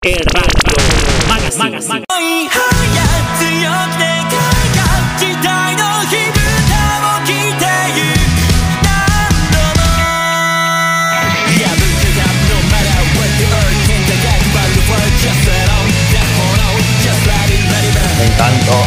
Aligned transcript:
Radio 0.00 0.24
Magazine. 1.58 2.04
Me 18.18 18.24
encantó. 18.24 18.84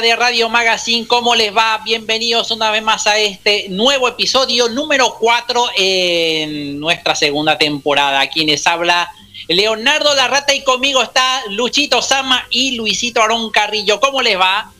De 0.00 0.16
Radio 0.16 0.48
Magazine, 0.48 1.06
¿cómo 1.06 1.34
les 1.34 1.54
va? 1.54 1.78
Bienvenidos 1.84 2.50
una 2.50 2.70
vez 2.70 2.82
más 2.82 3.06
a 3.06 3.18
este 3.18 3.68
nuevo 3.68 4.08
episodio 4.08 4.70
número 4.70 5.16
4 5.20 5.66
en 5.76 6.80
nuestra 6.80 7.14
segunda 7.14 7.58
temporada. 7.58 8.26
Quienes 8.28 8.66
habla 8.66 9.12
Leonardo 9.48 10.14
Larrata 10.14 10.54
y 10.54 10.64
conmigo 10.64 11.02
está 11.02 11.42
Luchito 11.50 12.00
Sama 12.00 12.46
y 12.50 12.74
Luisito 12.76 13.22
Arón 13.22 13.50
Carrillo. 13.50 14.00
¿Cómo 14.00 14.22
les 14.22 14.38
va? 14.40 14.72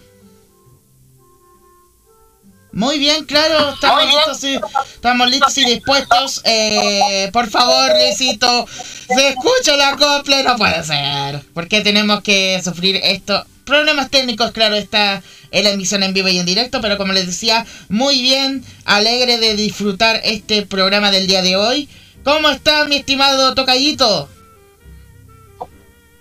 Muy 2.73 2.99
bien, 2.99 3.27
claro, 3.27 3.75
estamos 3.75 4.07
listos 4.07 4.45
y, 4.45 4.59
estamos 4.95 5.31
listos 5.31 5.59
y 5.59 5.65
dispuestos. 5.67 6.41
Eh, 6.45 7.29
por 7.35 7.51
favor, 7.51 7.91
Luisito, 8.01 8.67
se 9.15 9.29
escucha 9.29 9.77
la 9.77 9.95
copla, 9.95 10.43
no 10.43 10.57
puede 10.57 10.83
ser. 10.83 11.43
¿Por 11.53 11.69
qué 11.69 11.83
tenemos 11.83 12.23
que 12.23 12.63
sufrir 12.65 12.97
esto 12.97 13.45
problemas 13.65 14.11
técnicos, 14.11 14.53
claro, 14.53 14.75
está 14.77 15.23
en 15.51 15.65
la 15.65 15.71
emisión 15.71 16.03
en 16.03 16.15
vivo 16.15 16.29
y 16.29 16.39
en 16.39 16.47
directo, 16.47 16.81
pero 16.81 16.97
como 16.97 17.13
les 17.13 17.27
decía, 17.27 17.67
muy 17.89 18.21
bien, 18.23 18.65
alegre 18.85 19.39
de 19.39 19.55
disfrutar 19.57 20.21
este 20.25 20.67
programa 20.67 21.11
del 21.11 21.27
día 21.27 21.43
de 21.43 21.57
hoy. 21.57 21.89
¿Cómo 22.25 22.51
está 22.51 22.85
mi 22.87 22.97
estimado 22.97 23.55
Tocayito? 23.55 24.29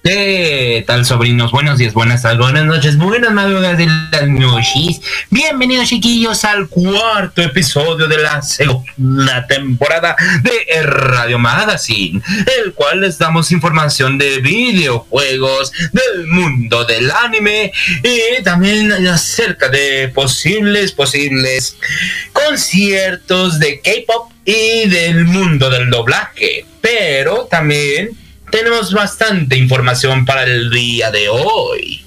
¿Qué 0.03 0.83
tal, 0.87 1.05
sobrinos? 1.05 1.51
Buenos 1.51 1.77
días, 1.77 1.93
buenas 1.93 2.23
tardes, 2.23 2.39
buenas 2.39 2.65
noches, 2.65 2.97
buenas 2.97 3.31
madrugadas 3.33 3.77
de 3.77 3.85
las 3.85 4.27
noches. 4.27 4.99
Bienvenidos, 5.29 5.89
chiquillos, 5.89 6.43
al 6.43 6.69
cuarto 6.69 7.43
episodio 7.43 8.07
de 8.07 8.17
la 8.17 8.41
segunda 8.41 9.45
temporada 9.45 10.15
de 10.41 10.81
Radio 10.81 11.37
Magazine, 11.37 12.19
el 12.63 12.73
cual 12.73 13.01
les 13.01 13.19
damos 13.19 13.51
información 13.51 14.17
de 14.17 14.39
videojuegos, 14.39 15.71
del 15.91 16.25
mundo 16.25 16.83
del 16.83 17.11
anime 17.11 17.71
y 18.01 18.41
también 18.41 18.91
acerca 19.07 19.69
de 19.69 20.07
posibles, 20.07 20.93
posibles 20.93 21.77
conciertos 22.33 23.59
de 23.59 23.79
K-pop 23.81 24.31
y 24.45 24.89
del 24.89 25.25
mundo 25.25 25.69
del 25.69 25.91
doblaje. 25.91 26.65
Pero 26.81 27.45
también 27.51 28.17
tenemos 28.51 28.93
bastante 28.93 29.57
información 29.57 30.25
para 30.25 30.43
el 30.43 30.69
día 30.69 31.09
de 31.09 31.29
hoy. 31.29 32.05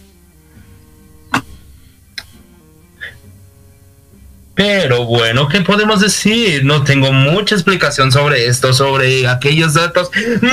Pero 4.55 5.05
bueno, 5.05 5.49
¿qué 5.49 5.63
podemos 5.63 6.01
decir? 6.01 6.65
No 6.65 6.85
tengo 6.85 7.13
mucha 7.13 7.57
explicación 7.57 8.13
sobre 8.13 8.47
esto, 8.47 8.73
sobre 8.73 9.27
aquellos 9.27 9.75
datos 9.75 10.11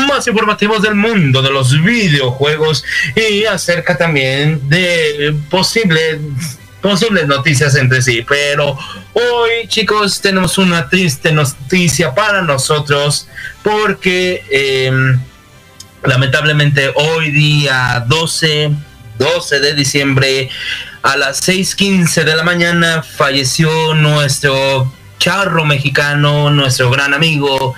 más 0.08 0.26
informativos 0.28 0.82
del 0.82 0.96
mundo 0.96 1.44
de 1.44 1.52
los 1.52 1.80
videojuegos 1.84 2.84
y 3.16 3.46
acerca 3.46 3.98
también 3.98 4.68
de 4.70 5.36
posibles 5.52 6.20
posibles 6.82 7.28
noticias 7.28 7.76
entre 7.76 8.02
sí. 8.02 8.26
Pero 8.28 8.76
hoy, 9.14 9.68
chicos, 9.68 10.20
tenemos 10.20 10.58
una 10.58 10.90
triste 10.90 11.32
noticia 11.32 12.16
para 12.16 12.42
nosotros 12.42 13.28
porque 13.64 14.44
em, 14.50 15.20
lamentablemente 16.04 16.92
hoy 16.96 17.32
día 17.32 18.04
12, 18.08 18.72
12 19.18 19.60
de 19.60 19.74
diciembre 19.74 20.50
a 21.04 21.18
las 21.18 21.48
6.15 21.48 22.24
de 22.24 22.36
la 22.36 22.44
mañana 22.44 23.04
falleció 23.04 23.94
nuestro 23.94 24.92
charro 25.18 25.66
mexicano, 25.66 26.50
nuestro 26.50 26.90
gran 26.90 27.14
amigo 27.14 27.76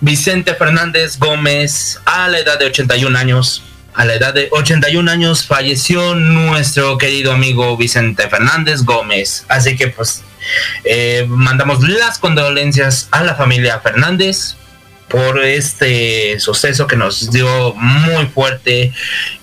Vicente 0.00 0.54
Fernández 0.54 1.18
Gómez 1.18 2.00
a 2.04 2.28
la 2.28 2.38
edad 2.38 2.58
de 2.58 2.66
81 2.66 3.18
años. 3.18 3.62
A 3.94 4.04
la 4.04 4.14
edad 4.14 4.34
de 4.34 4.48
81 4.52 5.10
años 5.10 5.46
falleció 5.46 6.14
nuestro 6.14 6.98
querido 6.98 7.32
amigo 7.32 7.76
Vicente 7.78 8.28
Fernández 8.28 8.82
Gómez. 8.82 9.46
Así 9.48 9.74
que 9.74 9.88
pues 9.88 10.22
eh, 10.84 11.24
mandamos 11.28 11.86
las 11.88 12.18
condolencias 12.18 13.08
a 13.10 13.24
la 13.24 13.34
familia 13.34 13.80
Fernández 13.80 14.56
por 15.08 15.44
este 15.44 16.38
suceso 16.40 16.86
que 16.86 16.96
nos 16.96 17.30
dio 17.30 17.74
muy 17.74 18.26
fuerte 18.26 18.92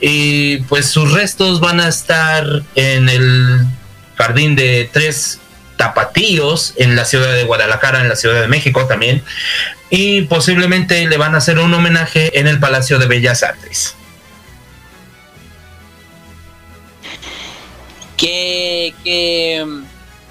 y 0.02 0.58
pues 0.64 0.88
sus 0.88 1.12
restos 1.14 1.62
van 1.62 1.80
a 1.80 1.88
estar 1.88 2.64
en 2.76 3.08
el 3.08 3.66
jardín 4.16 4.56
de 4.56 4.90
tres 4.92 5.40
tapatíos 5.78 6.74
en 6.78 6.96
la 6.96 7.06
ciudad 7.06 7.34
de 7.34 7.46
Guadalajara, 7.46 8.02
en 8.02 8.10
la 8.10 8.16
ciudad 8.16 8.42
de 8.42 8.48
México 8.48 8.86
también 8.88 9.24
y 9.90 10.24
posiblemente 10.24 11.08
le 11.08 11.18
van 11.18 11.36
a 11.36 11.38
hacer 11.38 11.60
un 11.60 11.74
homenaje 11.74 12.40
en 12.40 12.48
el 12.48 12.60
Palacio 12.60 13.00
de 13.00 13.06
Bellas 13.06 13.44
Artes. 13.44 13.96
Qué, 18.18 18.94
qué, 19.04 19.66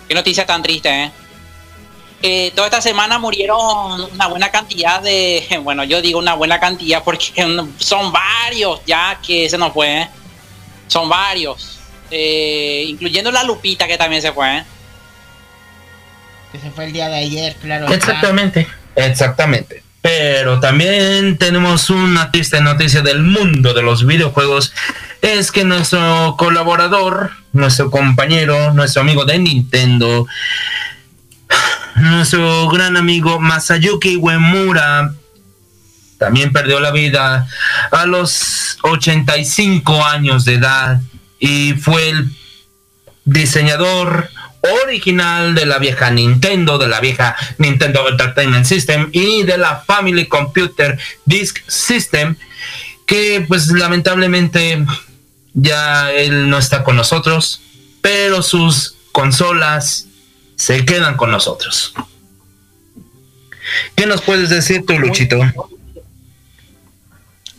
qué 0.08 0.14
noticia 0.14 0.46
tan 0.46 0.62
triste, 0.62 0.88
¿eh? 0.88 1.12
Eh, 2.25 2.53
toda 2.55 2.69
esta 2.69 2.81
semana 2.81 3.19
murieron 3.19 4.01
una 4.13 4.29
buena 4.29 4.51
cantidad 4.51 5.03
de, 5.03 5.45
bueno, 5.63 5.83
yo 5.83 6.01
digo 6.01 6.21
una 6.21 6.35
buena 6.35 6.61
cantidad 6.61 7.03
porque 7.03 7.33
son 7.79 8.13
varios 8.13 8.81
ya 8.87 9.19
que 9.27 9.51
se 9.51 9.59
nos 9.59 9.73
fue, 9.73 10.03
¿eh? 10.03 10.09
son 10.87 11.09
varios, 11.09 11.81
eh, 12.11 12.85
incluyendo 12.87 13.33
la 13.33 13.43
Lupita 13.43 13.89
que 13.89 13.99
también 13.99 14.23
se 14.23 14.33
fue. 14.33 14.63
Que 16.53 16.59
se 16.59 16.71
fue 16.71 16.85
el 16.85 16.93
día 16.93 17.09
de 17.09 17.17
ayer, 17.17 17.57
claro. 17.57 17.89
Exactamente, 17.93 18.69
exactamente. 18.95 19.83
Pero 20.03 20.61
también 20.61 21.39
tenemos 21.39 21.89
una 21.89 22.31
triste 22.31 22.61
noticia 22.61 23.03
del 23.03 23.23
mundo 23.23 23.73
de 23.73 23.83
los 23.83 24.05
videojuegos. 24.05 24.75
Es 25.23 25.53
que 25.53 25.65
nuestro 25.65 26.35
colaborador, 26.37 27.31
nuestro 27.53 27.91
compañero, 27.91 28.75
nuestro 28.75 29.01
amigo 29.03 29.25
de 29.25 29.39
Nintendo, 29.39 30.27
nuestro 31.96 32.69
gran 32.69 32.96
amigo 32.96 33.40
Masayuki 33.40 34.16
Uemura 34.16 35.14
también 36.19 36.52
perdió 36.52 36.78
la 36.78 36.93
vida 36.93 37.49
a 37.90 38.06
los 38.06 38.78
85 38.82 40.04
años 40.04 40.44
de 40.44 40.54
edad 40.54 41.00
y 41.40 41.75
fue 41.75 42.10
el 42.10 42.31
diseñador 43.25 44.31
original 44.84 45.56
de 45.56 45.66
la 45.66 45.78
vieja 45.78 46.10
Nintendo, 46.10 46.78
de 46.78 46.87
la 46.87 47.00
vieja 47.00 47.34
Nintendo 47.58 48.08
Entertainment 48.08 48.66
System 48.66 49.10
y 49.12 49.43
de 49.43 49.58
la 49.58 49.81
Family 49.81 50.28
Computer 50.28 50.96
Disk 51.25 51.58
System, 51.66 52.37
que 53.06 53.44
pues 53.49 53.66
lamentablemente 53.69 54.84
ya 55.54 56.12
él 56.12 56.49
no 56.49 56.58
está 56.58 56.84
con 56.84 56.96
nosotros, 56.96 57.62
pero 58.00 58.43
sus 58.43 58.94
consolas 59.10 60.06
se 60.56 60.84
quedan 60.84 61.16
con 61.16 61.31
nosotros. 61.31 61.94
¿Qué 63.94 64.06
nos 64.06 64.22
puedes 64.22 64.50
decir 64.50 64.84
tú, 64.87 64.99
Luchito? 64.99 65.38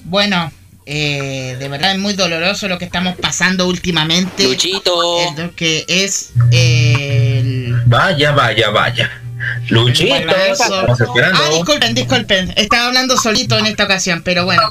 Bueno, 0.05 0.51
eh, 0.85 1.55
de 1.59 1.67
verdad 1.69 1.93
es 1.93 1.99
muy 1.99 2.13
doloroso 2.13 2.67
lo 2.67 2.77
que 2.77 2.85
estamos 2.85 3.15
pasando 3.15 3.67
últimamente. 3.67 4.43
Luchito. 4.43 4.91
que 5.55 5.85
es 5.87 6.31
el... 6.51 7.81
Vaya, 7.85 8.31
vaya, 8.31 8.69
vaya. 8.69 9.21
Luchito, 9.69 10.15
estamos 10.15 11.01
esperando. 11.01 11.39
Ah, 11.41 11.49
disculpen, 11.53 11.93
disculpen. 11.93 12.53
Estaba 12.55 12.87
hablando 12.87 13.17
solito 13.17 13.57
en 13.57 13.65
esta 13.65 13.85
ocasión, 13.85 14.21
pero 14.23 14.45
bueno. 14.45 14.63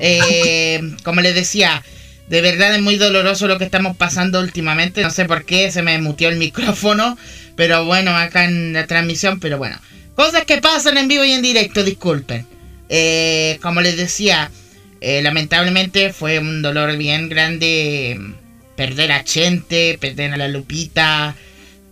Eh, 0.00 0.80
como 1.02 1.20
les 1.20 1.34
decía, 1.34 1.82
de 2.28 2.40
verdad 2.40 2.74
es 2.74 2.80
muy 2.80 2.96
doloroso 2.96 3.48
lo 3.48 3.58
que 3.58 3.64
estamos 3.64 3.96
pasando 3.96 4.40
últimamente. 4.40 5.02
No 5.02 5.10
sé 5.10 5.24
por 5.24 5.44
qué 5.44 5.70
se 5.70 5.82
me 5.82 5.98
mutió 5.98 6.28
el 6.28 6.36
micrófono. 6.36 7.16
Pero 7.58 7.84
bueno, 7.84 8.16
acá 8.16 8.44
en 8.44 8.72
la 8.72 8.86
transmisión, 8.86 9.40
pero 9.40 9.58
bueno. 9.58 9.76
Cosas 10.14 10.44
que 10.44 10.58
pasan 10.58 10.96
en 10.96 11.08
vivo 11.08 11.24
y 11.24 11.32
en 11.32 11.42
directo, 11.42 11.82
disculpen. 11.82 12.46
Eh, 12.88 13.58
como 13.60 13.80
les 13.80 13.96
decía, 13.96 14.52
eh, 15.00 15.22
lamentablemente 15.22 16.12
fue 16.12 16.38
un 16.38 16.62
dolor 16.62 16.96
bien 16.96 17.28
grande 17.28 18.16
mm, 18.16 18.32
perder 18.76 19.10
a 19.10 19.24
Chente, 19.24 19.98
perder 20.00 20.34
a 20.34 20.36
la 20.36 20.46
Lupita, 20.46 21.34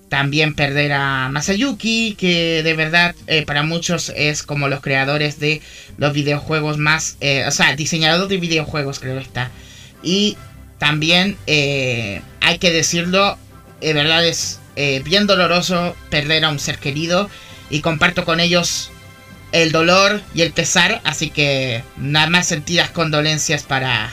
también 0.09 0.55
perder 0.55 0.93
a 0.93 1.31
Masayuki, 1.31 2.15
que 2.15 2.63
de 2.63 2.75
verdad 2.75 3.17
eh, 3.27 3.45
para 3.45 3.65
muchos 3.65 4.13
es 4.15 4.45
como 4.45 4.69
los 4.69 4.81
creadores 4.81 5.41
de 5.41 5.63
los 5.99 6.13
videojuegos 6.13 6.79
más, 6.79 7.19
o 7.45 7.51
sea, 7.51 7.75
diseñador 7.75 8.29
de 8.29 8.37
videojuegos 8.37 9.01
creo 9.01 9.19
está. 9.19 9.51
Y 10.01 10.37
también 10.79 11.37
hay 11.49 12.59
que 12.61 12.71
decirlo, 12.71 13.37
de 13.81 13.93
verdad 13.95 14.25
es 14.25 14.61
eh, 14.77 15.01
bien 15.05 15.27
doloroso 15.27 15.97
perder 16.11 16.45
a 16.45 16.51
un 16.51 16.59
ser 16.59 16.79
querido 16.79 17.29
y 17.71 17.81
comparto 17.81 18.25
con 18.25 18.41
ellos 18.41 18.91
el 19.53 19.73
dolor 19.73 20.21
y 20.35 20.43
el 20.43 20.53
pesar, 20.53 21.01
así 21.05 21.31
que 21.31 21.83
nada 21.97 22.29
más 22.29 22.47
sentidas 22.47 22.91
condolencias 22.91 23.63
para, 23.63 24.11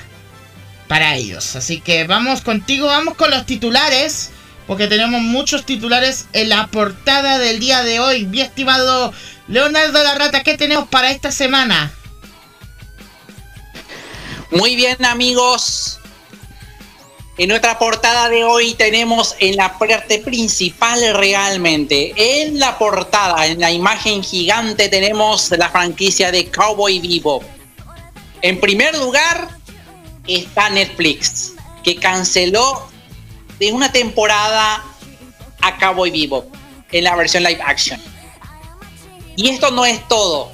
para 0.88 1.16
ellos. 1.16 1.56
Así 1.56 1.82
que 1.82 2.06
vamos 2.06 2.42
contigo, 2.42 2.88
vamos 2.88 3.16
con 3.16 3.30
los 3.30 3.46
titulares, 3.46 4.32
porque 4.68 4.88
tenemos 4.88 5.22
muchos 5.22 5.66
titulares 5.66 6.28
en 6.34 6.50
la 6.50 6.68
portada 6.68 7.40
del 7.40 7.60
día 7.60 7.84
de 7.84 8.00
hoy. 8.00 8.26
Mi 8.26 8.42
estimado 8.42 9.14
Leonardo 9.48 10.02
La 10.02 10.16
Rata, 10.16 10.44
¿qué 10.44 10.58
tenemos 10.58 10.88
para 10.88 11.12
esta 11.12 11.32
semana? 11.32 11.92
Muy 14.52 14.76
bien 14.76 15.04
amigos, 15.04 16.00
en 17.38 17.50
nuestra 17.50 17.80
portada 17.80 18.30
de 18.30 18.44
hoy 18.44 18.76
tenemos 18.76 19.36
en 19.40 19.56
la 19.56 19.78
parte 19.80 20.20
principal 20.20 21.00
realmente, 21.16 22.14
en 22.16 22.60
la 22.60 22.78
portada, 22.78 23.48
en 23.48 23.60
la 23.60 23.72
imagen 23.72 24.24
gigante 24.24 24.88
tenemos 24.88 25.50
la 25.52 25.70
franquicia 25.70 26.32
de 26.32 26.52
Cowboy 26.52 27.00
Vivo. 27.00 27.44
En 28.44 28.60
primer 28.60 28.96
lugar 29.00 29.50
está 30.28 30.70
Netflix, 30.70 31.54
que 31.84 31.96
canceló 31.96 32.88
de 33.58 33.72
una 33.72 33.92
temporada 33.92 34.84
a 35.62 35.78
Cowboy 35.80 36.12
Vivo 36.12 36.46
en 36.92 37.04
la 37.04 37.16
versión 37.16 37.42
live 37.44 37.62
action. 37.66 38.00
Y 39.36 39.50
esto 39.50 39.72
no 39.72 39.86
es 39.86 40.08
todo. 40.08 40.52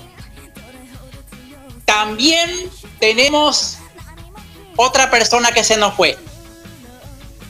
También 1.84 2.50
tenemos 3.00 3.80
otra 4.78 5.12
persona 5.12 5.52
que 5.52 5.66
se 5.66 5.76
nos 5.76 5.94
fue 5.96 6.18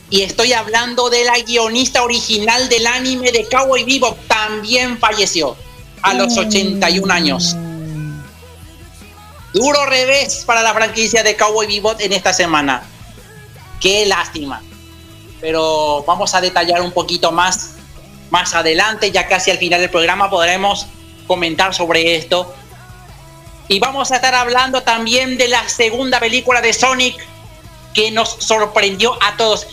y 0.10 0.22
estoy 0.22 0.54
hablando 0.54 1.10
de 1.10 1.24
la 1.24 1.40
guionista 1.40 2.04
original 2.04 2.68
del 2.70 2.88
anime 2.88 3.32
de 3.32 3.48
Cowboy 3.48 3.84
Vivo. 3.84 4.18
También 4.28 4.98
falleció 4.98 5.56
a 6.02 6.14
los 6.14 6.38
81 6.38 7.06
mm. 7.06 7.12
años. 7.12 7.56
Duro 9.54 9.86
revés 9.86 10.44
para 10.46 10.62
la 10.62 10.74
franquicia 10.74 11.24
de 11.24 11.36
Cowboy 11.36 11.68
Vivo 11.68 11.96
en 12.00 12.14
esta 12.14 12.34
semana. 12.34 12.84
Qué 13.80 14.06
lástima. 14.06 14.62
Pero 15.40 16.04
vamos 16.08 16.34
a 16.34 16.42
detallar 16.42 16.82
un 16.82 16.92
poquito 16.92 17.32
más 17.32 17.76
más 18.30 18.54
adelante, 18.54 19.12
ya 19.12 19.28
casi 19.28 19.50
al 19.50 19.58
final 19.58 19.82
del 19.82 19.90
programa 19.90 20.30
podremos 20.30 20.86
comentar 21.28 21.74
sobre 21.74 22.16
esto. 22.16 22.54
Y 23.68 23.80
vamos 23.80 24.12
a 24.12 24.16
estar 24.16 24.34
hablando 24.36 24.84
también 24.84 25.38
de 25.38 25.48
la 25.48 25.68
segunda 25.68 26.20
película 26.20 26.62
de 26.62 26.74
Sonic 26.74 27.16
que 27.94 28.12
nos 28.12 28.30
sorprendió 28.40 29.18
a 29.22 29.36
todos 29.38 29.68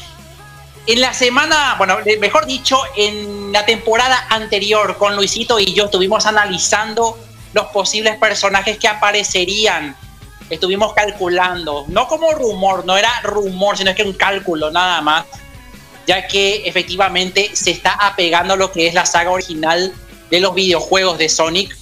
en 0.86 1.00
la 1.00 1.12
semana, 1.12 1.74
bueno, 1.78 1.98
mejor 2.20 2.46
dicho, 2.46 2.78
en 2.96 3.52
la 3.52 3.66
temporada 3.66 4.26
anterior 4.30 4.96
con 4.96 5.16
Luisito 5.16 5.58
y 5.58 5.74
yo 5.74 5.86
estuvimos 5.86 6.26
analizando 6.26 7.18
los 7.52 7.66
posibles 7.66 8.16
personajes 8.16 8.78
que 8.78 8.86
aparecerían. 8.86 9.96
Estuvimos 10.48 10.92
calculando, 10.94 11.86
no 11.88 12.06
como 12.06 12.30
rumor, 12.32 12.84
no 12.84 12.96
era 12.96 13.20
rumor, 13.22 13.76
sino 13.76 13.94
que 13.94 14.04
un 14.04 14.12
cálculo 14.12 14.70
nada 14.70 15.00
más. 15.00 15.24
ya 16.06 16.28
que 16.28 16.68
efectivamente 16.68 17.50
se 17.54 17.72
está 17.72 17.90
apegando 17.92 18.54
a 18.54 18.56
lo 18.56 18.70
que 18.70 18.86
es 18.86 18.94
la 18.94 19.04
saga 19.04 19.32
original 19.32 19.92
de 20.30 20.40
los 20.40 20.54
videojuegos 20.54 21.18
de 21.18 21.28
Sonic. 21.28 21.76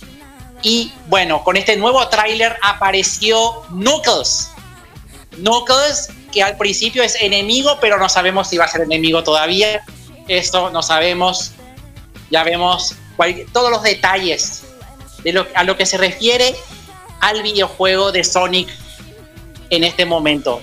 Y 0.62 0.92
bueno, 1.08 1.44
con 1.44 1.58
este 1.58 1.76
nuevo 1.76 2.08
tráiler 2.08 2.56
apareció 2.62 3.64
Knuckles. 3.68 4.48
Knuckles, 5.36 6.08
que 6.34 6.42
al 6.42 6.56
principio 6.56 7.04
es 7.04 7.14
enemigo, 7.20 7.78
pero 7.80 7.96
no 7.96 8.08
sabemos 8.08 8.48
si 8.48 8.58
va 8.58 8.64
a 8.64 8.68
ser 8.68 8.82
enemigo 8.82 9.22
todavía. 9.22 9.82
Esto 10.26 10.70
no 10.70 10.82
sabemos. 10.82 11.52
Ya 12.30 12.42
vemos 12.42 12.96
todos 13.52 13.70
los 13.70 13.82
detalles 13.82 14.64
de 15.22 15.32
lo, 15.32 15.46
a 15.54 15.62
lo 15.62 15.76
que 15.76 15.86
se 15.86 15.96
refiere 15.96 16.54
al 17.20 17.42
videojuego 17.42 18.10
de 18.10 18.24
Sonic 18.24 18.68
en 19.70 19.84
este 19.84 20.04
momento. 20.04 20.60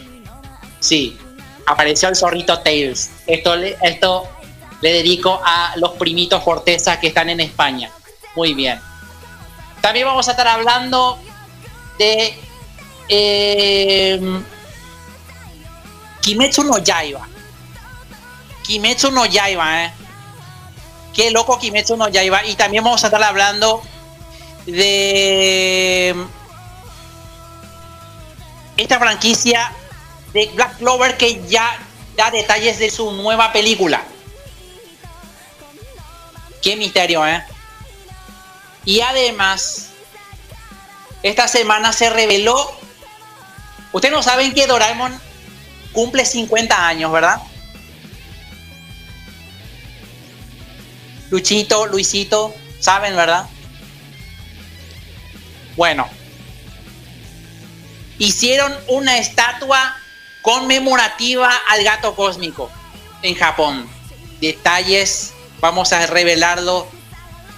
Sí, 0.82 1.18
apareció 1.66 2.10
el 2.10 2.16
zorrito 2.18 2.60
Tails. 2.60 3.10
Esto, 3.26 3.56
esto 3.56 4.28
le 4.82 4.94
dedico 4.94 5.40
a 5.44 5.74
los 5.78 5.92
primitos 5.92 6.44
Forteza 6.44 7.00
que 7.00 7.08
están 7.08 7.30
en 7.30 7.40
España. 7.40 7.90
Muy 8.36 8.54
bien. 8.54 8.80
También 9.80 10.06
vamos 10.06 10.28
a 10.28 10.32
estar 10.32 10.48
hablando 10.48 11.18
de 11.98 12.36
eh, 13.08 14.20
Kimetsu 16.22 16.64
no 16.64 16.78
Yaiba. 16.78 17.28
Kimetsu 18.64 19.12
no 19.12 19.26
Yaiba, 19.26 19.86
¿eh? 19.86 19.94
Qué 21.14 21.32
loco 21.32 21.60
Kimetsu 21.60 21.98
no 21.98 22.08
Yaiba. 22.10 22.46
Y 22.46 22.56
también 22.56 22.84
vamos 22.84 23.04
a 23.04 23.08
estar 23.08 23.22
hablando 23.24 23.82
de 24.66 26.16
esta 28.78 29.00
franquicia 29.00 29.74
de 30.34 30.48
Black 30.54 30.78
Clover 30.78 31.18
que 31.18 31.46
ya 31.48 31.78
da 32.16 32.32
detalles 32.32 32.80
de 32.80 32.90
su 32.90 33.12
nueva 33.12 33.52
película. 33.52 34.04
Qué 36.62 36.76
misterio, 36.76 37.26
¿eh? 37.26 37.44
Y 38.86 39.02
además, 39.02 39.90
esta 41.24 41.48
semana 41.48 41.94
se 41.94 42.10
reveló. 42.10 42.72
Ustedes 43.92 44.14
no 44.14 44.24
saben 44.24 44.54
que 44.54 44.68
Doraemon 44.68 45.20
cumple 45.94 46.26
50 46.26 46.88
años, 46.88 47.12
¿verdad? 47.12 47.42
Luchito, 51.30 51.86
Luisito, 51.86 52.54
saben, 52.80 53.16
¿verdad? 53.16 53.48
Bueno, 55.78 56.08
hicieron 58.18 58.76
una 58.88 59.18
estatua 59.18 59.96
conmemorativa 60.42 61.50
al 61.70 61.84
gato 61.84 62.16
cósmico 62.16 62.70
en 63.22 63.36
Japón. 63.36 63.90
Detalles, 64.42 65.34
vamos 65.60 65.94
a 65.94 66.06
revelarlo 66.08 66.88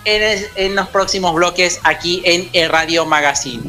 en, 0.06 0.76
los 0.76 0.90
próximos 0.90 1.34
bloques 1.34 1.80
aquí 1.84 2.22
en 2.26 2.50
el 2.54 2.70
Radio 2.70 3.06
Magazine. 3.06 3.64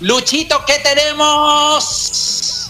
Luchito, 0.00 0.64
¿qué 0.66 0.78
tenemos? 0.78 2.65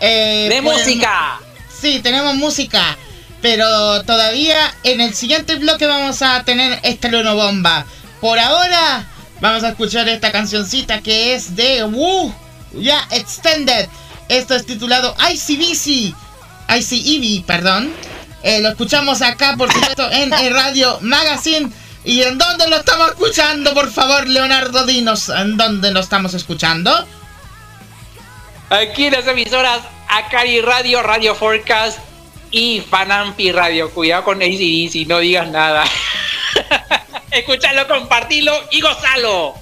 Eh, 0.00 0.48
de 0.50 0.62
pues, 0.62 0.78
música. 0.78 1.40
Sí, 1.80 2.00
tenemos 2.02 2.34
música. 2.34 2.96
Pero 3.42 4.02
todavía 4.04 4.74
en 4.84 5.00
el 5.00 5.14
siguiente 5.14 5.56
bloque 5.56 5.86
vamos 5.86 6.20
a 6.22 6.42
tener 6.44 6.78
esta 6.82 7.08
bomba. 7.32 7.86
Por 8.20 8.38
ahora 8.38 9.06
vamos 9.40 9.64
a 9.64 9.70
escuchar 9.70 10.08
esta 10.08 10.30
cancioncita 10.30 11.00
que 11.00 11.34
es 11.34 11.56
de 11.56 11.84
Woo, 11.84 12.34
ya 12.74 13.06
Extended. 13.10 13.88
Esto 14.28 14.54
es 14.54 14.66
titulado 14.66 15.16
ICBC, 15.32 16.14
ICEV, 16.68 17.44
perdón. 17.46 17.92
Eh, 18.42 18.60
lo 18.60 18.68
escuchamos 18.68 19.22
acá, 19.22 19.56
por 19.56 19.72
supuesto, 19.72 20.10
en 20.10 20.32
el 20.32 20.52
Radio 20.52 20.98
Magazine. 21.00 21.70
¿Y 22.04 22.22
en 22.22 22.38
dónde 22.38 22.68
lo 22.68 22.76
estamos 22.76 23.10
escuchando? 23.10 23.74
Por 23.74 23.90
favor, 23.90 24.28
Leonardo, 24.28 24.86
dinos, 24.86 25.28
¿en 25.28 25.56
dónde 25.56 25.90
lo 25.90 26.00
estamos 26.00 26.32
escuchando? 26.34 27.06
Aquí 28.70 29.06
en 29.06 29.14
las 29.14 29.26
emisoras 29.26 29.80
Acari 30.08 30.60
Radio, 30.60 31.02
Radio 31.02 31.34
Forecast 31.34 31.98
y 32.52 32.80
Fanampi 32.80 33.50
Radio. 33.50 33.90
Cuidado 33.90 34.22
con 34.22 34.40
ACDC, 34.40 35.08
no 35.08 35.18
digas 35.18 35.48
nada. 35.48 35.84
Escuchalo, 37.32 37.88
compartilo 37.88 38.52
y 38.70 38.80
gozalo. 38.80 39.56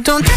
don't 0.00 0.33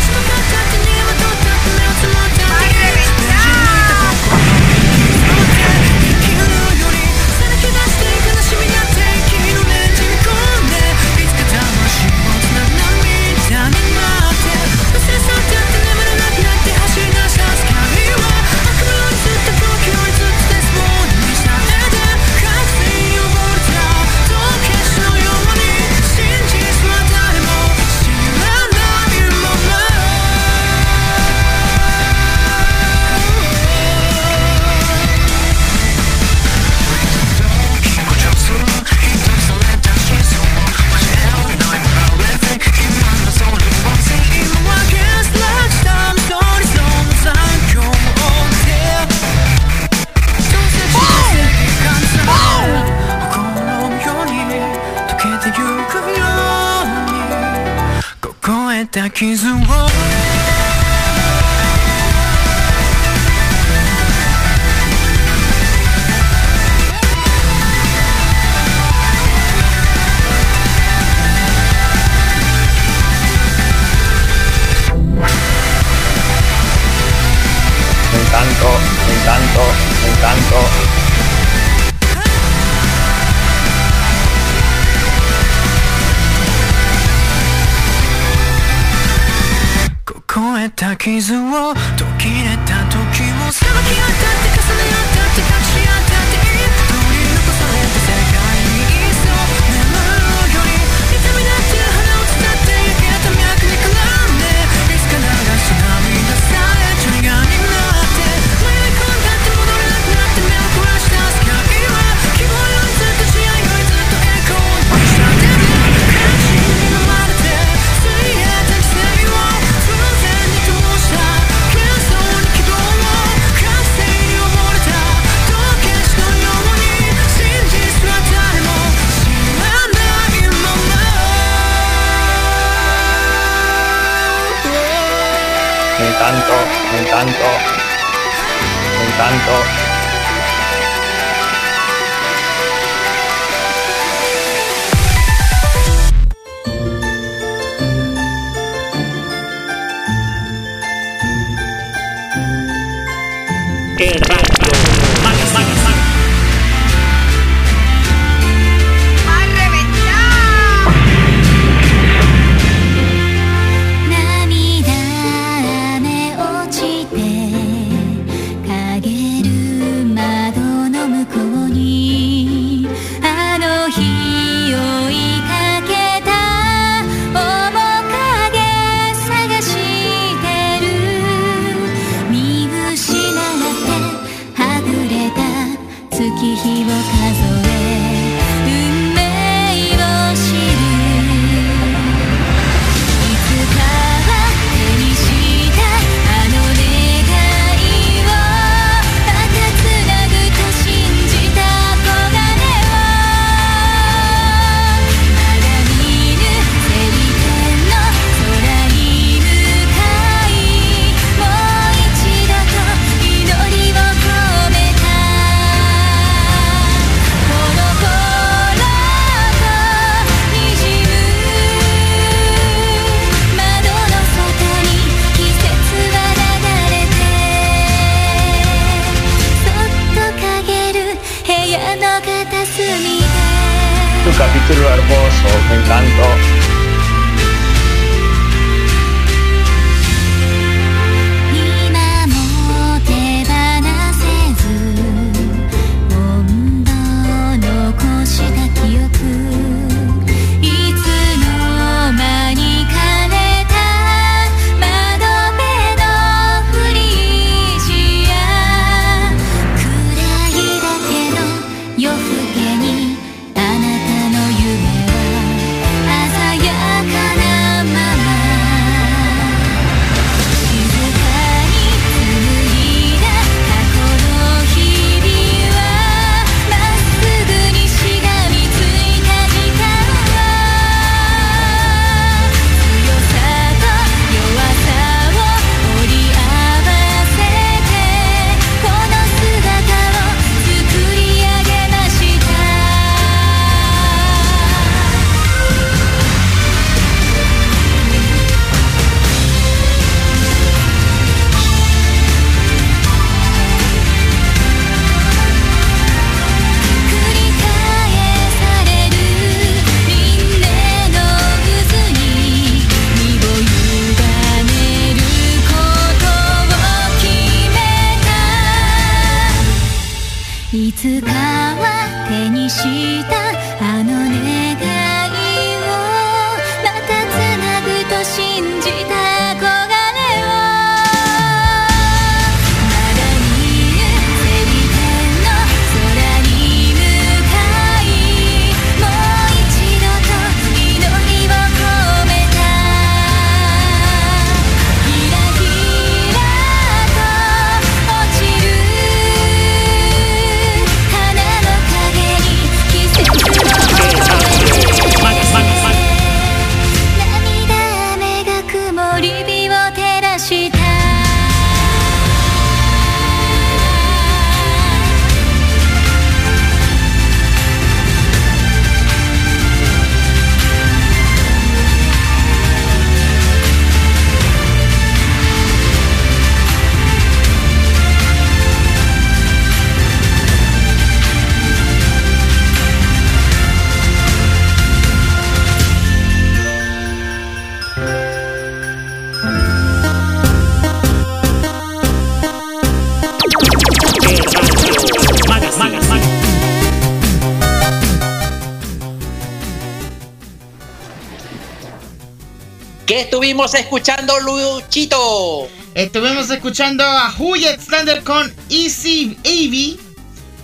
estuvimos 403.38 403.76
escuchando, 403.76 404.34
Luchito? 404.40 405.70
Estuvimos 405.94 406.50
escuchando 406.50 407.04
a 407.04 407.32
Huyet 407.38 407.80
Standard 407.80 408.24
con 408.24 408.52
Easy 408.68 409.38
Avy. 409.46 410.00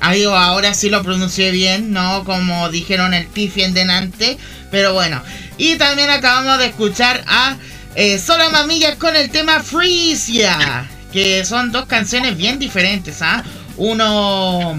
ahora 0.01 0.73
sí 0.73 0.89
lo 0.89 1.03
pronuncié 1.03 1.51
bien, 1.51 1.93
no 1.93 2.23
como 2.23 2.69
dijeron 2.69 3.13
el 3.13 3.27
Pifi 3.27 3.61
en 3.61 3.75
denante. 3.75 4.39
Pero 4.71 4.91
bueno. 4.91 5.21
Y 5.59 5.75
también 5.75 6.09
acabamos 6.09 6.57
de 6.57 6.65
escuchar 6.65 7.23
a 7.27 7.57
eh, 7.93 8.17
Sola 8.17 8.49
Mamilla 8.49 8.95
con 8.95 9.15
el 9.15 9.29
tema 9.29 9.59
Freesia. 9.59 10.89
Que 11.11 11.45
son 11.45 11.71
dos 11.71 11.85
canciones 11.85 12.35
bien 12.35 12.57
diferentes, 12.57 13.21
¿ah? 13.21 13.43
Uno. 13.77 14.75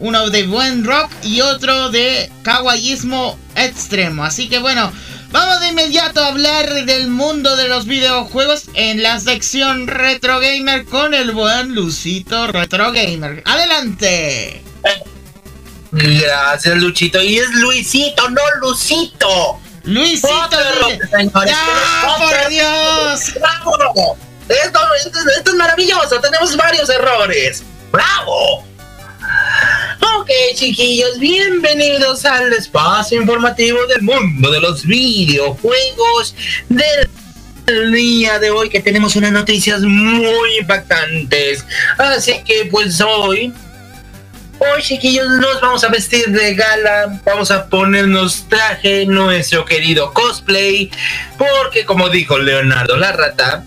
Uno 0.00 0.28
de 0.28 0.46
buen 0.46 0.84
rock 0.84 1.10
y 1.22 1.40
otro 1.40 1.88
de 1.88 2.30
kawaiismo 2.42 3.38
extremo. 3.54 4.22
Así 4.22 4.50
que 4.50 4.58
bueno, 4.58 4.92
Vamos 5.30 5.60
de 5.60 5.68
inmediato 5.68 6.22
a 6.22 6.28
hablar 6.28 6.84
del 6.84 7.08
mundo 7.08 7.56
de 7.56 7.68
los 7.68 7.86
videojuegos 7.86 8.64
en 8.74 9.02
la 9.02 9.18
sección 9.20 9.86
Retro 9.86 10.40
Gamer 10.40 10.84
con 10.86 11.14
el 11.14 11.32
buen 11.32 11.74
Lucito 11.74 12.46
Retro 12.46 12.92
Gamer. 12.92 13.42
¡Adelante! 13.44 14.62
Gracias, 15.92 16.76
Luchito. 16.76 17.20
Y 17.22 17.38
es 17.38 17.50
Luisito, 17.54 18.28
no 18.30 18.42
Lucito. 18.60 19.60
Luisito. 19.84 20.28
¡Ah, 20.32 22.16
por 22.18 22.48
Dios! 22.48 23.34
¡Bravo! 23.34 24.16
Esto, 24.48 24.80
esto, 25.04 25.50
es 25.50 25.54
maravilloso. 25.54 26.20
Tenemos 26.20 26.56
varios 26.56 26.88
errores. 26.88 27.62
¡Bravo! 27.90 28.64
Ok, 30.14 30.30
chiquillos, 30.54 31.18
bienvenidos 31.18 32.24
al 32.24 32.52
espacio 32.52 33.20
informativo 33.20 33.84
del 33.86 34.02
mundo 34.02 34.50
de 34.50 34.60
los 34.60 34.84
videojuegos 34.84 36.34
del 36.68 37.92
día 37.92 38.38
de 38.38 38.50
hoy 38.50 38.68
que 38.68 38.80
tenemos 38.80 39.16
unas 39.16 39.32
noticias 39.32 39.80
muy 39.82 40.58
impactantes. 40.60 41.64
Así 41.98 42.34
que 42.44 42.68
pues 42.70 43.00
hoy 43.00 43.52
Hoy, 44.58 44.80
chiquillos, 44.80 45.28
nos 45.28 45.60
vamos 45.60 45.84
a 45.84 45.88
vestir 45.88 46.28
de 46.28 46.54
gala, 46.54 47.20
vamos 47.26 47.50
a 47.50 47.68
ponernos 47.68 48.46
traje, 48.48 49.04
nuestro 49.04 49.66
querido 49.66 50.14
cosplay, 50.14 50.90
porque 51.36 51.84
como 51.84 52.08
dijo 52.08 52.38
Leonardo 52.38 52.96
la 52.96 53.12
rata, 53.12 53.64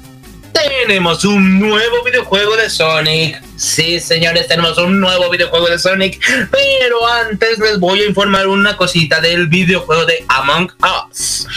tenemos 0.54 1.24
un 1.26 1.60
nuevo 1.60 2.04
videojuego 2.04 2.56
de 2.56 2.70
Sonic. 2.70 3.42
Sí, 3.56 4.00
señores, 4.00 4.48
tenemos 4.48 4.78
un 4.78 5.00
nuevo 5.00 5.30
videojuego 5.30 5.68
de 5.68 5.80
Sonic. 5.80 6.20
Pero 6.52 7.08
antes 7.08 7.60
les 7.60 7.80
voy 7.80 8.02
a 8.02 8.06
informar 8.06 8.48
una 8.48 8.76
cosita 8.78 9.20
del 9.20 9.48
videojuego 9.48 10.06
de 10.06 10.26
Among 10.28 10.72
Us. 11.10 11.48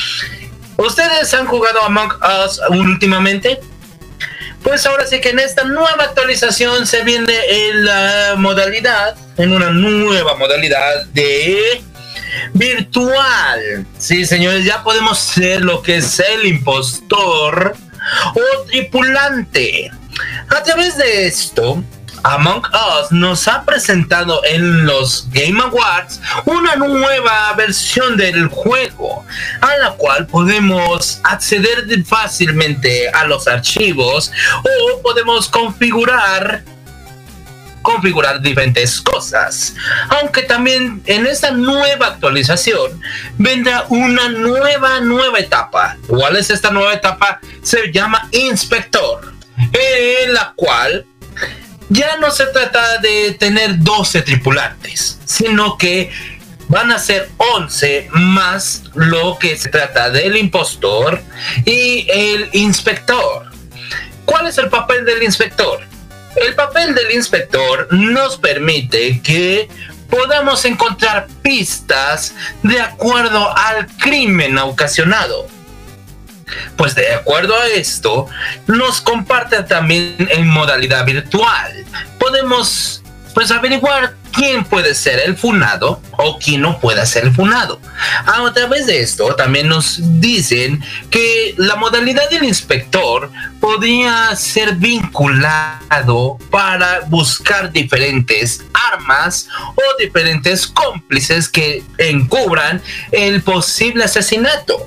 ¿Ustedes 0.77 1.33
han 1.35 1.47
jugado 1.47 1.83
Among 1.83 2.13
Us 2.45 2.61
últimamente? 2.71 3.61
Pues 4.63 4.87
ahora 4.87 5.07
sí 5.07 5.21
que 5.21 5.31
en 5.31 5.41
esta 5.41 5.65
nueva 5.65 6.05
actualización 6.05 6.87
se 6.87 7.03
viene 7.03 7.35
en 7.49 7.85
la 7.85 8.35
modalidad, 8.37 9.17
en 9.37 9.53
una 9.53 9.71
nueva 9.71 10.37
modalidad 10.37 11.07
de 11.07 11.83
virtual. 12.55 13.87
Sí, 13.99 14.25
señores, 14.25 14.65
ya 14.65 14.83
podemos 14.83 15.19
ser 15.19 15.65
lo 15.65 15.83
que 15.83 15.97
es 15.97 16.21
el 16.21 16.47
impostor 16.47 17.77
o 18.35 18.65
tripulante. 18.67 19.91
A 20.51 20.63
través 20.63 20.97
de 20.97 21.27
esto, 21.27 21.83
Among 22.25 22.63
Us 22.67 23.11
nos 23.11 23.49
ha 23.49 23.65
presentado 23.65 24.43
en 24.45 24.87
los 24.87 25.29
Game 25.31 25.61
Awards 25.61 26.21
una 26.45 26.77
nueva 26.77 27.53
versión 27.55 28.17
del 28.17 28.47
juego, 28.49 29.25
a 29.61 29.77
la 29.79 29.91
cual 29.93 30.27
podemos 30.27 31.21
acceder 31.25 31.85
fácilmente 32.05 33.09
a 33.09 33.25
los 33.25 33.49
archivos 33.49 34.31
o 34.63 35.03
podemos 35.03 35.49
configurar 35.49 36.63
configurar 37.83 38.41
diferentes 38.41 39.01
cosas. 39.01 39.75
Aunque 40.09 40.43
también 40.43 41.03
en 41.07 41.27
esta 41.27 41.51
nueva 41.51 42.07
actualización 42.07 43.01
vendrá 43.39 43.85
una 43.89 44.29
nueva, 44.29 45.01
nueva 45.01 45.39
etapa. 45.39 45.97
¿Cuál 46.07 46.37
es 46.37 46.51
esta 46.51 46.71
nueva 46.71 46.95
etapa? 46.95 47.41
Se 47.63 47.93
llama 47.93 48.29
Inspector, 48.33 49.33
en 49.73 50.33
la 50.33 50.53
cual 50.57 51.05
ya 51.89 52.17
no 52.17 52.31
se 52.31 52.47
trata 52.47 52.99
de 52.99 53.33
tener 53.39 53.79
12 53.79 54.23
tripulantes, 54.23 55.19
sino 55.27 55.77
que 55.77 56.11
van 56.69 56.91
a 56.91 56.99
ser 56.99 57.29
11 57.37 58.09
más 58.13 58.85
lo 58.95 59.39
que 59.39 59.57
se 59.59 59.69
trata 59.69 60.09
del 60.09 60.37
impostor 60.39 61.23
y 61.67 62.07
el 62.09 62.49
inspector. 62.53 63.51
¿Cuál 64.25 64.47
es 64.47 64.57
el 64.57 64.71
papel 64.71 65.05
del 65.05 65.23
inspector? 65.23 65.92
El 66.37 66.55
papel 66.55 66.95
del 66.95 67.13
inspector 67.13 67.89
nos 67.91 68.39
permite 68.39 69.21
que 69.23 69.69
podamos 70.09 70.65
encontrar 70.65 71.27
pistas 71.43 72.35
de 72.63 72.81
acuerdo 72.81 73.57
al 73.57 73.87
crimen 73.99 74.59
ocasionado. 74.59 75.47
Pues 76.77 76.95
de 76.95 77.15
acuerdo 77.15 77.59
a 77.59 77.67
esto, 77.69 78.27
nos 78.67 79.01
comparte 79.01 79.63
también 79.63 80.17
en 80.31 80.47
modalidad 80.47 81.05
virtual. 81.07 81.85
Podemos 82.19 83.03
pues 83.35 83.51
averiguar 83.51 84.15
quién 84.33 84.65
puede 84.65 84.95
ser 84.95 85.21
el 85.21 85.37
funado 85.37 86.01
o 86.19 86.39
quién 86.39 86.63
no 86.63 86.81
puede 86.81 87.05
ser 87.07 87.25
el 87.25 87.35
funado. 87.35 87.81
A 88.27 88.53
través 88.53 88.87
de 88.87 89.01
esto 89.01 89.35
también 89.35 89.69
nos 89.69 89.99
dicen 90.21 90.83
que 91.11 91.55
la 91.59 91.77
modalidad 91.77 92.29
del 92.31 92.45
inspector 92.45 93.31
podría 93.61 94.35
ser 94.35 94.75
vinculado 94.77 96.39
para 96.51 97.01
buscar 97.07 97.71
diferentes 97.71 98.65
armas 98.93 99.49
o 99.75 99.83
diferentes 99.99 100.67
cómplices 100.67 101.49
que 101.49 101.83
encubran 101.99 102.83
el 103.13 103.43
posible 103.43 104.05
asesinato. 104.05 104.87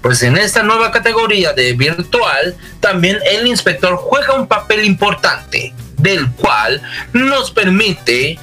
Pues 0.00 0.22
en 0.22 0.36
esta 0.36 0.62
nueva 0.62 0.92
categoría 0.92 1.52
de 1.52 1.72
virtual, 1.72 2.56
también 2.80 3.18
el 3.30 3.46
inspector 3.46 3.96
juega 3.96 4.34
un 4.34 4.46
papel 4.46 4.84
importante, 4.84 5.74
del 5.96 6.30
cual 6.32 6.80
nos 7.12 7.50
permite 7.50 8.38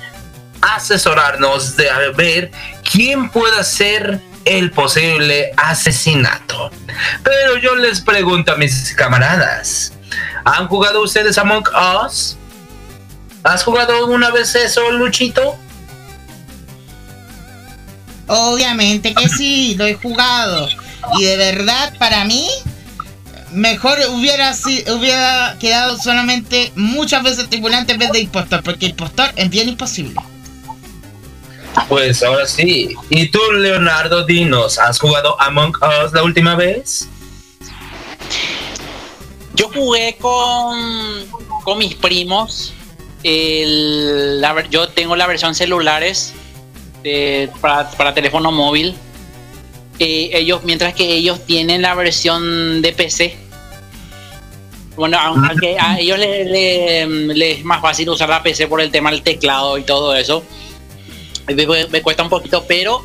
asesorarnos 0.61 1.75
de 1.75 1.89
ver 2.15 2.51
quién 2.89 3.29
puede 3.29 3.63
ser 3.63 4.21
el 4.45 4.71
posible 4.71 5.51
asesinato. 5.57 6.71
Pero 7.23 7.57
yo 7.57 7.75
les 7.75 8.01
pregunto 8.01 8.53
a 8.53 8.55
mis 8.55 8.93
camaradas, 8.93 9.93
¿han 10.43 10.67
jugado 10.67 11.01
ustedes 11.01 11.37
Among 11.37 11.65
Us? 12.05 12.37
¿Has 13.43 13.63
jugado 13.63 13.95
alguna 13.95 14.31
vez 14.31 14.55
eso, 14.55 14.91
Luchito? 14.91 15.57
Obviamente 18.27 19.13
que 19.13 19.29
sí, 19.29 19.75
lo 19.77 19.85
he 19.85 19.93
jugado. 19.93 20.67
Y 21.19 21.25
de 21.25 21.37
verdad, 21.37 21.93
para 21.99 22.25
mí, 22.25 22.47
mejor 23.51 23.99
hubiera, 24.09 24.51
hubiera 24.97 25.55
quedado 25.59 25.97
solamente 25.97 26.71
muchas 26.75 27.23
veces 27.23 27.49
tripulante 27.49 27.93
en 27.93 27.99
vez 27.99 28.11
de 28.11 28.21
impostor, 28.21 28.63
porque 28.63 28.87
impostor 28.87 29.31
es 29.35 29.49
bien 29.49 29.69
imposible. 29.69 30.19
Pues 31.87 32.23
ahora 32.23 32.45
sí. 32.47 32.95
¿Y 33.09 33.29
tú, 33.29 33.39
Leonardo, 33.53 34.25
dinos, 34.25 34.79
has 34.79 34.99
jugado 34.99 35.39
Among 35.41 35.73
Us 36.03 36.13
la 36.13 36.23
última 36.23 36.55
vez? 36.55 37.07
Yo 39.53 39.69
jugué 39.69 40.17
con, 40.19 41.25
con 41.63 41.77
mis 41.77 41.95
primos. 41.95 42.73
Yo 43.23 44.89
tengo 44.89 45.15
la 45.15 45.27
versión 45.27 45.55
celulares 45.55 46.33
para, 47.61 47.89
para 47.91 48.13
teléfono 48.13 48.51
móvil 48.51 48.95
ellos, 49.99 50.63
mientras 50.63 50.93
que 50.93 51.13
ellos 51.13 51.45
tienen 51.45 51.81
la 51.81 51.95
versión 51.95 52.81
de 52.81 52.93
PC. 52.93 53.37
Bueno, 54.95 55.17
aunque 55.19 55.77
a 55.77 55.99
ellos 55.99 56.17
les, 56.17 57.07
es 57.57 57.65
más 57.65 57.81
fácil 57.81 58.09
usar 58.09 58.29
la 58.29 58.41
PC 58.41 58.67
por 58.67 58.79
el 58.81 58.91
tema 58.91 59.11
del 59.11 59.21
teclado 59.21 59.77
y 59.77 59.83
todo 59.83 60.15
eso. 60.15 60.43
Me, 61.47 62.01
cuesta 62.01 62.23
un 62.23 62.29
poquito, 62.29 62.65
pero 62.67 63.03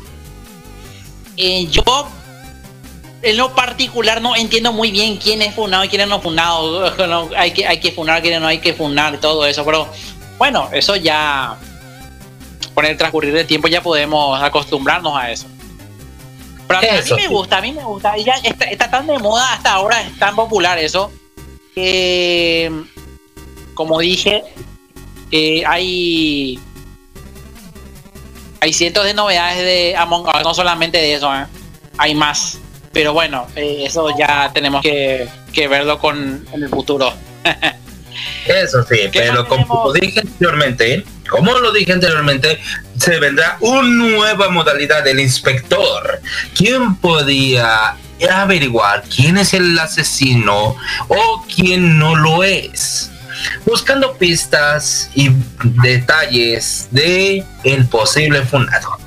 eh, 1.37 1.67
yo 1.67 1.83
en 3.21 3.37
lo 3.37 3.53
particular 3.53 4.21
no 4.21 4.35
entiendo 4.35 4.73
muy 4.73 4.91
bien 4.91 5.17
quién 5.17 5.41
es 5.41 5.53
funado 5.53 5.83
y 5.83 5.89
quién 5.89 6.07
no 6.09 6.21
funado. 6.21 6.91
hay, 7.37 7.51
que, 7.51 7.67
hay 7.67 7.79
que 7.79 7.91
funar, 7.91 8.21
quién 8.21 8.41
no 8.41 8.47
hay 8.47 8.59
que 8.59 8.73
funar, 8.73 9.19
todo 9.19 9.45
eso. 9.45 9.63
Pero 9.63 9.87
bueno, 10.37 10.69
eso 10.73 10.95
ya 10.95 11.57
con 12.73 12.85
el 12.85 12.97
transcurrir 12.97 13.33
del 13.33 13.45
tiempo 13.45 13.67
ya 13.67 13.81
podemos 13.81 14.41
acostumbrarnos 14.41 15.15
a 15.15 15.31
eso. 15.31 15.47
Pero 16.67 16.79
a, 16.79 16.81
mí 16.81 16.87
me 17.15 17.27
gusta, 17.27 17.57
a 17.57 17.61
mí 17.61 17.71
me 17.73 17.83
gusta. 17.83 18.17
ya 18.17 18.33
está, 18.43 18.89
tan 18.89 19.05
de 19.05 19.19
moda 19.19 19.53
hasta 19.53 19.73
ahora, 19.73 20.01
es 20.01 20.17
tan 20.17 20.35
popular 20.35 20.79
eso. 20.79 21.11
Que, 21.75 22.71
como 23.73 23.99
dije, 23.99 24.43
eh, 25.31 25.63
hay 25.65 26.59
hay 28.61 28.73
cientos 28.73 29.03
de 29.05 29.15
novedades 29.15 29.57
de 29.57 29.95
Among 29.97 30.27
Us, 30.27 30.43
no 30.43 30.53
solamente 30.53 30.99
de 30.99 31.15
eso, 31.15 31.33
¿eh? 31.35 31.45
hay 31.97 32.13
más. 32.13 32.59
Pero 32.93 33.11
bueno, 33.11 33.47
eh, 33.55 33.83
eso 33.87 34.07
ya 34.17 34.51
tenemos 34.53 34.83
que, 34.83 35.27
verlo 35.67 35.97
con 35.97 36.45
en 36.53 36.63
el 36.63 36.69
futuro. 36.69 37.11
eso 38.45 38.83
sí, 38.83 39.09
pero 39.11 39.47
como 39.47 39.91
dije 39.93 40.19
anteriormente, 40.19 41.03
como 41.27 41.57
lo 41.57 41.71
dije 41.71 41.91
anteriormente, 41.93 42.59
se 42.99 43.19
vendrá 43.19 43.57
una 43.61 43.81
nueva 43.81 44.49
modalidad 44.49 45.03
del 45.03 45.19
inspector. 45.19 46.21
¿Quién 46.55 46.95
podía 46.97 47.95
averiguar 48.29 49.03
quién 49.03 49.39
es 49.39 49.55
el 49.55 49.77
asesino 49.79 50.75
o 51.07 51.45
quién 51.55 51.97
no 51.97 52.15
lo 52.15 52.43
es? 52.43 53.09
Buscando 53.65 54.17
pistas 54.17 55.09
y 55.15 55.31
detalles 55.81 56.87
de 56.91 57.43
el 57.63 57.85
posible 57.87 58.43
fundador. 58.43 58.97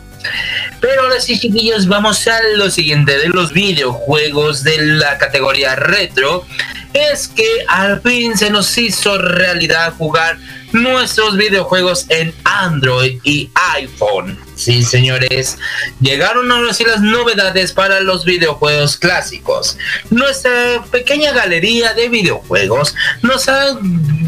Pero 0.80 1.02
ahora 1.02 1.20
sí, 1.20 1.38
chiquillos, 1.38 1.86
vamos 1.86 2.26
a 2.26 2.40
lo 2.56 2.70
siguiente 2.70 3.18
de 3.18 3.28
los 3.28 3.52
videojuegos 3.52 4.64
de 4.64 4.78
la 4.78 5.18
categoría 5.18 5.76
retro. 5.76 6.46
Es 6.92 7.28
que 7.28 7.46
al 7.68 8.00
fin 8.02 8.36
se 8.36 8.50
nos 8.50 8.76
hizo 8.78 9.18
realidad 9.18 9.94
jugar 9.96 10.38
nuestros 10.72 11.36
videojuegos 11.36 12.06
en 12.08 12.34
Android 12.44 13.18
y 13.22 13.50
iPhone. 13.76 14.38
Sí, 14.56 14.82
señores, 14.84 15.58
llegaron 16.00 16.50
ahora 16.50 16.72
sí 16.72 16.84
las 16.84 17.00
novedades 17.00 17.72
para 17.72 18.00
los 18.00 18.24
videojuegos 18.24 18.96
clásicos. 18.96 19.76
Nuestra 20.10 20.84
pequeña 20.90 21.32
galería 21.32 21.92
de 21.94 22.08
videojuegos 22.08 22.94
nos 23.22 23.48
ha 23.48 23.76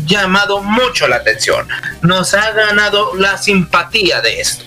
llamado 0.04 0.62
mucho 0.62 1.06
la 1.06 1.16
atención, 1.16 1.68
nos 2.02 2.34
ha 2.34 2.50
ganado 2.52 3.14
la 3.14 3.38
simpatía 3.38 4.20
de 4.20 4.40
esto. 4.40 4.64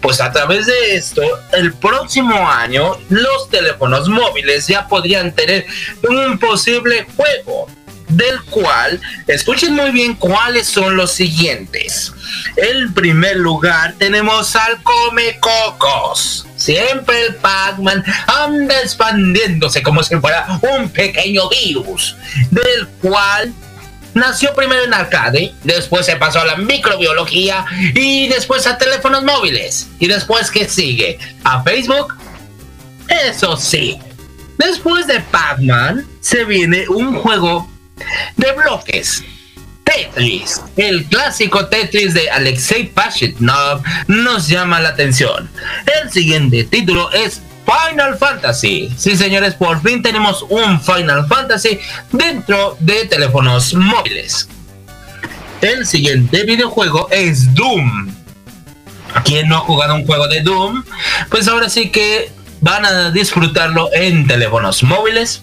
Pues 0.00 0.20
a 0.20 0.30
través 0.30 0.66
de 0.66 0.96
esto, 0.96 1.22
el 1.52 1.72
próximo 1.72 2.48
año 2.48 2.98
los 3.08 3.48
teléfonos 3.48 4.08
móviles 4.08 4.66
ya 4.66 4.86
podrían 4.86 5.34
tener 5.34 5.66
un 6.08 6.38
posible 6.38 7.06
juego 7.16 7.68
del 8.08 8.40
cual, 8.44 9.00
escuchen 9.26 9.74
muy 9.74 9.90
bien 9.90 10.14
cuáles 10.14 10.66
son 10.66 10.96
los 10.96 11.12
siguientes. 11.12 12.12
En 12.56 12.92
primer 12.94 13.36
lugar 13.36 13.94
tenemos 13.98 14.54
al 14.56 14.82
Come 14.82 15.38
Cocos. 15.40 16.46
Siempre 16.56 17.26
el 17.26 17.34
Pac-Man 17.36 18.02
anda 18.26 18.80
expandiéndose 18.80 19.82
como 19.82 20.02
si 20.02 20.16
fuera 20.16 20.46
un 20.62 20.88
pequeño 20.88 21.48
virus, 21.48 22.16
del 22.50 22.86
cual 23.02 23.52
nació 24.14 24.54
primero 24.54 24.82
en 24.82 24.94
arcade, 24.94 25.54
después 25.62 26.06
se 26.06 26.16
pasó 26.16 26.40
a 26.40 26.46
la 26.46 26.56
microbiología 26.56 27.66
y 27.94 28.28
después 28.28 28.66
a 28.66 28.78
teléfonos 28.78 29.22
móviles. 29.22 29.88
Y 29.98 30.08
después, 30.08 30.50
¿qué 30.50 30.68
sigue? 30.68 31.18
¿A 31.44 31.62
Facebook? 31.62 32.14
Eso 33.08 33.56
sí. 33.56 33.98
Después 34.56 35.06
de 35.06 35.20
Pac-Man 35.20 36.06
se 36.20 36.44
viene 36.44 36.88
un 36.88 37.14
juego 37.16 37.70
de 38.36 38.52
bloques. 38.52 39.24
Tetris, 39.84 40.60
el 40.76 41.04
clásico 41.06 41.66
Tetris 41.66 42.12
de 42.12 42.28
Alexei 42.28 42.86
Pashitnov, 42.86 43.82
nos 44.08 44.48
llama 44.48 44.80
la 44.80 44.90
atención. 44.90 45.48
El 46.02 46.10
siguiente 46.10 46.64
título 46.64 47.10
es 47.12 47.40
Final 47.64 48.18
Fantasy. 48.18 48.92
Sí, 48.96 49.16
señores, 49.16 49.54
por 49.54 49.80
fin 49.82 50.02
tenemos 50.02 50.44
un 50.48 50.80
Final 50.80 51.26
Fantasy 51.28 51.78
dentro 52.12 52.76
de 52.80 53.06
teléfonos 53.06 53.74
móviles. 53.74 54.48
El 55.60 55.86
siguiente 55.86 56.44
videojuego 56.44 57.08
es 57.10 57.54
Doom. 57.54 58.12
¿Quién 59.24 59.48
no 59.48 59.56
ha 59.56 59.60
jugado 59.60 59.94
un 59.94 60.04
juego 60.04 60.28
de 60.28 60.42
Doom? 60.42 60.84
Pues 61.30 61.48
ahora 61.48 61.68
sí 61.68 61.90
que 61.90 62.30
van 62.60 62.84
a 62.84 63.10
disfrutarlo 63.10 63.90
en 63.92 64.26
teléfonos 64.26 64.82
móviles, 64.82 65.42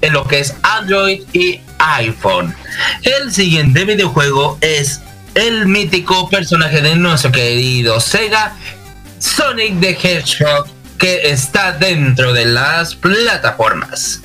en 0.00 0.12
lo 0.12 0.26
que 0.26 0.40
es 0.40 0.54
Android 0.62 1.22
y 1.32 1.60
iPhone. 1.78 2.54
El 3.02 3.32
siguiente 3.32 3.84
videojuego 3.84 4.58
es 4.60 5.00
el 5.34 5.66
mítico 5.66 6.28
personaje 6.28 6.80
de 6.80 6.96
nuestro 6.96 7.32
querido 7.32 8.00
Sega, 8.00 8.54
Sonic 9.18 9.80
the 9.80 9.90
Hedgehog, 9.90 10.66
que 10.98 11.30
está 11.30 11.72
dentro 11.72 12.32
de 12.32 12.44
las 12.44 12.94
plataformas. 12.94 14.20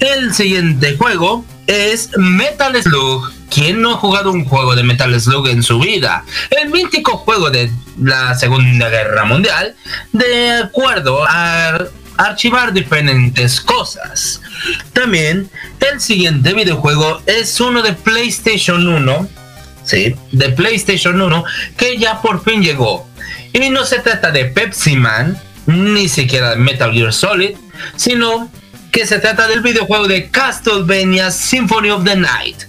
El 0.00 0.34
siguiente 0.34 0.96
juego 0.96 1.44
es 1.66 2.10
Metal 2.16 2.82
Slug. 2.82 3.35
¿Quién 3.50 3.80
no 3.80 3.94
ha 3.94 3.96
jugado 3.96 4.30
un 4.32 4.44
juego 4.44 4.74
de 4.74 4.82
Metal 4.82 5.18
Slug 5.20 5.48
en 5.48 5.62
su 5.62 5.78
vida? 5.78 6.24
El 6.50 6.70
mítico 6.70 7.18
juego 7.18 7.50
de 7.50 7.70
la 8.00 8.34
Segunda 8.34 8.88
Guerra 8.88 9.24
Mundial, 9.24 9.74
de 10.12 10.52
acuerdo 10.52 11.24
a 11.26 11.78
archivar 12.16 12.72
diferentes 12.72 13.60
cosas. 13.60 14.40
También 14.92 15.50
el 15.80 16.00
siguiente 16.00 16.52
videojuego 16.54 17.22
es 17.26 17.60
uno 17.60 17.82
de 17.82 17.92
PlayStation 17.92 18.86
1, 18.86 19.28
sí, 19.84 20.14
de 20.32 20.48
PlayStation 20.50 21.20
1, 21.20 21.44
que 21.76 21.96
ya 21.98 22.20
por 22.20 22.42
fin 22.42 22.62
llegó. 22.62 23.06
Y 23.52 23.70
no 23.70 23.84
se 23.84 24.00
trata 24.00 24.30
de 24.30 24.46
Pepsi 24.46 24.96
Man, 24.96 25.40
ni 25.66 26.08
siquiera 26.08 26.50
de 26.50 26.56
Metal 26.56 26.92
Gear 26.92 27.12
Solid, 27.12 27.56
sino 27.96 28.50
que 28.92 29.06
se 29.06 29.18
trata 29.18 29.46
del 29.46 29.60
videojuego 29.60 30.08
de 30.08 30.30
Castlevania 30.30 31.30
Symphony 31.30 31.90
of 31.90 32.04
the 32.04 32.16
Night. 32.16 32.64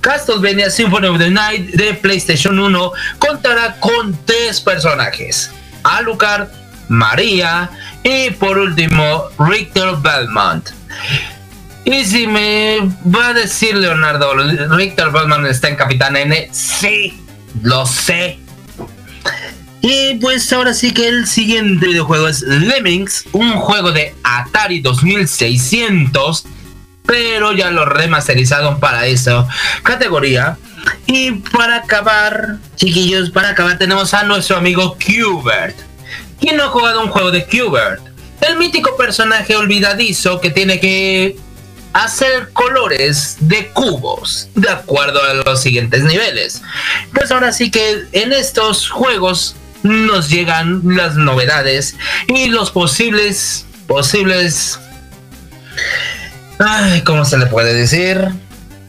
Castlevania 0.00 0.70
Symphony 0.70 1.06
of 1.08 1.18
the 1.18 1.30
Night 1.30 1.70
de 1.74 1.94
PlayStation 1.94 2.58
1 2.58 2.92
contará 3.18 3.76
con 3.80 4.18
tres 4.24 4.60
personajes: 4.60 5.50
Alucard, 5.82 6.48
María 6.88 7.70
y 8.02 8.30
por 8.30 8.58
último 8.58 9.24
Richter 9.38 9.96
Belmont. 10.02 10.70
Y 11.84 12.04
si 12.04 12.26
me 12.26 12.80
va 13.14 13.28
a 13.28 13.32
decir 13.32 13.74
Leonardo, 13.74 14.34
Richter 14.76 15.10
Belmont 15.10 15.46
está 15.46 15.68
en 15.68 15.76
Capitán 15.76 16.16
N, 16.16 16.48
sí, 16.52 17.18
lo 17.62 17.86
sé. 17.86 18.38
Y 19.80 20.14
pues 20.16 20.52
ahora 20.52 20.74
sí 20.74 20.92
que 20.92 21.06
el 21.08 21.26
siguiente 21.26 21.86
videojuego 21.86 22.28
es 22.28 22.42
Lemmings, 22.42 23.24
un 23.32 23.52
juego 23.52 23.92
de 23.92 24.14
Atari 24.24 24.80
2600, 24.80 26.44
pero 27.08 27.52
ya 27.52 27.70
lo 27.70 27.86
remasterizaron 27.86 28.78
para 28.80 29.06
esa 29.06 29.48
categoría. 29.82 30.58
Y 31.06 31.32
para 31.32 31.76
acabar, 31.76 32.56
chiquillos, 32.76 33.30
para 33.30 33.48
acabar 33.48 33.78
tenemos 33.78 34.12
a 34.12 34.24
nuestro 34.24 34.58
amigo 34.58 34.98
Qbert. 34.98 35.74
¿Quién 36.38 36.58
no 36.58 36.64
ha 36.64 36.68
jugado 36.68 37.00
un 37.00 37.08
juego 37.08 37.30
de 37.30 37.46
Qbert? 37.46 38.02
El 38.42 38.58
mítico 38.58 38.94
personaje 38.98 39.56
olvidadizo 39.56 40.38
que 40.38 40.50
tiene 40.50 40.80
que 40.80 41.36
hacer 41.94 42.50
colores 42.52 43.38
de 43.40 43.68
cubos 43.68 44.50
de 44.54 44.68
acuerdo 44.68 45.22
a 45.22 45.32
los 45.32 45.62
siguientes 45.62 46.04
niveles. 46.04 46.60
Pues 47.14 47.32
ahora 47.32 47.52
sí 47.52 47.70
que 47.70 48.04
en 48.12 48.34
estos 48.34 48.90
juegos 48.90 49.56
nos 49.82 50.28
llegan 50.28 50.82
las 50.84 51.16
novedades 51.16 51.96
y 52.28 52.48
los 52.48 52.70
posibles, 52.70 53.64
posibles, 53.86 54.78
ay, 56.58 57.02
¿cómo 57.02 57.24
se 57.24 57.38
le 57.38 57.46
puede 57.46 57.74
decir? 57.74 58.28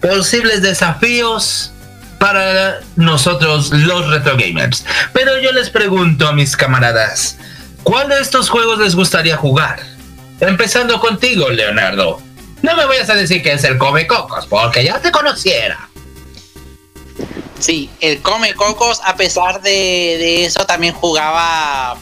Posibles 0.01 0.62
desafíos 0.62 1.71
para 2.19 2.79
nosotros 2.95 3.71
los 3.71 4.08
retro 4.10 4.38
gamers. 4.38 4.86
Pero 5.13 5.39
yo 5.39 5.51
les 5.51 5.69
pregunto 5.69 6.27
a 6.27 6.34
mis 6.34 6.55
camaradas, 6.55 7.38
¿cuál 7.84 8.10
de 8.10 8.19
estos 8.19 8.49
juegos 8.49 8.79
les 8.79 8.95
gustaría 8.95 9.38
jugar? 9.38 9.79
Empezando 10.39 10.99
contigo, 10.99 11.49
Leonardo. 11.49 12.21
No 12.62 12.75
me 12.75 12.86
vayas 12.86 13.10
a 13.10 13.15
decir 13.15 13.41
que 13.41 13.53
es 13.53 13.63
el 13.63 13.77
Come 13.77 14.05
Cocos, 14.05 14.45
porque 14.47 14.84
ya 14.84 14.99
te 14.99 15.12
conociera. 15.12 15.89
Sí, 17.60 17.89
el 17.99 18.21
Come 18.21 18.53
Cocos, 18.53 19.01
a 19.03 19.15
pesar 19.15 19.62
de, 19.62 20.45
eso, 20.45 20.65
también 20.65 20.93
jugaba 20.93 21.97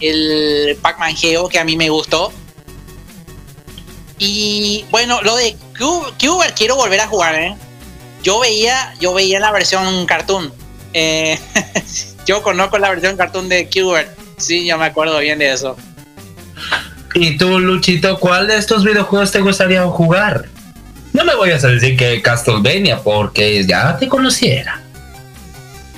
el 0.00 0.76
Pac-Man 0.80 1.16
Geo, 1.16 1.48
que 1.48 1.58
a 1.58 1.64
mí 1.64 1.76
me 1.76 1.90
gustó. 1.90 2.32
Y 4.18 4.84
bueno, 4.90 5.20
lo 5.22 5.36
de 5.36 5.56
Cuber 5.76 6.54
quiero 6.54 6.76
volver 6.76 7.00
a 7.00 7.06
jugar, 7.06 7.34
¿eh? 7.34 7.56
Yo 8.22 8.40
veía, 8.40 8.94
yo 9.00 9.12
veía 9.12 9.40
la 9.40 9.50
versión 9.50 10.06
cartoon. 10.06 10.52
Eh, 10.92 11.38
yo 12.26 12.42
conozco 12.42 12.78
la 12.78 12.90
versión 12.90 13.16
cartoon 13.16 13.48
de 13.48 13.68
Cuber. 13.68 14.08
Sí, 14.38 14.66
yo 14.66 14.78
me 14.78 14.86
acuerdo 14.86 15.18
bien 15.18 15.38
de 15.38 15.52
eso. 15.52 15.76
¿Y 17.14 17.36
tú, 17.36 17.60
Luchito, 17.60 18.18
cuál 18.18 18.48
de 18.48 18.56
estos 18.56 18.84
videojuegos 18.84 19.30
te 19.30 19.40
gustaría 19.40 19.84
jugar? 19.86 20.46
No 21.12 21.24
me 21.24 21.34
vayas 21.36 21.62
a 21.62 21.68
decir 21.68 21.96
que 21.96 22.20
Castlevania, 22.20 22.98
porque 23.00 23.64
ya 23.64 23.96
te 23.96 24.08
conociera. 24.08 24.80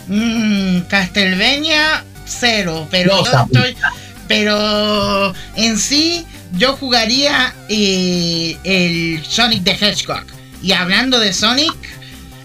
Mmm, 0.09 0.81
Castlevania, 0.83 2.05
cero, 2.27 2.87
pero 2.91 3.25
yo 3.25 3.41
estoy. 3.41 3.77
Pero 4.29 5.33
en 5.55 5.79
sí, 5.79 6.27
yo 6.57 6.77
jugaría 6.77 7.55
eh, 7.69 8.57
el 8.65 9.25
Sonic 9.25 9.65
the 9.65 9.73
Hedgehog. 9.73 10.25
Y 10.63 10.73
hablando 10.73 11.19
de 11.19 11.33
Sonic, 11.33 11.77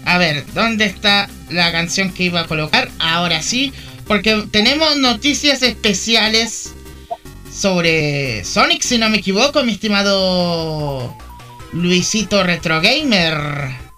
a 0.04 0.18
ver, 0.18 0.44
¿dónde 0.54 0.84
está 0.86 1.28
la 1.50 1.72
canción 1.72 2.12
que 2.12 2.24
iba 2.24 2.40
a 2.40 2.46
colocar? 2.46 2.90
Ahora 2.98 3.42
sí, 3.42 3.72
porque 4.06 4.44
tenemos 4.50 4.96
noticias 4.96 5.62
especiales 5.62 6.74
sobre 7.52 8.44
Sonic, 8.44 8.82
si 8.82 8.98
no 8.98 9.08
me 9.08 9.18
equivoco, 9.18 9.62
mi 9.62 9.72
estimado 9.72 11.16
Luisito 11.72 12.42
Retro 12.42 12.80
Gamer. 12.80 13.91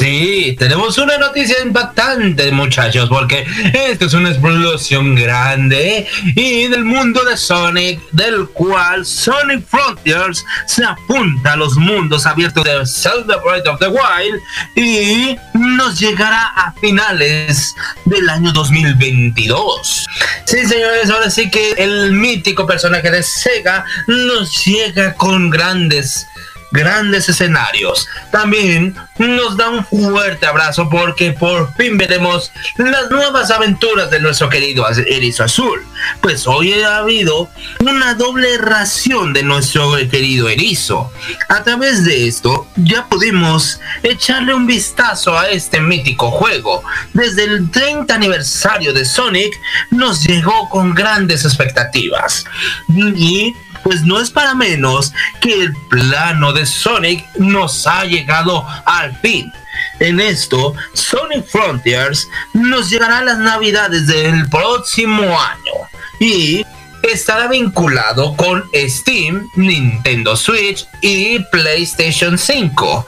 Sí, 0.00 0.56
tenemos 0.58 0.96
una 0.96 1.18
noticia 1.18 1.56
impactante, 1.62 2.50
muchachos, 2.52 3.06
porque 3.10 3.44
esta 3.74 4.06
es 4.06 4.14
una 4.14 4.30
explosión 4.30 5.14
grande 5.14 6.06
y 6.34 6.68
del 6.68 6.86
mundo 6.86 7.22
de 7.22 7.36
Sonic, 7.36 8.00
del 8.12 8.48
cual 8.48 9.04
Sonic 9.04 9.62
Frontiers 9.66 10.42
se 10.66 10.86
apunta 10.86 11.52
a 11.52 11.56
los 11.56 11.76
mundos 11.76 12.24
abiertos 12.24 12.64
de 12.64 12.86
Zelda 12.86 13.36
Breath 13.44 13.66
of 13.66 13.78
the 13.78 13.88
Wild 13.88 14.40
y 14.74 15.36
nos 15.52 16.00
llegará 16.00 16.46
a 16.56 16.72
finales 16.80 17.74
del 18.06 18.26
año 18.30 18.52
2022. 18.52 20.06
Sí, 20.46 20.66
señores, 20.66 21.10
ahora 21.10 21.28
sí 21.28 21.50
que 21.50 21.72
el 21.72 22.12
mítico 22.12 22.66
personaje 22.66 23.10
de 23.10 23.22
Sega 23.22 23.84
nos 24.06 24.64
llega 24.64 25.12
con 25.12 25.50
grandes 25.50 26.26
grandes 26.70 27.28
escenarios. 27.28 28.08
También 28.30 28.94
nos 29.18 29.56
da 29.56 29.70
un 29.70 29.84
fuerte 29.84 30.46
abrazo 30.46 30.88
porque 30.88 31.32
por 31.32 31.74
fin 31.74 31.98
veremos 31.98 32.52
las 32.76 33.10
nuevas 33.10 33.50
aventuras 33.50 34.10
de 34.10 34.20
nuestro 34.20 34.48
querido 34.48 34.86
erizo 34.88 35.44
azul. 35.44 35.84
Pues 36.20 36.46
hoy 36.46 36.72
ha 36.82 36.98
habido 36.98 37.50
una 37.80 38.14
doble 38.14 38.58
ración 38.58 39.32
de 39.32 39.42
nuestro 39.42 39.96
querido 40.10 40.48
erizo. 40.48 41.12
A 41.48 41.62
través 41.62 42.04
de 42.04 42.28
esto 42.28 42.66
ya 42.76 43.06
pudimos 43.06 43.80
echarle 44.02 44.54
un 44.54 44.66
vistazo 44.66 45.38
a 45.38 45.48
este 45.48 45.80
mítico 45.80 46.30
juego. 46.30 46.82
Desde 47.12 47.44
el 47.44 47.70
30 47.70 48.14
aniversario 48.14 48.92
de 48.92 49.04
Sonic 49.04 49.54
nos 49.90 50.24
llegó 50.24 50.68
con 50.68 50.94
grandes 50.94 51.44
expectativas. 51.44 52.44
Y 52.88 53.54
pues 53.82 54.02
no 54.02 54.20
es 54.20 54.30
para 54.30 54.54
menos 54.54 55.12
que 55.40 55.52
el 55.54 55.74
plano 55.88 56.52
de 56.52 56.66
Sonic 56.66 57.24
nos 57.36 57.86
ha 57.86 58.04
llegado 58.04 58.66
al 58.84 59.16
fin. 59.16 59.52
En 59.98 60.20
esto, 60.20 60.74
Sonic 60.94 61.46
Frontiers 61.46 62.28
nos 62.54 62.90
llegará 62.90 63.18
a 63.18 63.24
las 63.24 63.38
navidades 63.38 64.06
del 64.06 64.48
próximo 64.48 65.22
año 65.22 65.72
y 66.18 66.64
estará 67.02 67.48
vinculado 67.48 68.34
con 68.36 68.64
Steam, 68.74 69.48
Nintendo 69.56 70.36
Switch 70.36 70.86
y 71.00 71.38
PlayStation 71.50 72.38
5. 72.38 73.06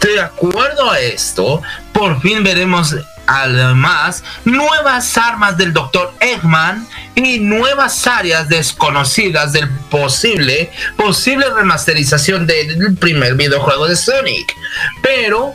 De 0.00 0.20
acuerdo 0.20 0.90
a 0.90 1.00
esto, 1.00 1.62
por 1.92 2.20
fin 2.20 2.42
veremos 2.42 2.94
Además, 3.26 4.22
nuevas 4.44 5.16
armas 5.16 5.56
del 5.56 5.72
Dr. 5.72 6.12
Eggman 6.20 6.86
y 7.14 7.38
nuevas 7.38 8.06
áreas 8.06 8.48
desconocidas 8.48 9.52
del 9.52 9.68
posible, 9.90 10.70
posible 10.96 11.46
remasterización 11.50 12.46
del 12.46 12.96
primer 12.96 13.34
videojuego 13.34 13.86
de 13.86 13.96
Sonic. 13.96 14.54
Pero 15.02 15.54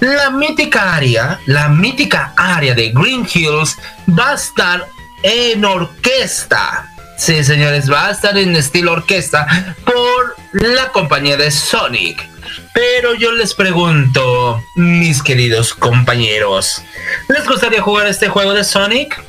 la 0.00 0.30
mítica 0.30 0.94
área, 0.94 1.40
la 1.46 1.68
mítica 1.68 2.32
área 2.36 2.74
de 2.74 2.90
Green 2.90 3.26
Hills 3.32 3.76
va 4.08 4.30
a 4.30 4.34
estar 4.34 4.86
en 5.22 5.64
orquesta. 5.64 6.95
Sí, 7.16 7.42
señores, 7.44 7.90
va 7.90 8.08
a 8.08 8.10
estar 8.10 8.36
en 8.36 8.54
estilo 8.54 8.92
orquesta 8.92 9.74
por 9.84 10.36
la 10.52 10.88
compañía 10.92 11.36
de 11.36 11.50
Sonic. 11.50 12.28
Pero 12.74 13.14
yo 13.14 13.32
les 13.32 13.54
pregunto, 13.54 14.62
mis 14.74 15.22
queridos 15.22 15.72
compañeros, 15.72 16.82
¿les 17.28 17.46
gustaría 17.46 17.80
jugar 17.80 18.06
este 18.06 18.28
juego 18.28 18.52
de 18.52 18.64
Sonic? 18.64 19.22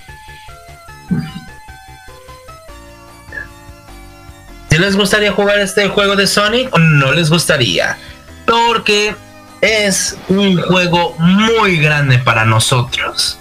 ¿Si 4.70 4.78
les 4.78 4.98
gustaría 4.98 5.32
jugar 5.32 5.60
este 5.60 5.88
juego 5.88 6.18
de 6.18 6.28
Sonic 6.28 6.74
o 6.74 6.80
no 6.80 7.14
les 7.14 7.30
gustaría? 7.30 7.98
Porque 8.46 9.16
es 9.62 10.18
un 10.28 10.62
juego 10.62 11.16
muy 11.20 11.78
grande 11.78 12.20
para 12.20 12.44
nosotros. 12.44 13.40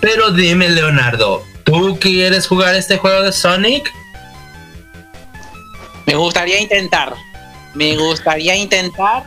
Pero 0.00 0.32
dime, 0.32 0.68
Leonardo, 0.68 1.46
¿tú 1.64 1.98
quieres 2.00 2.46
jugar 2.46 2.74
este 2.74 2.96
juego 2.98 3.22
de 3.22 3.32
Sonic? 3.32 3.92
Me 6.06 6.14
gustaría 6.14 6.60
intentar. 6.60 7.14
Me 7.74 7.96
gustaría 7.96 8.54
intentar 8.54 9.24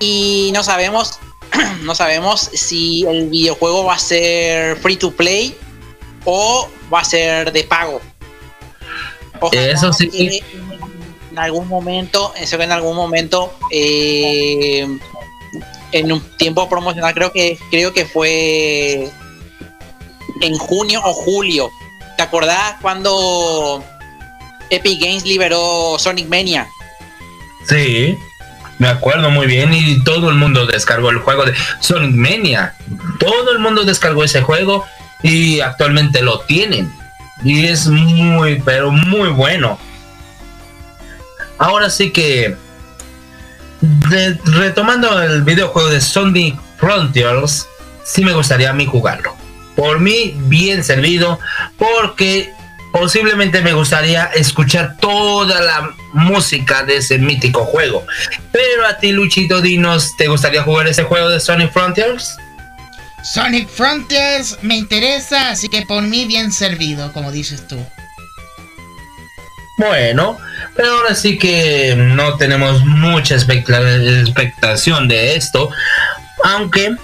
y 0.00 0.50
no 0.52 0.62
sabemos, 0.62 1.18
no 1.82 1.94
sabemos 1.94 2.40
si 2.52 3.04
el 3.06 3.28
videojuego 3.28 3.84
va 3.84 3.94
a 3.94 3.98
ser 3.98 4.76
free 4.78 4.96
to 4.96 5.10
play 5.10 5.56
o 6.24 6.68
va 6.92 7.00
a 7.00 7.04
ser 7.04 7.52
de 7.52 7.64
pago. 7.64 8.00
eso 9.52 9.92
sí. 9.92 10.42
En 11.30 11.38
algún 11.38 11.68
momento, 11.68 12.32
eso 12.36 12.58
que 12.58 12.64
en 12.64 12.72
algún 12.72 12.96
momento, 12.96 13.54
eh, 13.70 14.86
en 15.92 16.12
un 16.12 16.20
tiempo 16.36 16.68
promocional, 16.68 17.14
creo 17.14 17.30
que 17.32 17.58
creo 17.70 17.92
que 17.92 18.04
fue 18.04 19.08
en 20.40 20.56
junio 20.56 21.00
o 21.04 21.12
julio. 21.12 21.70
¿Te 22.16 22.22
acordás 22.22 22.76
cuando 22.80 23.84
Epic 24.70 25.00
Games 25.00 25.24
liberó 25.24 25.96
Sonic 25.98 26.28
Mania? 26.28 26.66
Sí. 27.68 28.18
Me 28.78 28.88
acuerdo 28.88 29.30
muy 29.30 29.46
bien 29.46 29.74
y 29.74 30.02
todo 30.04 30.30
el 30.30 30.36
mundo 30.36 30.64
descargó 30.66 31.10
el 31.10 31.18
juego 31.18 31.44
de 31.44 31.54
Sonic 31.80 32.14
Mania. 32.14 32.74
Todo 33.18 33.50
el 33.52 33.58
mundo 33.58 33.84
descargó 33.84 34.22
ese 34.22 34.40
juego 34.40 34.84
y 35.22 35.60
actualmente 35.60 36.22
lo 36.22 36.40
tienen. 36.40 36.92
Y 37.42 37.66
es 37.66 37.86
muy, 37.86 38.60
pero 38.64 38.90
muy 38.90 39.30
bueno. 39.30 39.78
Ahora 41.58 41.90
sí 41.90 42.12
que, 42.12 42.56
retomando 44.44 45.20
el 45.22 45.42
videojuego 45.42 45.88
de 45.88 46.00
Sonic 46.00 46.56
Frontiers, 46.76 47.66
sí 48.04 48.24
me 48.24 48.32
gustaría 48.32 48.70
a 48.70 48.74
mí 48.74 48.86
jugarlo. 48.86 49.36
Por 49.78 50.00
mí, 50.00 50.34
bien 50.34 50.82
servido, 50.82 51.38
porque 51.76 52.52
posiblemente 52.92 53.62
me 53.62 53.74
gustaría 53.74 54.24
escuchar 54.24 54.96
toda 54.96 55.60
la 55.60 55.94
música 56.14 56.82
de 56.82 56.96
ese 56.96 57.16
mítico 57.18 57.64
juego. 57.64 58.04
Pero 58.50 58.88
a 58.88 58.98
ti, 58.98 59.12
Luchito, 59.12 59.60
dinos, 59.60 60.16
¿te 60.16 60.26
gustaría 60.26 60.64
jugar 60.64 60.88
ese 60.88 61.04
juego 61.04 61.28
de 61.28 61.38
Sonic 61.38 61.72
Frontiers? 61.72 62.36
Sonic 63.22 63.68
Frontiers 63.68 64.58
me 64.62 64.74
interesa, 64.74 65.50
así 65.50 65.68
que 65.68 65.82
por 65.82 66.02
mí 66.02 66.24
bien 66.24 66.50
servido, 66.50 67.12
como 67.12 67.30
dices 67.30 67.64
tú. 67.68 67.78
Bueno, 69.78 70.38
pero 70.74 70.90
ahora 70.90 71.14
sí 71.14 71.38
que 71.38 71.94
no 71.96 72.36
tenemos 72.36 72.84
mucha 72.84 73.36
expectación 73.36 75.06
de 75.06 75.36
esto, 75.36 75.70
aunque 76.42 76.96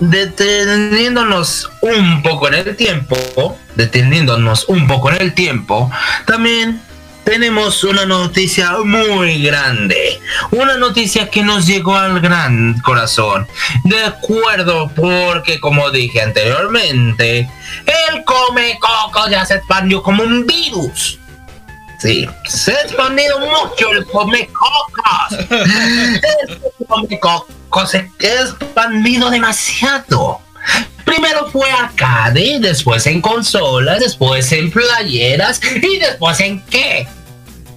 deteniéndonos 0.00 1.70
un 1.82 2.22
poco 2.22 2.48
en 2.48 2.54
el 2.54 2.76
tiempo, 2.76 3.58
deteniéndonos 3.76 4.68
un 4.68 4.86
poco 4.86 5.10
en 5.10 5.22
el 5.22 5.34
tiempo, 5.34 5.90
también 6.26 6.82
tenemos 7.24 7.84
una 7.84 8.06
noticia 8.06 8.78
muy 8.84 9.40
grande, 9.42 10.20
una 10.50 10.76
noticia 10.76 11.30
que 11.30 11.44
nos 11.44 11.64
llegó 11.64 11.94
al 11.94 12.20
gran 12.20 12.80
corazón. 12.80 13.46
De 13.84 14.02
acuerdo, 14.02 14.90
porque 14.96 15.60
como 15.60 15.90
dije 15.90 16.22
anteriormente, 16.22 17.48
el 17.86 18.24
come 18.24 18.78
coco 18.80 19.28
ya 19.30 19.46
se 19.46 19.54
expandió 19.54 20.02
como 20.02 20.24
un 20.24 20.44
virus. 20.44 21.19
Sí, 22.00 22.26
se 22.46 22.72
ha 22.72 22.80
expandido 22.80 23.38
mucho 23.40 23.92
el 23.92 24.06
come 24.06 24.48
cocos. 24.48 25.38
el 25.50 26.86
come 26.88 27.20
cocos 27.20 27.90
se 27.90 27.98
ha 27.98 28.42
expandido 28.42 29.28
demasiado. 29.28 30.40
Primero 31.04 31.50
fue 31.50 31.70
arcade, 31.70 32.58
después 32.58 33.06
en 33.06 33.20
consolas, 33.20 34.00
después 34.00 34.50
en 34.52 34.70
playeras 34.70 35.60
y 35.62 35.98
después 35.98 36.40
en 36.40 36.64
qué? 36.66 37.06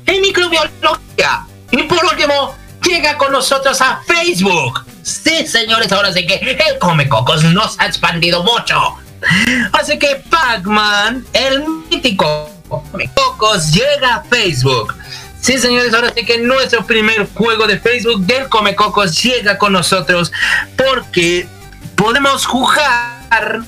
En 0.06 0.22
microbiología. 0.22 1.46
Y 1.72 1.84
por 1.84 2.06
último, 2.06 2.56
llega 2.88 3.18
con 3.18 3.32
nosotros 3.32 3.82
a 3.82 4.02
Facebook. 4.06 4.86
Sí, 5.02 5.46
señores, 5.48 5.92
ahora 5.92 6.14
sí 6.14 6.26
que 6.26 6.36
el 6.36 6.80
Come 6.80 7.10
Cocos 7.10 7.44
nos 7.44 7.78
ha 7.80 7.88
expandido 7.88 8.44
mucho. 8.44 8.96
Así 9.74 9.98
que 10.00 10.24
Pac-Man, 10.30 11.26
el 11.34 11.66
mítico 11.90 12.50
Cocos 13.14 13.72
llega 13.72 14.16
a 14.16 14.24
Facebook. 14.24 14.96
Sí, 15.42 15.58
señores, 15.60 15.94
ahora 15.94 16.14
sí 16.16 16.26
que 16.26 16.38
nuestro 16.38 16.86
primer 16.86 17.28
juego 17.34 17.68
de 17.68 17.78
Facebook 17.78 18.26
del 18.26 18.48
Come 18.48 18.76
Cocos 18.76 19.22
llega 19.22 19.58
con 19.58 19.74
nosotros 19.74 20.32
porque 20.78 21.48
podemos 21.96 22.46
jugar 22.46 23.64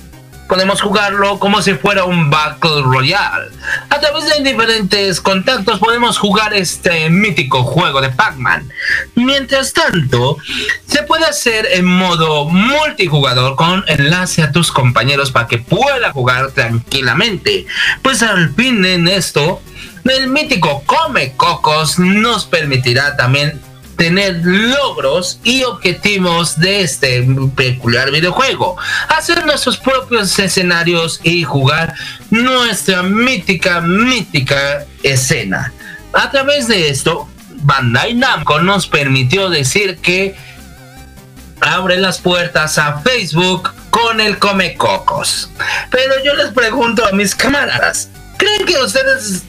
podemos 0.48 0.82
jugarlo 0.82 1.40
como 1.40 1.62
si 1.62 1.74
fuera 1.74 2.06
un 2.06 2.30
Battle 2.30 2.82
Royale. 2.84 3.52
A 3.90 4.00
través 4.00 4.26
de 4.26 4.44
diferentes 4.44 5.22
contactos 5.22 5.80
podemos 5.80 6.18
jugar 6.18 6.54
este 6.54 7.10
mítico 7.10 7.64
juego 7.64 8.02
de 8.02 8.10
Pac-Man. 8.10 8.70
Mientras 9.16 9.74
tanto, 9.74 10.38
se 10.88 11.04
puede 11.04 11.26
hacer 11.26 11.68
en 11.72 11.86
modo 11.86 12.46
multijugador 12.46 13.56
con 13.56 13.84
enlace 13.88 14.44
a 14.44 14.52
tus 14.52 14.72
compañeros 14.72 15.32
para 15.32 15.48
que 15.48 15.58
puedan 15.58 16.12
jugar 16.12 16.52
tranquilamente. 16.52 17.66
Pues 18.02 18.24
al 18.24 18.54
fin 18.54 18.86
en 18.86 19.08
esto, 19.08 19.62
el 20.06 20.28
mítico 20.28 20.84
Come 20.86 21.34
Cocos 21.36 21.98
nos 21.98 22.46
permitirá 22.46 23.18
también 23.18 23.62
tener 23.96 24.42
logros 24.44 25.40
y 25.44 25.64
objetivos 25.64 26.60
de 26.60 26.82
este 26.82 27.26
peculiar 27.56 28.12
videojuego, 28.12 28.78
hacer 29.10 29.46
nuestros 29.46 29.78
propios 29.78 30.38
escenarios 30.38 31.20
y 31.24 31.44
jugar 31.44 31.94
nuestra 32.30 33.04
mítica, 33.04 33.82
mítica 33.82 34.86
escena. 35.04 35.72
A 36.14 36.30
través 36.32 36.68
de 36.68 36.90
esto, 36.90 37.28
Bandai 37.50 38.14
Namco 38.14 38.60
nos 38.60 38.88
permitió 38.88 39.50
decir 39.50 39.98
que 39.98 40.36
abre 41.62 41.98
las 41.98 42.20
puertas 42.20 42.78
a 42.78 43.00
Facebook 43.00 43.74
con 43.90 44.20
el 44.20 44.38
Come 44.40 44.76
Cocos. 44.76 45.50
Pero 45.90 46.14
yo 46.24 46.36
les 46.36 46.52
pregunto 46.52 47.06
a 47.06 47.12
mis 47.12 47.34
camaradas, 47.34 48.10
¿creen 48.38 48.66
que 48.66 48.78
ustedes 48.78 49.44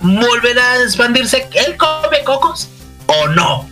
volverá 0.00 0.72
a 0.72 0.82
expandirse 0.82 1.48
el 1.52 1.76
Come 1.76 2.22
Cocos 2.24 2.68
o 3.06 3.26
no? 3.28 3.71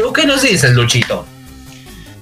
¿Tú 0.00 0.14
qué 0.14 0.24
nos 0.24 0.40
dices, 0.40 0.70
Luchito? 0.70 1.26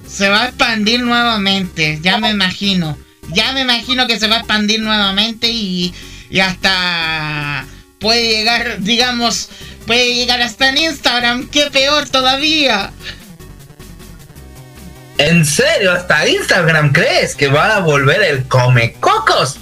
Se 0.04 0.28
va 0.28 0.42
a 0.42 0.48
expandir 0.48 1.00
nuevamente, 1.00 2.00
ya 2.02 2.18
me 2.18 2.30
imagino. 2.30 2.98
Ya 3.32 3.52
me 3.52 3.60
imagino 3.60 4.08
que 4.08 4.18
se 4.18 4.26
va 4.26 4.36
a 4.36 4.38
expandir 4.38 4.80
nuevamente 4.80 5.48
y, 5.48 5.94
y 6.28 6.40
hasta 6.40 7.66
puede 8.00 8.26
llegar, 8.26 8.80
digamos, 8.80 9.48
puede 9.86 10.12
llegar 10.12 10.42
hasta 10.42 10.70
en 10.70 10.78
Instagram. 10.78 11.48
¡Qué 11.50 11.70
peor 11.70 12.08
todavía! 12.08 12.90
¿En 15.18 15.44
serio? 15.44 15.92
¿Hasta 15.92 16.28
Instagram 16.28 16.92
crees 16.92 17.36
que 17.36 17.46
va 17.46 17.76
a 17.76 17.80
volver 17.80 18.22
el 18.22 18.48
Come 18.48 18.94
Cocos? 18.94 19.56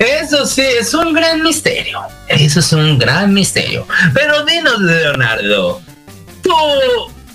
Eso 0.00 0.44
sí, 0.44 0.62
es 0.62 0.92
un 0.92 1.12
gran 1.12 1.40
misterio. 1.40 2.00
Eso 2.26 2.58
es 2.58 2.72
un 2.72 2.98
gran 2.98 3.32
misterio. 3.32 3.86
Pero 4.12 4.44
dinos, 4.44 4.80
Leonardo, 4.80 5.80
¿tú 6.42 6.52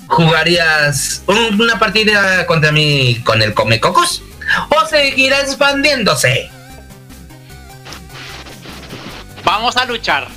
¿Jugarías 0.09 1.23
una 1.27 1.77
partida 1.77 2.45
contra 2.47 2.71
mí 2.71 3.21
con 3.23 3.41
el 3.41 3.53
Comecocos? 3.53 4.23
¿O 4.69 4.85
seguirá 4.87 5.41
expandiéndose? 5.41 6.49
Vamos 9.43 9.77
a 9.77 9.85
luchar. 9.85 10.27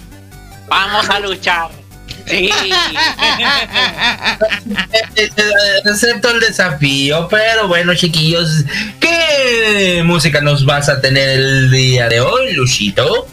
Vamos 0.68 1.08
a 1.08 1.20
luchar. 1.20 1.70
Sí. 2.26 2.50
Acepto 5.90 6.30
el 6.30 6.40
desafío, 6.40 7.26
pero 7.28 7.66
bueno, 7.66 7.94
chiquillos, 7.94 8.64
¿qué 9.00 10.02
música 10.04 10.40
nos 10.40 10.64
vas 10.64 10.88
a 10.88 11.00
tener 11.00 11.28
el 11.30 11.70
día 11.70 12.08
de 12.08 12.20
hoy, 12.20 12.52
Luchito? 12.52 13.26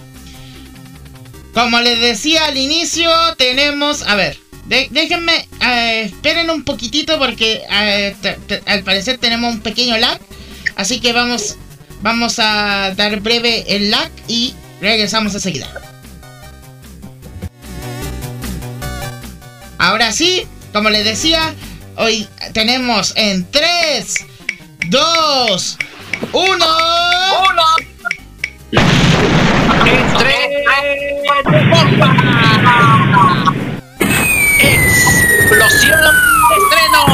Como 1.54 1.80
les 1.82 2.00
decía 2.00 2.46
al 2.46 2.58
inicio, 2.58 3.12
tenemos, 3.38 4.04
a 4.04 4.16
ver, 4.16 4.38
déjenme, 4.70 5.48
eh, 5.62 6.04
esperen 6.06 6.50
un 6.50 6.64
poquitito 6.64 7.18
porque 7.18 7.64
eh, 7.70 8.16
al 8.66 8.84
parecer 8.84 9.18
tenemos 9.18 9.54
un 9.54 9.62
pequeño 9.62 9.98
lag. 9.98 10.20
Así 10.76 11.00
que 11.00 11.12
vamos, 11.12 11.58
vamos 12.02 12.40
a 12.40 12.94
dar 12.96 13.20
breve 13.20 13.66
el 13.76 13.92
lag 13.92 14.10
y 14.28 14.54
regresamos 14.80 15.34
enseguida. 15.34 15.68
Ahora 19.78 20.12
sí, 20.12 20.46
como 20.72 20.90
les 20.90 21.06
decía, 21.06 21.54
hoy 21.96 22.28
tenemos 22.54 23.14
en 23.16 23.50
3, 23.50 24.16
2, 24.90 25.78
1. 26.34 26.44
1. 26.44 26.70
Explosión 35.60 36.00
estreno. 36.58 37.06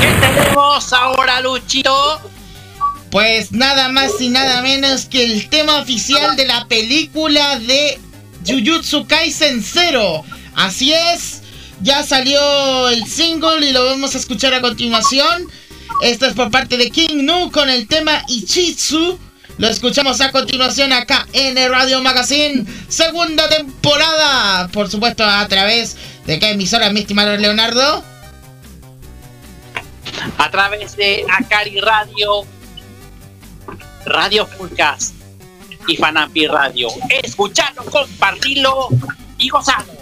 ¿Qué 0.00 0.12
tenemos 0.20 0.92
ahora, 0.92 1.40
Luchito? 1.40 2.20
Pues 3.10 3.52
nada 3.52 3.88
más 3.88 4.20
y 4.20 4.28
nada 4.28 4.62
menos 4.62 5.06
que 5.06 5.24
el 5.24 5.48
tema 5.50 5.80
oficial 5.80 6.36
de 6.36 6.46
la 6.46 6.66
película 6.66 7.58
de 7.58 7.98
Jujutsu 8.46 9.06
Kaisen 9.06 9.62
0. 9.62 10.24
Así 10.54 10.92
es, 10.92 11.42
ya 11.82 12.02
salió 12.02 12.88
el 12.88 13.04
single 13.06 13.66
y 13.66 13.72
lo 13.72 13.84
vamos 13.84 14.14
a 14.14 14.18
escuchar 14.18 14.54
a 14.54 14.60
continuación. 14.60 15.48
Esto 16.02 16.26
es 16.26 16.34
por 16.34 16.50
parte 16.50 16.76
de 16.76 16.90
King 16.90 17.24
Nu 17.24 17.50
con 17.50 17.68
el 17.68 17.86
tema 17.86 18.22
Ichitsu. 18.28 19.18
Lo 19.58 19.68
escuchamos 19.68 20.22
a 20.22 20.32
continuación 20.32 20.92
acá 20.92 21.26
en 21.34 21.58
el 21.58 21.70
Radio 21.70 22.00
Magazine, 22.00 22.64
segunda 22.88 23.46
temporada, 23.48 24.68
por 24.68 24.88
supuesto 24.88 25.22
a 25.22 25.46
través 25.48 25.96
¿De 26.30 26.38
qué 26.38 26.50
emisora, 26.50 26.90
mi 26.90 27.00
estimado 27.00 27.36
Leonardo? 27.36 28.04
A 30.38 30.50
través 30.52 30.94
de 30.94 31.24
Acari 31.28 31.80
Radio, 31.80 32.46
Radio 34.06 34.46
Fulcast 34.46 35.16
y 35.88 35.96
Fanapi 35.96 36.46
Radio. 36.46 36.86
Escuchalo, 37.24 37.84
compartilo 37.86 38.90
y 39.38 39.48
gozalo. 39.48 39.92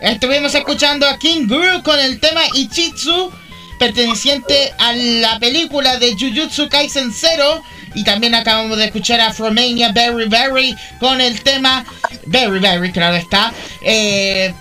Estuvimos 0.00 0.54
escuchando 0.54 1.04
a 1.04 1.18
King 1.18 1.48
Guru 1.48 1.82
con 1.82 1.98
el 1.98 2.20
tema 2.20 2.42
Ichitsu, 2.54 3.32
perteneciente 3.76 4.72
a 4.78 4.92
la 4.92 5.40
película 5.40 5.98
de 5.98 6.12
Jujutsu 6.12 6.68
Kaisen 6.68 7.12
Zero. 7.12 7.60
Y 7.96 8.04
también 8.04 8.36
acabamos 8.36 8.78
de 8.78 8.84
escuchar 8.84 9.20
a 9.20 9.32
Fromania 9.32 9.90
Berry 9.90 10.28
Berry 10.28 10.76
con 11.00 11.20
el 11.20 11.42
tema 11.42 11.84
Berry 12.26 12.60
Berry, 12.60 12.92
claro 12.92 13.16
está. 13.16 13.52
Eh, 13.82 14.54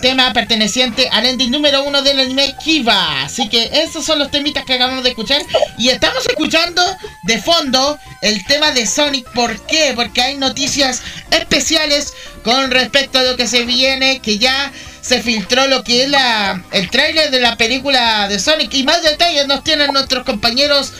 tema 0.00 0.32
perteneciente 0.32 1.08
al 1.10 1.26
ending 1.26 1.50
número 1.50 1.82
uno 1.82 2.00
del 2.02 2.20
anime 2.20 2.54
Kiva. 2.62 3.22
Así 3.24 3.48
que 3.48 3.68
esos 3.72 4.04
son 4.04 4.20
los 4.20 4.30
temitas 4.30 4.64
que 4.64 4.74
acabamos 4.74 5.02
de 5.02 5.10
escuchar. 5.10 5.42
Y 5.78 5.88
estamos 5.88 6.24
escuchando 6.28 6.80
de 7.24 7.42
fondo 7.42 7.98
el 8.22 8.44
tema 8.46 8.70
de 8.70 8.86
Sonic. 8.86 9.28
¿Por 9.32 9.66
qué? 9.66 9.92
Porque 9.96 10.22
hay 10.22 10.36
noticias 10.36 11.02
especiales 11.32 12.12
con 12.46 12.70
respecto 12.70 13.18
a 13.18 13.24
lo 13.24 13.36
que 13.36 13.48
se 13.48 13.64
viene, 13.64 14.20
que 14.20 14.38
ya 14.38 14.70
se 15.00 15.20
filtró 15.20 15.66
lo 15.66 15.82
que 15.82 16.04
es 16.04 16.08
la, 16.08 16.62
el 16.70 16.88
tráiler 16.90 17.32
de 17.32 17.40
la 17.40 17.56
película 17.56 18.28
de 18.28 18.38
Sonic 18.38 18.72
y 18.72 18.84
más 18.84 19.02
detalles 19.02 19.48
nos 19.48 19.64
tienen 19.64 19.92
nuestros 19.92 20.22
compañeros 20.22 20.92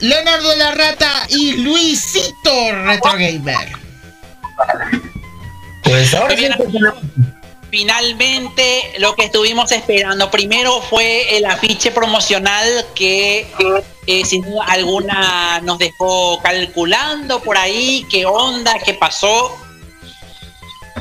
Leonardo 0.00 0.54
La 0.56 0.72
Rata 0.72 1.10
y 1.30 1.52
Luisito 1.52 2.72
Retrogamer. 2.84 3.72
Pues 5.84 6.12
ahora 6.12 6.36
pues, 6.36 6.74
finalmente 7.70 8.92
lo 8.98 9.14
que 9.14 9.24
estuvimos 9.24 9.72
esperando 9.72 10.30
primero 10.30 10.82
fue 10.82 11.34
el 11.38 11.46
afiche 11.46 11.92
promocional 11.92 12.84
que 12.94 13.46
eh, 14.06 14.24
sin 14.26 14.42
duda 14.42 14.66
alguna 14.68 15.60
nos 15.62 15.78
dejó 15.78 16.42
calculando 16.42 17.40
por 17.40 17.56
ahí 17.56 18.06
qué 18.10 18.26
onda, 18.26 18.74
qué 18.84 18.92
pasó. 18.92 19.63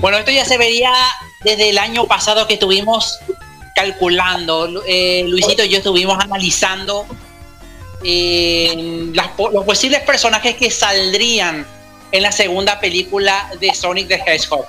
Bueno, 0.04 0.18
esto 0.18 0.32
ya 0.32 0.44
se 0.44 0.58
vería 0.58 0.92
desde 1.46 1.70
el 1.70 1.78
año 1.78 2.06
pasado 2.08 2.46
que 2.46 2.56
estuvimos 2.56 3.20
calculando. 3.74 4.84
Eh, 4.86 5.24
Luisito 5.30 5.64
y 5.64 5.70
yo 5.70 5.78
estuvimos 5.78 6.22
analizando 6.22 7.08
eh, 8.04 9.14
los 9.14 9.64
posibles 9.64 10.02
personajes 10.02 10.58
que 10.58 10.70
saldrían 10.70 11.66
en 12.12 12.22
la 12.22 12.34
segunda 12.34 12.82
película 12.82 13.50
de 13.62 13.74
Sonic 13.74 14.10
the 14.10 14.16
Hedgehog. 14.16 14.66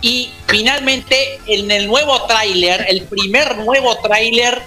Y 0.00 0.30
finalmente, 0.46 1.40
en 1.48 1.68
el 1.68 1.88
nuevo 1.88 2.22
tráiler, 2.26 2.86
el 2.88 3.02
primer 3.02 3.58
nuevo 3.58 3.96
tráiler 3.96 4.62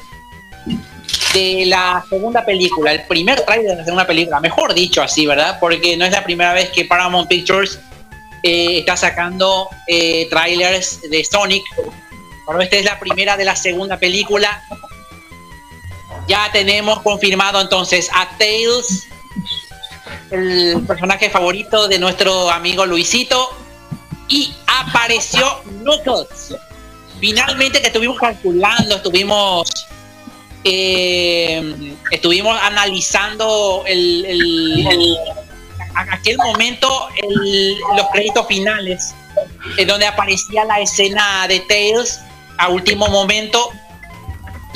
de 1.33 1.67
la 1.67 2.03
segunda 2.09 2.43
película, 2.43 2.91
el 2.91 3.03
primer 3.03 3.45
tráiler 3.45 3.71
de 3.71 3.75
la 3.77 3.85
segunda 3.85 4.05
película, 4.05 4.41
mejor 4.41 4.73
dicho 4.73 5.01
así, 5.01 5.25
¿verdad? 5.25 5.57
Porque 5.61 5.95
no 5.95 6.03
es 6.03 6.11
la 6.11 6.25
primera 6.25 6.51
vez 6.51 6.69
que 6.71 6.83
Paramount 6.83 7.29
Pictures 7.29 7.79
eh, 8.47 8.77
está 8.77 8.95
sacando 8.95 9.67
eh, 9.87 10.27
trailers 10.29 11.01
de 11.09 11.25
Sonic. 11.25 11.63
Bueno, 12.45 12.61
esta 12.61 12.75
es 12.75 12.85
la 12.85 12.99
primera 12.99 13.35
de 13.37 13.43
la 13.43 13.55
segunda 13.55 13.97
película. 13.97 14.61
Ya 16.27 16.51
tenemos 16.51 17.01
confirmado 17.01 17.59
entonces 17.59 18.07
a 18.13 18.29
Tails, 18.37 19.07
el 20.29 20.83
personaje 20.85 21.31
favorito 21.31 21.87
de 21.87 21.97
nuestro 21.97 22.51
amigo 22.51 22.85
Luisito. 22.85 23.49
Y 24.27 24.53
apareció 24.67 25.63
Knuckles. 25.81 26.55
Finalmente 27.19 27.81
que 27.81 27.87
estuvimos 27.87 28.19
calculando, 28.19 28.97
estuvimos 28.97 29.87
eh, 30.63 31.95
estuvimos 32.11 32.55
analizando 32.61 33.83
el 33.87 34.23
aquel 35.95 36.37
momento 36.37 37.07
el- 37.21 37.77
los 37.95 38.07
créditos 38.11 38.47
finales, 38.47 39.13
en 39.77 39.87
donde 39.87 40.05
aparecía 40.07 40.65
la 40.65 40.79
escena 40.79 41.47
de 41.47 41.59
Tails 41.61 42.19
a 42.57 42.69
último 42.69 43.07
momento. 43.07 43.69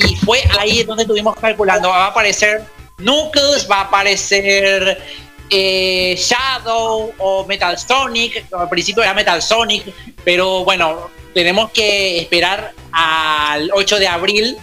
Y 0.08 0.16
fue 0.16 0.42
ahí 0.58 0.82
donde 0.84 1.02
estuvimos 1.02 1.36
calculando. 1.36 1.90
Va 1.90 2.06
a 2.06 2.08
aparecer 2.08 2.64
Knuckles, 2.98 3.70
va 3.70 3.76
a 3.78 3.80
aparecer 3.82 5.02
eh, 5.52 6.14
Shadow 6.16 7.12
o 7.18 7.44
Metal 7.46 7.76
Sonic. 7.78 8.44
Al 8.56 8.68
principio 8.68 9.02
era 9.02 9.12
Metal 9.14 9.42
Sonic, 9.42 9.92
pero 10.24 10.64
bueno, 10.64 11.10
tenemos 11.34 11.70
que 11.72 12.20
esperar 12.20 12.72
al 12.92 13.70
8 13.74 13.98
de 13.98 14.06
abril 14.08 14.56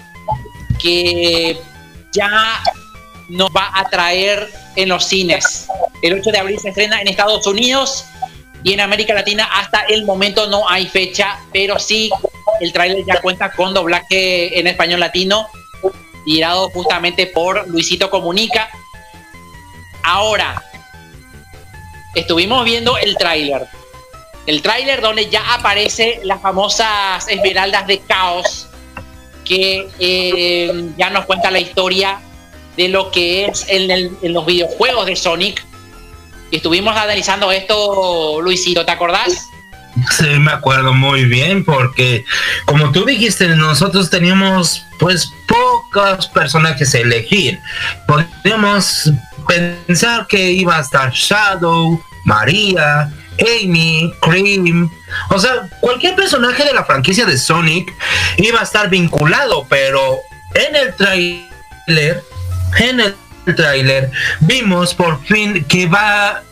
que 0.82 1.60
ya 2.14 2.64
nos 3.30 3.50
va 3.50 3.72
a 3.74 3.90
traer 3.90 4.50
en 4.76 4.90
los 4.90 5.06
cines. 5.06 5.68
El 6.02 6.20
8 6.20 6.32
de 6.32 6.38
abril 6.38 6.60
se 6.60 6.70
estrena 6.70 7.02
en 7.02 7.08
Estados 7.08 7.46
Unidos 7.48 8.06
y 8.64 8.74
en 8.74 8.82
América 8.82 9.14
Latina 9.14 9.50
hasta 9.54 9.82
el 9.82 10.06
momento 10.06 10.48
no 10.48 10.68
hay 10.70 10.88
fecha, 10.88 11.40
pero 11.52 11.80
sí 11.80 12.12
el 12.60 12.74
tráiler 12.74 13.06
ya 13.06 13.22
cuenta 13.22 13.52
con 13.52 13.74
doblaje 13.74 14.60
en 14.60 14.68
español 14.68 15.00
latino, 15.00 15.48
tirado 16.26 16.70
justamente 16.70 17.28
por 17.28 17.68
Luisito 17.68 18.10
Comunica. 18.10 18.70
Ahora, 20.04 20.64
estuvimos 22.16 22.66
viendo 22.66 22.98
el 22.98 23.16
tráiler. 23.18 23.68
El 24.46 24.62
tráiler 24.62 25.02
donde 25.02 25.30
ya 25.30 25.54
aparece 25.54 26.22
las 26.24 26.42
famosas 26.42 27.28
esmeraldas 27.28 27.86
de 27.86 28.00
caos 28.00 28.68
que 29.44 29.88
eh, 30.00 30.90
ya 30.98 31.10
nos 31.10 31.26
cuenta 31.26 31.52
la 31.52 31.60
historia 31.60 32.20
de 32.78 32.88
lo 32.90 33.12
que 33.12 33.46
es 33.46 33.66
en, 33.68 33.90
el- 33.92 34.12
en 34.22 34.34
los 34.34 34.46
videojuegos 34.46 35.06
de 35.08 35.16
Sonic. 35.16 35.64
Estuvimos 36.52 36.96
analizando 36.96 37.52
esto, 37.52 38.40
Luisito, 38.42 38.86
¿te 38.86 38.92
acordás? 38.92 39.48
Sí, 40.12 40.28
me 40.40 40.52
acuerdo 40.52 40.94
muy 40.94 41.26
bien 41.26 41.66
porque 41.66 42.24
como 42.66 42.92
tú 42.92 43.04
dijiste, 43.04 43.48
nosotros 43.48 44.10
teníamos 44.12 44.86
pues 45.00 45.32
pocos 45.48 46.28
personajes 46.28 46.94
a 46.94 47.00
elegir. 47.00 47.60
Podríamos 48.08 49.12
pensar 49.48 50.28
que 50.28 50.52
iba 50.52 50.78
a 50.78 50.82
estar 50.82 51.12
Shadow, 51.12 52.00
María, 52.26 53.12
Amy, 53.40 54.14
Cream, 54.22 54.90
o 55.30 55.40
sea, 55.40 55.68
cualquier 55.82 56.16
personaje 56.16 56.64
de 56.64 56.74
la 56.74 56.84
franquicia 56.86 57.26
de 57.26 57.38
Sonic 57.38 57.92
iba 58.38 58.60
a 58.60 58.64
estar 58.64 58.90
vinculado, 58.90 59.66
pero 59.68 60.18
en 60.54 60.76
el 60.76 60.94
tráiler, 60.96 62.24
en 62.80 63.00
el 63.00 63.16
tráiler 63.56 64.12
vimos 64.42 64.94
por 64.94 65.24
fin 65.26 65.64
que 65.66 65.88
va 65.88 66.44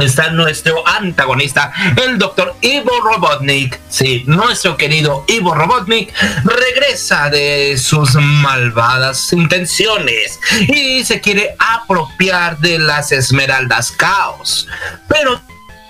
está 0.00 0.30
nuestro 0.30 0.86
antagonista, 0.86 1.72
el 1.96 2.18
doctor 2.18 2.54
Ivo 2.60 3.00
Robotnik. 3.00 3.80
Sí, 3.88 4.24
nuestro 4.26 4.76
querido 4.76 5.24
Ivo 5.26 5.54
Robotnik 5.54 6.12
regresa 6.44 7.30
de 7.30 7.78
sus 7.78 8.14
malvadas 8.14 9.32
intenciones 9.32 10.38
y 10.68 11.04
se 11.04 11.20
quiere 11.20 11.54
apropiar 11.58 12.58
de 12.58 12.78
las 12.78 13.12
esmeraldas 13.12 13.90
caos. 13.92 14.68
Pero 15.08 15.40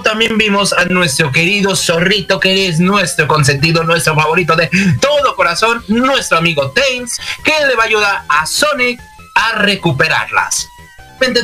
también 0.05 0.39
vimos 0.39 0.73
a 0.73 0.85
nuestro 0.85 1.33
querido 1.33 1.75
zorrito, 1.75 2.39
que 2.39 2.69
es 2.69 2.79
nuestro 2.79 3.27
consentido, 3.27 3.83
nuestro 3.83 4.15
favorito 4.15 4.55
de 4.55 4.71
todo 5.01 5.35
corazón, 5.35 5.83
nuestro 5.89 6.39
amigo 6.39 6.71
Tails, 6.71 7.19
que 7.43 7.67
le 7.67 7.75
va 7.75 7.83
a 7.83 7.87
ayudar 7.87 8.23
a 8.29 8.47
Sonic 8.47 9.01
a 9.37 9.53
recuperarlas. 9.59 10.69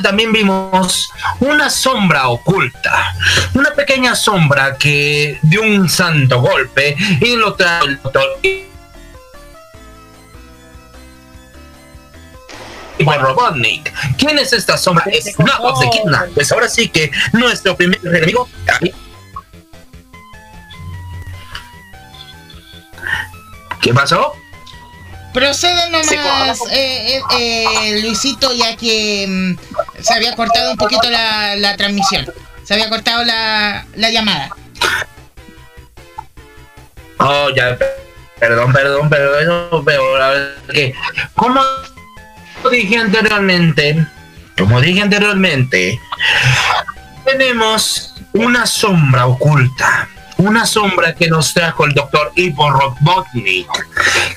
También 0.03 0.33
vimos 0.33 1.11
una 1.41 1.71
sombra 1.71 2.29
oculta, 2.29 3.15
una 3.55 3.71
pequeña 3.71 4.15
sombra 4.15 4.77
que 4.77 5.39
dio 5.43 5.63
un 5.63 5.89
santo 5.89 6.41
golpe 6.41 6.95
y 7.21 7.37
lo 7.37 7.55
trajo 7.55 7.87
el 7.87 8.01
doctor 8.03 8.39
Robotnik. 12.99 13.93
¿Quién 14.17 14.39
es 14.39 14.53
esta 14.53 14.77
sombra? 14.77 15.05
Es 15.11 15.35
Knuckles 15.37 15.81
de 15.81 15.91
Kidna. 15.91 16.27
Pues 16.35 16.53
ahora 16.53 16.69
sí 16.69 16.89
que 16.89 17.11
nuestro 17.33 17.77
primer 17.77 17.99
enemigo. 18.05 18.49
¿Qué 23.81 23.93
pasó? 23.93 24.35
Procede 25.33 25.89
nomás, 25.91 26.61
eh, 26.71 27.17
eh, 27.17 27.23
eh, 27.39 28.01
Luisito, 28.03 28.53
ya 28.53 28.77
que 28.77 29.27
mm, 29.27 30.03
se 30.03 30.15
había 30.15 30.37
cortado 30.37 30.73
un 30.73 30.77
poquito 30.77 31.09
la, 31.11 31.57
la 31.57 31.77
transmisión. 31.77 32.31
Se 32.65 32.75
había 32.75 32.91
cortado 32.91 33.25
la, 33.25 33.87
la 33.97 34.11
llamada. 34.11 34.51
Oh, 37.19 37.49
ya, 37.55 37.79
perdón, 38.39 38.73
perdón, 38.73 39.09
pero 39.09 39.39
eso, 39.39 39.83
pero 39.85 40.19
la 40.19 40.29
verdad 40.29 40.73
que, 40.73 40.95
como 41.35 41.63
dije 42.71 42.99
anteriormente, 42.99 44.07
como 44.59 44.81
dije 44.81 45.03
anteriormente, 45.03 46.01
tenemos 47.25 48.15
una 48.33 48.67
sombra 48.67 49.27
oculta, 49.27 50.09
una 50.43 50.67
sombra 50.67 51.15
que 51.15 51.29
nos 51.29 51.55
trajo 51.55 51.85
el 51.85 51.95
doctor 51.95 52.33
Ivo 52.35 52.71
Robotnik. 52.71 53.69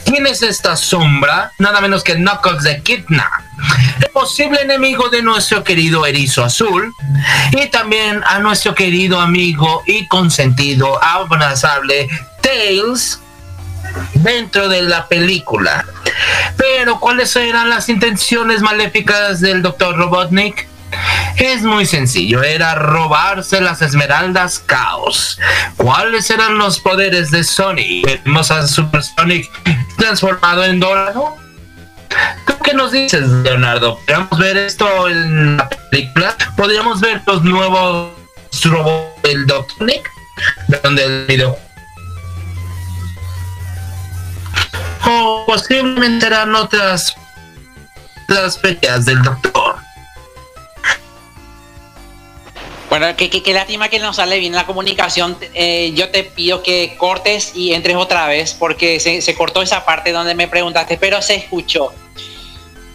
¿Quién 0.05 0.27
es 0.27 0.41
esta 0.43 0.75
sombra? 0.75 1.51
Nada 1.57 1.81
menos 1.81 2.03
que 2.03 2.15
Knuckles 2.15 2.63
de 2.63 2.81
Kidna, 2.81 3.29
el 3.99 4.09
posible 4.11 4.61
enemigo 4.61 5.09
de 5.09 5.21
nuestro 5.21 5.63
querido 5.63 6.05
erizo 6.05 6.43
azul 6.43 6.93
y 7.51 7.67
también 7.67 8.21
a 8.25 8.39
nuestro 8.39 8.75
querido 8.75 9.19
amigo 9.19 9.81
y 9.87 10.07
consentido 10.07 11.03
abrazable 11.03 12.07
Tails 12.41 13.19
dentro 14.13 14.69
de 14.69 14.83
la 14.83 15.07
película. 15.07 15.85
Pero 16.57 16.99
¿cuáles 16.99 17.35
eran 17.35 17.69
las 17.69 17.89
intenciones 17.89 18.61
maléficas 18.61 19.41
del 19.41 19.61
Dr. 19.61 19.97
Robotnik? 19.97 20.67
Es 21.37 21.63
muy 21.63 21.85
sencillo, 21.85 22.43
era 22.43 22.75
robarse 22.75 23.61
las 23.61 23.81
esmeraldas 23.81 24.59
caos. 24.59 25.39
¿Cuáles 25.77 26.29
eran 26.29 26.57
los 26.57 26.79
poderes 26.79 27.31
de 27.31 27.43
Sonic? 27.43 28.23
Vemos 28.23 28.51
a 28.51 28.67
Super 28.67 29.03
Sonic 29.03 29.49
transformado 29.97 30.63
en 30.63 30.79
dorado. 30.79 31.35
¿Tú 32.47 32.53
qué 32.63 32.73
nos 32.73 32.91
dices, 32.91 33.27
Leonardo? 33.27 33.97
¿Podríamos 33.97 34.39
ver 34.39 34.57
esto 34.57 35.09
en 35.09 35.57
la 35.57 35.69
película? 35.69 36.35
¿Podríamos 36.55 37.01
ver 37.01 37.21
los 37.25 37.43
nuevos 37.43 38.11
robots 38.63 39.21
del 39.23 39.45
Dr. 39.45 39.81
Nick? 39.81 40.09
Donde 40.83 41.03
el 41.03 41.25
video 41.27 41.57
o 45.07 45.43
posiblemente 45.45 46.25
eran 46.25 46.55
otras 46.55 47.15
las 48.27 48.59
fechas 48.59 49.05
del 49.05 49.21
doctor. 49.21 49.75
Bueno, 52.97 53.13
qué, 53.17 53.29
qué- 53.29 53.43
qué 53.43 53.51
lástima 53.53 53.89
que 53.89 53.99
no 53.99 54.13
sale 54.13 54.39
bien 54.39 54.53
la 54.53 54.65
comunicación. 54.65 55.37
Eh, 55.53 55.91
yo 55.95 56.07
te 56.11 56.23
pido 56.23 56.63
que 56.63 56.95
cortes 56.97 57.51
y 57.53 57.73
entres 57.73 57.97
otra 57.97 58.25
vez 58.27 58.53
porque 58.53 59.01
se, 59.01 59.21
se 59.21 59.35
cortó 59.35 59.61
esa 59.61 59.83
parte 59.83 60.13
donde 60.13 60.33
me 60.33 60.47
preguntaste, 60.47 60.97
pero 60.97 61.21
se 61.21 61.35
escuchó. 61.35 61.91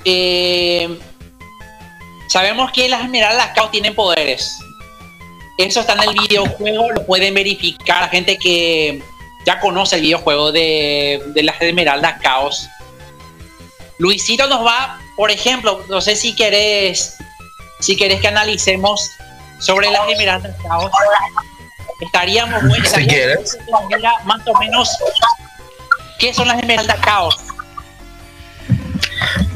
Eh, 0.07 0.99
sabemos 2.31 2.73
que 2.73 2.89
las 2.89 3.03
esmeraldas 3.03 3.51
caos 3.55 3.71
tienen 3.73 3.95
poderes. 3.95 4.57
Eso 5.59 5.81
está 5.81 5.93
en 5.93 6.09
el 6.09 6.15
videojuego, 6.15 6.93
lo 6.93 7.05
pueden 7.05 7.35
verificar. 7.35 8.09
Gente 8.09 8.39
que 8.39 9.03
ya 9.45 9.61
conoce 9.61 9.97
el 9.97 10.01
videojuego 10.03 10.51
de, 10.51 11.23
de 11.27 11.43
las 11.43 11.61
esmeraldas 11.61 12.23
caos. 12.23 12.67
Luisito 13.99 14.47
nos 14.47 14.65
va, 14.65 14.99
por 15.15 15.31
ejemplo, 15.31 15.85
no 15.91 16.01
sé 16.01 16.17
si 16.17 16.35
querés, 16.35 17.19
si 17.81 17.97
querés 17.99 18.23
que 18.23 18.29
analicemos 18.29 19.11
sobre 19.61 19.91
las 19.91 20.09
esmeraldas 20.09 20.57
caos. 20.63 20.91
Estaríamos 22.01 22.63
buenos. 22.63 22.89
Si 22.89 23.07
quieres. 23.07 23.59
Más 24.25 24.41
o 24.47 24.59
menos, 24.59 24.91
¿qué 26.19 26.35
son 26.35 26.49
las 26.49 26.59
esmeraldas 26.59 26.99
caos? 27.01 27.37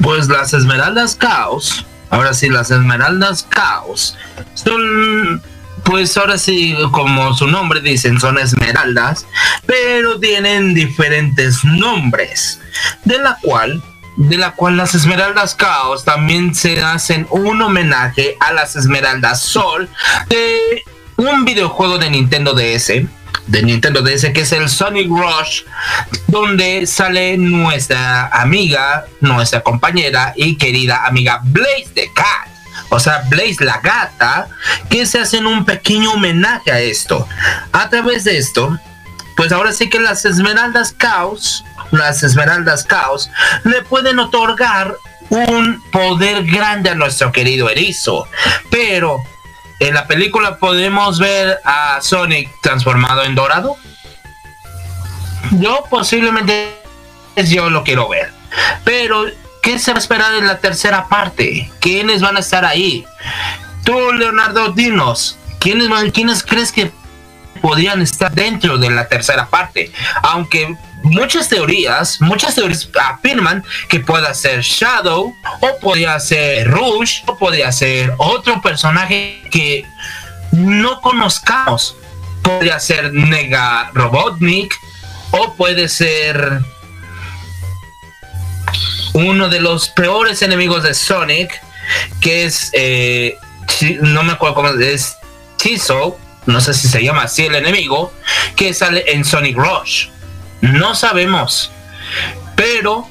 Pues 0.01 0.27
las 0.27 0.53
esmeraldas 0.53 1.15
caos, 1.15 1.85
ahora 2.11 2.33
sí, 2.33 2.49
las 2.49 2.69
esmeraldas 2.69 3.43
caos 3.43 4.15
son, 4.53 5.41
pues 5.83 6.15
ahora 6.17 6.37
sí, 6.37 6.75
como 6.91 7.33
su 7.33 7.47
nombre 7.47 7.81
dicen, 7.81 8.19
son 8.19 8.37
esmeraldas, 8.37 9.25
pero 9.65 10.19
tienen 10.19 10.75
diferentes 10.75 11.65
nombres, 11.65 12.59
de 13.03 13.17
la 13.17 13.37
cual, 13.41 13.81
de 14.17 14.37
la 14.37 14.51
cual 14.51 14.77
las 14.77 14.95
esmeraldas 14.95 15.55
caos 15.55 16.05
también 16.05 16.55
se 16.55 16.81
hacen 16.81 17.27
un 17.29 17.61
homenaje 17.61 18.37
a 18.39 18.53
las 18.53 18.75
esmeraldas 18.75 19.41
sol 19.41 19.89
de 20.29 20.83
un 21.17 21.45
videojuego 21.45 21.97
de 21.97 22.09
Nintendo 22.09 22.53
DS. 22.53 23.05
De 23.47 23.61
Nintendo 23.61 24.01
DS, 24.01 24.31
que 24.33 24.41
es 24.41 24.51
el 24.53 24.67
Sonic 24.69 25.07
Rush, 25.07 25.63
donde 26.27 26.87
sale 26.87 27.37
nuestra 27.37 28.27
amiga, 28.29 29.05
nuestra 29.21 29.61
compañera 29.61 30.33
y 30.35 30.57
querida 30.57 31.05
amiga 31.05 31.41
Blaze 31.43 31.89
the 31.93 32.11
Cat. 32.11 32.49
o 32.89 32.99
sea, 32.99 33.23
Blaze 33.29 33.63
la 33.63 33.79
gata, 33.81 34.47
que 34.89 35.05
se 35.05 35.19
hacen 35.19 35.45
un 35.45 35.63
pequeño 35.63 36.13
homenaje 36.13 36.71
a 36.71 36.79
esto. 36.79 37.27
A 37.71 37.87
través 37.89 38.23
de 38.23 38.37
esto, 38.39 38.79
pues 39.35 39.51
ahora 39.51 39.73
sí 39.73 39.89
que 39.89 39.99
las 39.99 40.25
Esmeraldas 40.25 40.91
Caos, 40.91 41.63
las 41.97 42.23
Esmeraldas 42.23 42.83
Caos, 42.83 43.29
le 43.63 43.81
pueden 43.83 44.19
otorgar 44.19 44.95
un 45.29 45.81
poder 45.91 46.45
grande 46.45 46.89
a 46.89 46.95
nuestro 46.95 47.31
querido 47.31 47.69
erizo. 47.69 48.27
Pero 48.69 49.23
en 49.79 49.93
la 49.93 50.07
película 50.07 50.57
podemos 50.57 51.19
ver 51.19 51.59
a 51.63 51.99
Sonic 52.01 52.49
transformado 52.61 53.23
en 53.23 53.35
dorado. 53.35 53.77
Yo 55.59 55.83
posiblemente 55.89 56.75
yo 57.35 57.69
lo 57.69 57.83
quiero 57.83 58.07
ver. 58.07 58.31
Pero, 58.83 59.25
¿qué 59.61 59.79
se 59.79 59.91
va 59.91 59.97
a 59.97 59.99
esperar 59.99 60.33
en 60.35 60.47
la 60.47 60.59
tercera 60.59 61.07
parte? 61.07 61.71
¿Quiénes 61.79 62.21
van 62.21 62.37
a 62.37 62.39
estar 62.39 62.65
ahí? 62.65 63.05
Tú, 63.83 64.13
Leonardo, 64.13 64.71
dinos, 64.71 65.37
¿quiénes, 65.59 65.89
quiénes 66.11 66.43
crees 66.43 66.71
que 66.71 66.91
podrían 67.65 67.99
estar 67.99 68.31
dentro 68.31 68.77
de 68.77 68.91
la 68.91 69.07
tercera 69.07 69.47
parte? 69.47 69.91
Aunque 70.21 70.77
muchas 71.01 71.49
teorías, 71.49 72.21
muchas 72.21 72.53
teorías 72.53 72.87
afirman 73.01 73.63
que 73.89 74.01
pueda 74.01 74.31
ser 74.35 74.61
Shadow, 74.61 75.35
o 75.61 75.79
podría 75.81 76.19
ser 76.19 76.69
Rush, 76.69 77.23
o 77.25 77.35
podría 77.35 77.71
ser 77.71 78.13
otro 78.19 78.61
personaje 78.61 79.41
que 79.49 79.83
no 80.51 81.01
conozcamos. 81.01 81.97
Podría 82.43 82.79
ser 82.79 83.11
Nega 83.11 83.89
Robotnik, 83.95 84.71
o 85.31 85.55
puede 85.55 85.89
ser 85.89 86.59
uno 89.13 89.49
de 89.49 89.59
los 89.59 89.89
peores 89.89 90.43
enemigos 90.43 90.83
de 90.83 90.93
Sonic, 90.93 91.59
que 92.21 92.45
es, 92.45 92.69
eh, 92.73 93.39
no 94.01 94.21
me 94.21 94.33
acuerdo 94.33 94.53
cómo 94.53 94.69
es, 94.69 95.17
Chiso, 95.57 96.19
no 96.45 96.61
sé 96.61 96.73
si 96.73 96.87
se 96.87 97.03
llama 97.03 97.23
así 97.23 97.45
el 97.45 97.55
enemigo, 97.55 98.13
que 98.55 98.73
sale 98.73 99.03
en 99.07 99.25
Sonic 99.25 99.57
Rush. 99.57 100.07
No 100.61 100.95
sabemos, 100.95 101.71
pero 102.55 103.07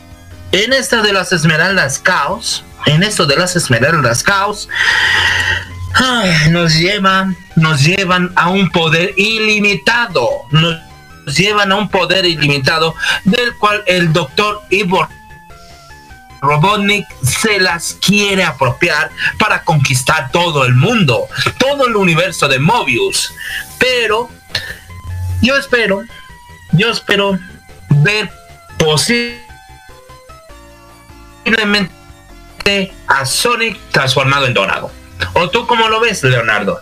en 0.52 0.72
esta 0.72 1.02
de 1.02 1.12
las 1.12 1.32
Esmeraldas 1.32 1.98
Caos, 1.98 2.64
en 2.86 3.02
esto 3.02 3.26
de 3.26 3.36
las 3.36 3.56
Esmeraldas 3.56 4.22
Caos, 4.22 4.68
nos 6.50 6.74
llevan, 6.74 7.36
nos 7.56 7.82
llevan 7.82 8.32
a 8.36 8.48
un 8.48 8.70
poder 8.70 9.14
ilimitado, 9.16 10.28
nos 10.50 10.80
llevan 11.36 11.72
a 11.72 11.76
un 11.76 11.88
poder 11.88 12.24
ilimitado 12.24 12.94
del 13.24 13.54
cual 13.56 13.82
el 13.86 14.12
doctor 14.12 14.62
Ivor 14.70 15.08
Robotnik 16.44 17.06
se 17.22 17.58
las 17.58 17.94
quiere 17.94 18.44
apropiar 18.44 19.10
para 19.38 19.64
conquistar 19.64 20.30
todo 20.30 20.64
el 20.64 20.74
mundo, 20.74 21.26
todo 21.58 21.86
el 21.86 21.96
universo 21.96 22.46
de 22.48 22.58
Mobius. 22.58 23.32
Pero 23.78 24.28
yo 25.42 25.56
espero, 25.56 26.04
yo 26.72 26.90
espero 26.90 27.38
ver 27.90 28.30
posiblemente 28.78 29.44
a 33.06 33.24
Sonic 33.24 33.78
transformado 33.90 34.46
en 34.46 34.54
dorado. 34.54 34.90
¿O 35.34 35.48
tú 35.50 35.66
cómo 35.66 35.88
lo 35.88 36.00
ves, 36.00 36.22
Leonardo? 36.22 36.78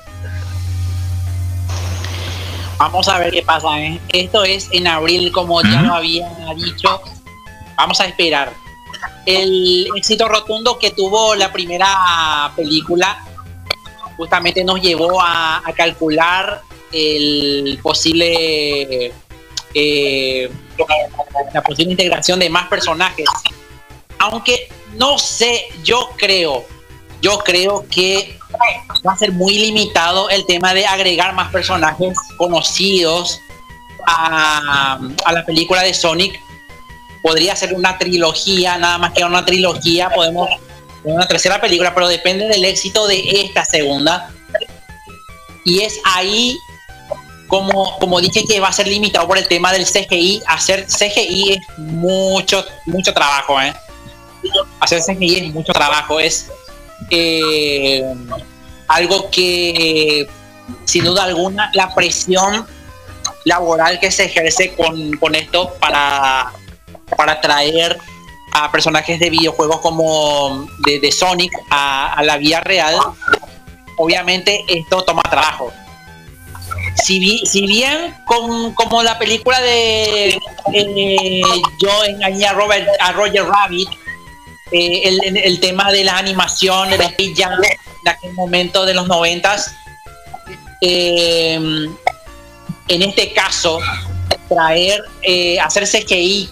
Vamos 2.79 3.09
a 3.09 3.19
ver 3.19 3.33
qué 3.33 3.43
pasa. 3.43 3.79
¿eh? 3.79 4.01
Esto 4.09 4.45
es 4.45 4.69
en 4.73 4.87
abril, 4.87 5.31
como 5.33 5.63
ya 5.63 5.83
lo 5.83 5.95
había 5.95 6.29
dicho. 6.57 7.01
Vamos 7.77 8.01
a 8.01 8.07
esperar. 8.07 8.62
El 9.27 9.89
éxito 9.97 10.29
rotundo 10.29 10.79
que 10.79 10.91
tuvo 10.91 11.35
la 11.35 11.53
primera 11.53 12.53
película 12.57 13.25
justamente 14.17 14.65
nos 14.65 14.81
llevó 14.81 15.21
a, 15.21 15.63
calcular 15.77 16.61
el 16.93 17.79
posible 17.83 19.13
eh, 19.75 20.51
la 21.55 21.63
posible 21.63 21.93
integración 21.93 22.39
de 22.39 22.51
más 22.51 22.69
personajes. 22.69 23.27
Aunque 24.19 24.69
no 24.95 25.19
sé, 25.19 25.67
yo 25.83 26.11
creo, 26.17 26.65
yo 27.21 27.39
creo 27.39 27.87
que 27.91 28.39
va 29.07 29.13
a 29.13 29.17
ser 29.17 29.33
muy 29.33 29.55
limitado 29.55 30.29
el 30.31 30.45
tema 30.47 30.75
de 30.75 30.87
agregar 30.87 31.35
más 31.35 31.51
personajes 31.51 32.17
conocidos 32.37 33.39
a, 34.07 35.01
a 35.25 35.33
la 35.33 35.45
película 35.45 35.83
de 35.83 35.95
Sonic. 35.95 36.39
Podría 37.23 37.55
ser 37.57 37.75
una 37.75 37.99
trilogía, 37.99 38.79
nada 38.79 38.99
más 38.99 39.13
que 39.13 39.25
una 39.25 39.45
trilogía, 39.45 40.11
podemos 40.11 40.49
una 41.05 41.27
tercera 41.27 41.61
película, 41.61 41.95
pero 41.95 42.09
depende 42.09 42.47
del 42.47 42.65
éxito 42.65 43.07
de 43.07 43.43
esta 43.45 43.65
segunda. 43.65 44.31
Y 45.65 45.81
es 45.81 45.99
ahí, 46.05 46.57
como, 47.49 47.99
como 47.99 48.21
dije, 48.21 48.45
que 48.45 48.61
va 48.61 48.69
a 48.69 48.73
ser 48.73 48.89
limitado 48.89 49.27
por 49.27 49.39
el 49.39 49.47
tema 49.49 49.73
del 49.73 49.85
CGI. 49.85 50.43
Hacer 50.47 50.87
CGI 50.87 51.53
es 51.53 51.79
mucho, 51.79 52.65
mucho 52.87 53.13
trabajo, 53.13 53.61
¿eh? 53.61 53.75
Hacer 54.81 55.01
CGI 55.03 55.37
es 55.37 55.55
mucho 55.55 55.73
trabajo, 55.73 56.19
es 56.19 56.49
eh, 57.11 58.03
algo 58.89 59.31
que, 59.31 60.29
sin 60.85 61.05
duda 61.05 61.25
alguna, 61.25 61.71
la 61.75 61.95
presión 61.95 62.67
laboral 63.45 63.99
que 64.01 64.11
se 64.11 64.25
ejerce 64.25 64.75
con, 64.75 65.13
con 65.17 65.35
esto 65.35 65.75
para, 65.81 66.53
para 67.17 67.41
traer 67.41 67.99
a 68.53 68.71
personajes 68.71 69.19
de 69.19 69.31
videojuegos 69.31 69.81
como 69.81 70.67
de, 70.87 71.11
Sonic 71.13 71.53
a, 71.71 72.21
la 72.23 72.37
vida 72.37 72.61
real, 72.61 72.97
obviamente 73.97 74.65
esto 74.69 75.03
toma 75.03 75.23
trabajo. 75.23 75.73
Si, 77.03 77.19
bi- 77.19 77.47
si 77.47 77.67
bien 77.67 78.15
como 78.27 79.03
la 79.03 79.19
película 79.19 79.61
de 79.61 80.39
eh, 80.75 81.43
Yo 81.81 82.05
engañé 82.05 82.47
a, 82.47 82.53
Robert, 82.53 82.87
a 83.01 83.13
Roger 83.13 83.45
Rabbit, 83.47 83.89
eh, 84.71 85.19
el, 85.45 85.61
tema 85.61 85.91
de 85.91 86.05
la 86.05 86.19
animación 86.19 86.91
de 86.91 86.97
Speed 86.97 87.35
Jam 87.37 87.59
de 87.61 88.11
aquel 88.11 88.33
momento 88.35 88.85
de 88.85 88.95
los 88.95 89.07
noventas, 89.09 89.75
eh, 90.83 91.55
en 92.89 93.03
este 93.03 93.33
caso, 93.33 93.79
traer, 94.49 95.03
eh, 95.23 95.59
hacer 95.61 95.87
CGI 95.87 96.51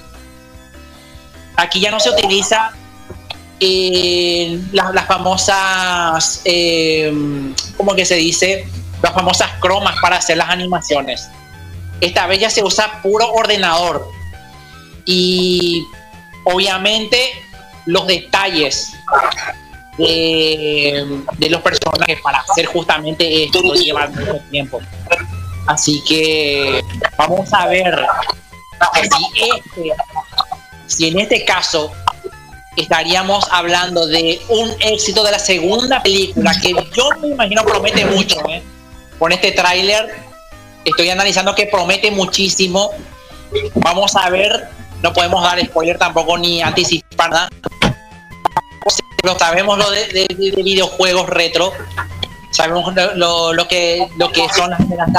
aquí 1.61 1.80
ya 1.80 1.90
no 1.90 2.00
se 2.00 2.11
utiliza 2.11 2.72
eh, 3.61 4.58
las, 4.72 4.94
las 4.94 5.06
famosas, 5.06 6.40
eh, 6.44 7.12
¿cómo 7.76 7.94
que 7.94 8.04
se 8.04 8.16
dice? 8.16 8.66
Las 9.02 9.12
famosas 9.12 9.50
cromas 9.61 9.94
para 10.00 10.16
hacer 10.16 10.38
las 10.38 10.48
animaciones. 10.48 11.28
Esta 12.00 12.26
vez 12.26 12.40
ya 12.40 12.50
se 12.50 12.64
usa 12.64 13.02
puro 13.02 13.30
ordenador. 13.32 14.08
Y 15.04 15.84
obviamente 16.44 17.18
los 17.86 18.06
detalles 18.06 18.92
de, 19.98 21.20
de 21.36 21.50
los 21.50 21.61
personajes 21.61 22.20
para 22.22 22.38
hacer 22.38 22.66
justamente 22.66 23.44
esto 23.44 23.74
llevan 23.74 24.14
mucho 24.14 24.40
tiempo. 24.50 24.80
Así 25.66 26.02
que 26.08 26.82
vamos 27.18 27.52
a 27.52 27.66
ver 27.66 28.06
si 29.02 29.42
este 29.50 29.92
si 30.91 31.09
en 31.09 31.20
este 31.20 31.45
caso 31.45 31.93
estaríamos 32.76 33.47
hablando 33.51 34.07
de 34.07 34.41
un 34.49 34.70
éxito 34.80 35.22
de 35.22 35.30
la 35.32 35.38
segunda 35.38 36.03
película 36.03 36.53
que 36.61 36.72
yo 36.95 37.09
me 37.20 37.28
imagino 37.28 37.62
promete 37.64 38.05
mucho 38.07 38.41
¿eh? 38.49 38.62
con 39.18 39.32
este 39.32 39.53
tráiler 39.53 40.09
estoy 40.84 41.11
analizando 41.11 41.55
que 41.55 41.66
promete 41.66 42.11
muchísimo. 42.11 42.91
Vamos 43.74 44.16
a 44.16 44.30
ver 44.30 44.68
no 45.03 45.12
podemos 45.12 45.43
dar 45.43 45.61
spoiler 45.64 45.99
tampoco 45.99 46.36
ni 46.38 46.62
anticipar 46.62 47.30
nada. 47.30 47.49
Pero 49.22 49.38
sabemos 49.38 49.78
lo 49.78 49.91
de, 49.91 50.07
de- 50.09 50.26
de 50.57 50.62
videojuegos 50.62 51.28
retro 51.28 51.72
sabemos 52.51 52.93
lo, 53.16 53.68
que 53.68 54.09
lo 54.16 54.30
que 54.32 54.47
son 54.55 54.70
las, 54.70 54.80
las 54.88 55.12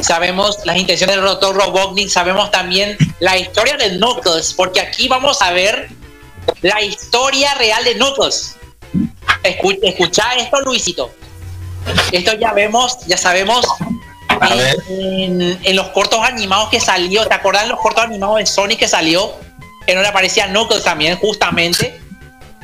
sabemos 0.00 0.58
las 0.64 0.76
intenciones 0.76 1.16
del 1.16 1.24
Dr. 1.24 1.54
Robotnik, 1.56 2.08
sabemos 2.08 2.50
también 2.50 2.96
la 3.20 3.36
historia 3.36 3.76
de 3.76 3.96
Knuckles, 3.96 4.54
porque 4.54 4.80
aquí 4.80 5.08
vamos 5.08 5.42
a 5.42 5.50
ver 5.52 5.88
la 6.62 6.80
historia 6.82 7.54
real 7.54 7.84
de 7.84 7.94
Knuckles. 7.94 8.56
Escu- 9.42 9.78
escucha 9.82 10.34
esto, 10.36 10.60
Luisito. 10.60 11.10
Esto 12.12 12.34
ya 12.34 12.52
vemos, 12.52 12.98
ya 13.06 13.16
sabemos 13.16 13.66
A 14.28 14.54
ver. 14.54 14.76
en, 14.88 15.58
en 15.62 15.76
los 15.76 15.88
cortos 15.88 16.20
animados 16.22 16.68
que 16.70 16.80
salió, 16.80 17.26
¿te 17.26 17.34
acordás 17.34 17.62
de 17.64 17.68
los 17.70 17.80
cortos 17.80 18.04
animados 18.04 18.38
de 18.38 18.46
Sonic 18.46 18.78
que 18.80 18.88
salió? 18.88 19.32
En 19.86 19.94
donde 19.94 20.08
aparecía 20.10 20.46
Knuckles 20.48 20.84
también, 20.84 21.16
justamente. 21.16 21.98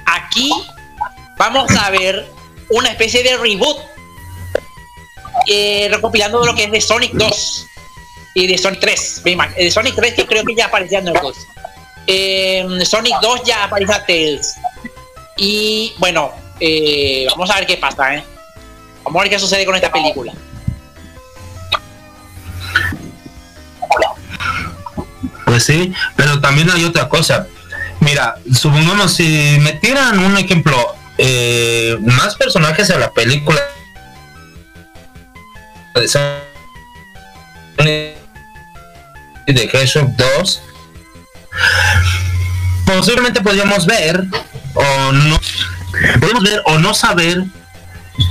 Aquí 0.06 0.50
vamos 1.38 1.70
a 1.80 1.90
ver 1.90 2.26
una 2.70 2.90
especie 2.90 3.22
de 3.22 3.36
reboot 3.38 3.78
eh, 5.46 5.88
recopilando 5.90 6.44
lo 6.44 6.54
que 6.54 6.64
es 6.64 6.70
de 6.72 6.80
Sonic 6.80 7.12
2 7.12 7.66
y 8.34 8.46
de 8.46 8.58
Sonic 8.58 8.80
3. 8.80 9.22
me 9.24 9.36
imag- 9.36 9.54
De 9.54 9.70
Sonic 9.70 9.94
3 9.94 10.14
que 10.14 10.26
creo 10.26 10.44
que 10.44 10.54
ya 10.54 10.66
aparecía 10.66 11.00
Knuckles. 11.00 11.46
Eh, 12.06 12.66
Sonic 12.84 13.14
2 13.22 13.42
ya 13.44 13.64
aparecía 13.64 14.04
Tails. 14.06 14.54
Y 15.36 15.94
bueno, 15.98 16.32
eh, 16.60 17.26
vamos 17.30 17.50
a 17.50 17.56
ver 17.56 17.66
qué 17.66 17.76
pasa, 17.76 18.14
¿eh? 18.14 18.24
Vamos 19.04 19.20
a 19.20 19.22
ver 19.24 19.30
qué 19.30 19.38
sucede 19.38 19.64
con 19.66 19.74
esta 19.74 19.90
película. 19.92 20.32
Pues 25.44 25.64
sí, 25.64 25.92
pero 26.16 26.40
también 26.40 26.70
hay 26.70 26.84
otra 26.84 27.08
cosa. 27.08 27.46
Mira, 28.00 28.36
supongamos 28.52 29.14
si 29.14 29.58
metieran 29.60 30.18
un 30.18 30.36
ejemplo, 30.36 30.76
eh, 31.18 31.96
más 32.00 32.34
personajes 32.34 32.90
a 32.90 32.98
la 32.98 33.10
película 33.12 33.60
de 36.00 36.08
Sonic 36.08 36.42
de 39.46 39.70
Hedgehog 39.72 40.16
2, 40.16 40.62
posiblemente 42.86 43.40
podríamos 43.40 43.86
ver 43.86 44.24
o 44.74 45.12
no 45.12 45.38
podemos 46.20 46.42
ver 46.42 46.62
o 46.66 46.78
no 46.78 46.94
saber 46.94 47.44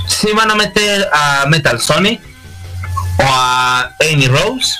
si 0.06 0.32
van 0.32 0.50
a 0.50 0.54
meter 0.54 1.08
a 1.12 1.46
Metal 1.46 1.80
Sonic 1.80 2.20
o 3.18 3.22
a 3.22 3.94
Amy 4.00 4.28
Rose, 4.28 4.74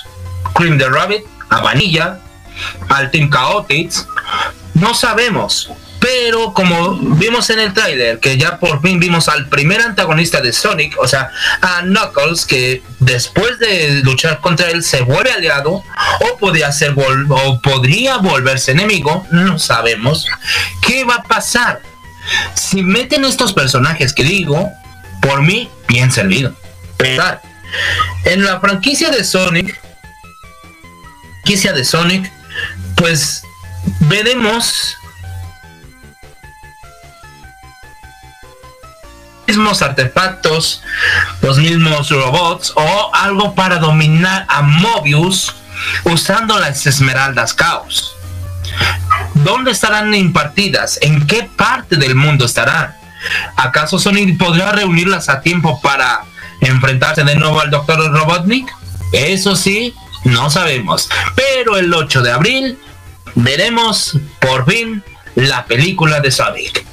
Cream 0.53 0.77
the 0.77 0.89
Rabbit, 0.89 1.23
a 1.49 1.61
Vanilla, 1.61 2.19
al 2.89 3.09
Team 3.11 3.29
Chaotix, 3.31 4.05
no 4.73 4.93
sabemos. 4.93 5.71
Pero 6.05 6.53
como 6.53 6.93
vimos 7.15 7.49
en 7.49 7.57
el 7.59 7.73
tráiler, 7.73 8.19
que 8.19 8.37
ya 8.37 8.59
por 8.59 8.79
fin 8.79 8.99
vimos 8.99 9.27
al 9.27 9.49
primer 9.49 9.81
antagonista 9.81 10.39
de 10.39 10.53
Sonic, 10.53 10.95
o 10.99 11.07
sea, 11.07 11.31
a 11.61 11.81
Knuckles, 11.81 12.45
que 12.45 12.83
después 12.99 13.57
de 13.57 14.01
luchar 14.03 14.39
contra 14.39 14.69
él 14.69 14.83
se 14.83 15.01
vuelve 15.01 15.31
aliado, 15.31 15.71
o 16.19 16.37
podría 16.39 16.71
ser 16.71 16.93
vol- 16.93 17.25
o 17.27 17.59
podría 17.59 18.17
volverse 18.17 18.73
enemigo, 18.73 19.25
no 19.31 19.57
sabemos. 19.57 20.27
¿Qué 20.83 21.03
va 21.05 21.15
a 21.15 21.23
pasar? 21.23 21.81
Si 22.53 22.83
meten 22.83 23.25
estos 23.25 23.51
personajes 23.53 24.13
que 24.13 24.23
digo, 24.23 24.69
por 25.23 25.41
mí, 25.41 25.71
bien 25.87 26.11
servido. 26.11 26.53
Pero 26.97 27.41
en 28.25 28.43
la 28.43 28.59
franquicia 28.59 29.09
de 29.09 29.23
Sonic, 29.23 29.75
franquicia 31.41 31.73
de 31.73 31.83
Sonic, 31.83 32.31
pues 32.95 33.41
veremos 34.01 34.97
mismos 39.47 39.81
artefactos, 39.81 40.81
los 41.41 41.57
mismos 41.57 42.09
robots 42.09 42.73
o 42.75 43.11
algo 43.13 43.55
para 43.55 43.77
dominar 43.77 44.45
a 44.49 44.61
Mobius 44.61 45.53
usando 46.03 46.59
las 46.59 46.85
esmeraldas 46.87 47.53
caos. 47.53 48.15
¿Dónde 49.33 49.71
estarán 49.71 50.13
impartidas? 50.13 50.97
¿En 51.01 51.27
qué 51.27 51.49
parte 51.55 51.97
del 51.97 52.15
mundo 52.15 52.45
estarán? 52.45 52.95
¿Acaso 53.55 53.99
Sonic 53.99 54.37
podrá 54.37 54.71
reunirlas 54.71 55.29
a 55.29 55.41
tiempo 55.41 55.81
para 55.81 56.23
enfrentarse 56.61 57.23
de 57.23 57.35
nuevo 57.35 57.59
al 57.59 57.69
Dr. 57.69 58.11
Robotnik? 58.11 58.67
Eso 59.11 59.55
sí, 59.55 59.93
no 60.23 60.49
sabemos. 60.49 61.09
Pero 61.35 61.77
el 61.77 61.93
8 61.93 62.21
de 62.21 62.31
abril 62.31 62.79
veremos 63.35 64.17
por 64.39 64.65
fin 64.69 65.03
la 65.35 65.65
película 65.65 66.19
de 66.19 66.31
Sonic. 66.31 66.85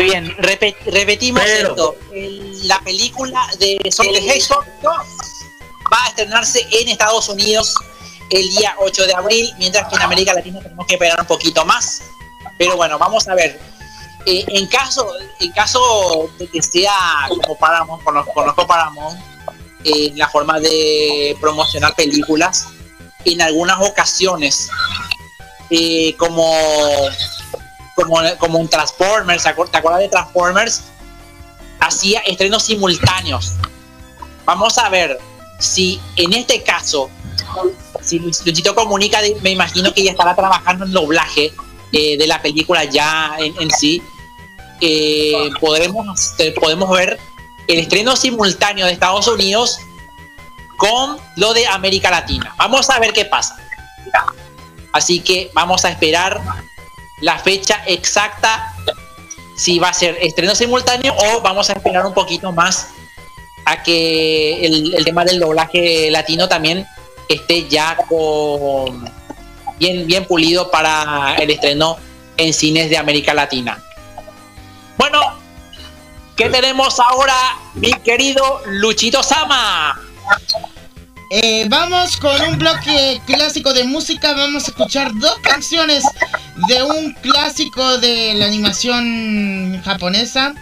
Muy 0.00 0.08
bien, 0.08 0.34
repe- 0.38 0.74
repetimos 0.86 1.42
Pero- 1.44 1.68
esto. 1.68 1.96
El- 2.14 2.66
la 2.66 2.80
película 2.80 3.46
de 3.58 3.78
Sonic 3.92 4.14
the 4.14 4.32
Hedgehog 4.34 4.64
2 4.82 4.92
va 5.92 6.04
a 6.04 6.08
estrenarse 6.08 6.66
en 6.70 6.88
Estados 6.88 7.28
Unidos 7.28 7.74
el 8.30 8.48
día 8.48 8.74
8 8.78 9.06
de 9.06 9.12
abril, 9.12 9.52
mientras 9.58 9.88
que 9.88 9.96
en 9.96 10.02
América 10.02 10.32
Latina 10.32 10.58
tenemos 10.62 10.86
que 10.86 10.94
esperar 10.94 11.20
un 11.20 11.26
poquito 11.26 11.66
más. 11.66 12.00
Pero 12.56 12.76
bueno, 12.78 12.98
vamos 12.98 13.28
a 13.28 13.34
ver. 13.34 13.60
Eh, 14.24 14.42
en 14.48 14.66
caso 14.68 15.06
en 15.38 15.52
caso 15.52 16.30
de 16.38 16.46
que 16.46 16.62
sea 16.62 16.94
como 17.28 17.58
Paramount, 17.58 18.02
conozco, 18.02 18.32
conozco 18.32 18.66
Paramount, 18.66 19.20
eh, 19.84 20.12
la 20.14 20.30
forma 20.30 20.58
de 20.60 21.36
promocionar 21.42 21.94
películas, 21.94 22.68
en 23.26 23.42
algunas 23.42 23.78
ocasiones, 23.80 24.70
eh, 25.68 26.14
como 26.16 26.54
como, 28.02 28.18
como 28.38 28.58
un 28.58 28.68
Transformers, 28.68 29.42
¿te 29.44 29.50
acuer- 29.54 29.70
¿te 29.70 29.78
acuerdas 29.78 30.00
de 30.00 30.08
Transformers? 30.08 30.82
Hacía 31.80 32.20
estrenos 32.20 32.64
simultáneos. 32.64 33.52
Vamos 34.44 34.78
a 34.78 34.88
ver 34.88 35.18
si 35.58 36.00
en 36.16 36.32
este 36.32 36.62
caso, 36.62 37.10
si 38.02 38.18
Luchito 38.18 38.74
Comunica, 38.74 39.18
me 39.42 39.50
imagino 39.50 39.92
que 39.92 40.02
ya 40.04 40.10
estará 40.12 40.34
trabajando 40.34 40.84
en 40.84 40.92
doblaje 40.92 41.52
eh, 41.92 42.16
de 42.16 42.26
la 42.26 42.40
película 42.40 42.84
ya 42.84 43.34
en, 43.38 43.54
en 43.60 43.70
sí, 43.70 44.02
eh, 44.80 45.50
podremos, 45.60 46.34
podemos 46.60 46.90
ver 46.90 47.18
el 47.68 47.78
estreno 47.78 48.16
simultáneo 48.16 48.86
de 48.86 48.92
Estados 48.92 49.28
Unidos 49.28 49.78
con 50.78 51.18
lo 51.36 51.52
de 51.52 51.66
América 51.66 52.10
Latina. 52.10 52.54
Vamos 52.56 52.88
a 52.90 52.98
ver 52.98 53.12
qué 53.12 53.24
pasa. 53.26 53.56
Así 54.92 55.20
que 55.20 55.50
vamos 55.54 55.84
a 55.84 55.90
esperar 55.90 56.40
la 57.20 57.38
fecha 57.38 57.82
exacta 57.86 58.74
si 59.56 59.78
va 59.78 59.88
a 59.88 59.94
ser 59.94 60.16
estreno 60.20 60.54
simultáneo 60.54 61.14
o 61.16 61.40
vamos 61.42 61.68
a 61.70 61.74
esperar 61.74 62.06
un 62.06 62.14
poquito 62.14 62.50
más 62.52 62.88
a 63.66 63.82
que 63.82 64.64
el, 64.64 64.94
el 64.94 65.04
tema 65.04 65.24
del 65.24 65.38
doblaje 65.38 66.10
latino 66.10 66.48
también 66.48 66.86
esté 67.28 67.68
ya 67.68 67.96
con 68.08 69.08
bien, 69.78 70.06
bien 70.06 70.24
pulido 70.26 70.70
para 70.70 71.36
el 71.36 71.50
estreno 71.50 71.96
en 72.36 72.52
cines 72.52 72.90
de 72.90 72.98
América 72.98 73.34
Latina. 73.34 73.82
Bueno, 74.96 75.20
¿qué 76.36 76.48
tenemos 76.48 77.00
ahora, 77.00 77.34
mi 77.74 77.92
querido 77.92 78.62
Luchito 78.66 79.22
Sama? 79.22 79.98
Eh, 81.32 81.66
vamos 81.68 82.16
con 82.16 82.40
un 82.42 82.58
bloque 82.58 83.20
clásico 83.24 83.72
de 83.72 83.84
música. 83.84 84.34
Vamos 84.34 84.64
a 84.64 84.70
escuchar 84.72 85.12
dos 85.14 85.38
canciones 85.42 86.02
de 86.66 86.82
un 86.82 87.12
clásico 87.12 87.98
de 87.98 88.34
la 88.34 88.46
animación 88.46 89.80
japonesa 89.84 90.52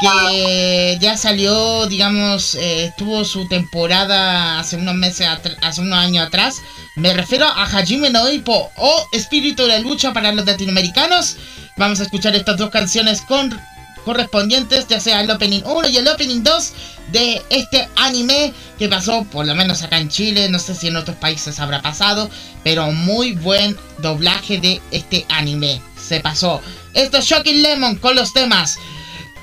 que 0.00 0.96
ya 0.98 1.18
salió, 1.18 1.86
digamos, 1.88 2.54
eh, 2.54 2.90
tuvo 2.96 3.26
su 3.26 3.46
temporada 3.48 4.58
hace 4.58 4.76
unos 4.76 4.94
meses, 4.94 5.28
hace 5.60 5.80
unos 5.82 5.98
años 5.98 6.26
atrás. 6.26 6.62
Me 6.96 7.12
refiero 7.12 7.46
a 7.46 7.64
Hajime 7.64 8.08
no 8.08 8.30
Ippo 8.30 8.72
o 8.76 9.06
Espíritu 9.12 9.64
de 9.64 9.68
la 9.68 9.78
Lucha 9.80 10.14
para 10.14 10.32
los 10.32 10.46
latinoamericanos. 10.46 11.36
Vamos 11.76 12.00
a 12.00 12.04
escuchar 12.04 12.34
estas 12.34 12.56
dos 12.56 12.70
canciones 12.70 13.20
con 13.20 13.60
correspondientes, 14.04 14.86
ya 14.88 15.00
sea 15.00 15.20
el 15.20 15.30
opening 15.30 15.62
1 15.64 15.88
y 15.88 15.96
el 15.96 16.08
opening 16.08 16.42
2 16.42 16.72
de 17.12 17.42
este 17.50 17.88
anime 17.96 18.52
que 18.78 18.88
pasó, 18.88 19.24
por 19.24 19.46
lo 19.46 19.54
menos 19.54 19.82
acá 19.82 19.98
en 19.98 20.08
Chile, 20.08 20.48
no 20.48 20.58
sé 20.58 20.74
si 20.74 20.88
en 20.88 20.96
otros 20.96 21.16
países 21.16 21.60
habrá 21.60 21.82
pasado, 21.82 22.30
pero 22.64 22.90
muy 22.90 23.32
buen 23.32 23.76
doblaje 23.98 24.58
de 24.58 24.80
este 24.90 25.26
anime. 25.28 25.80
Se 25.96 26.20
pasó. 26.20 26.60
Esto 26.94 27.18
es 27.18 27.24
Shocking 27.26 27.62
Lemon 27.62 27.96
con 27.96 28.16
los 28.16 28.32
temas 28.32 28.78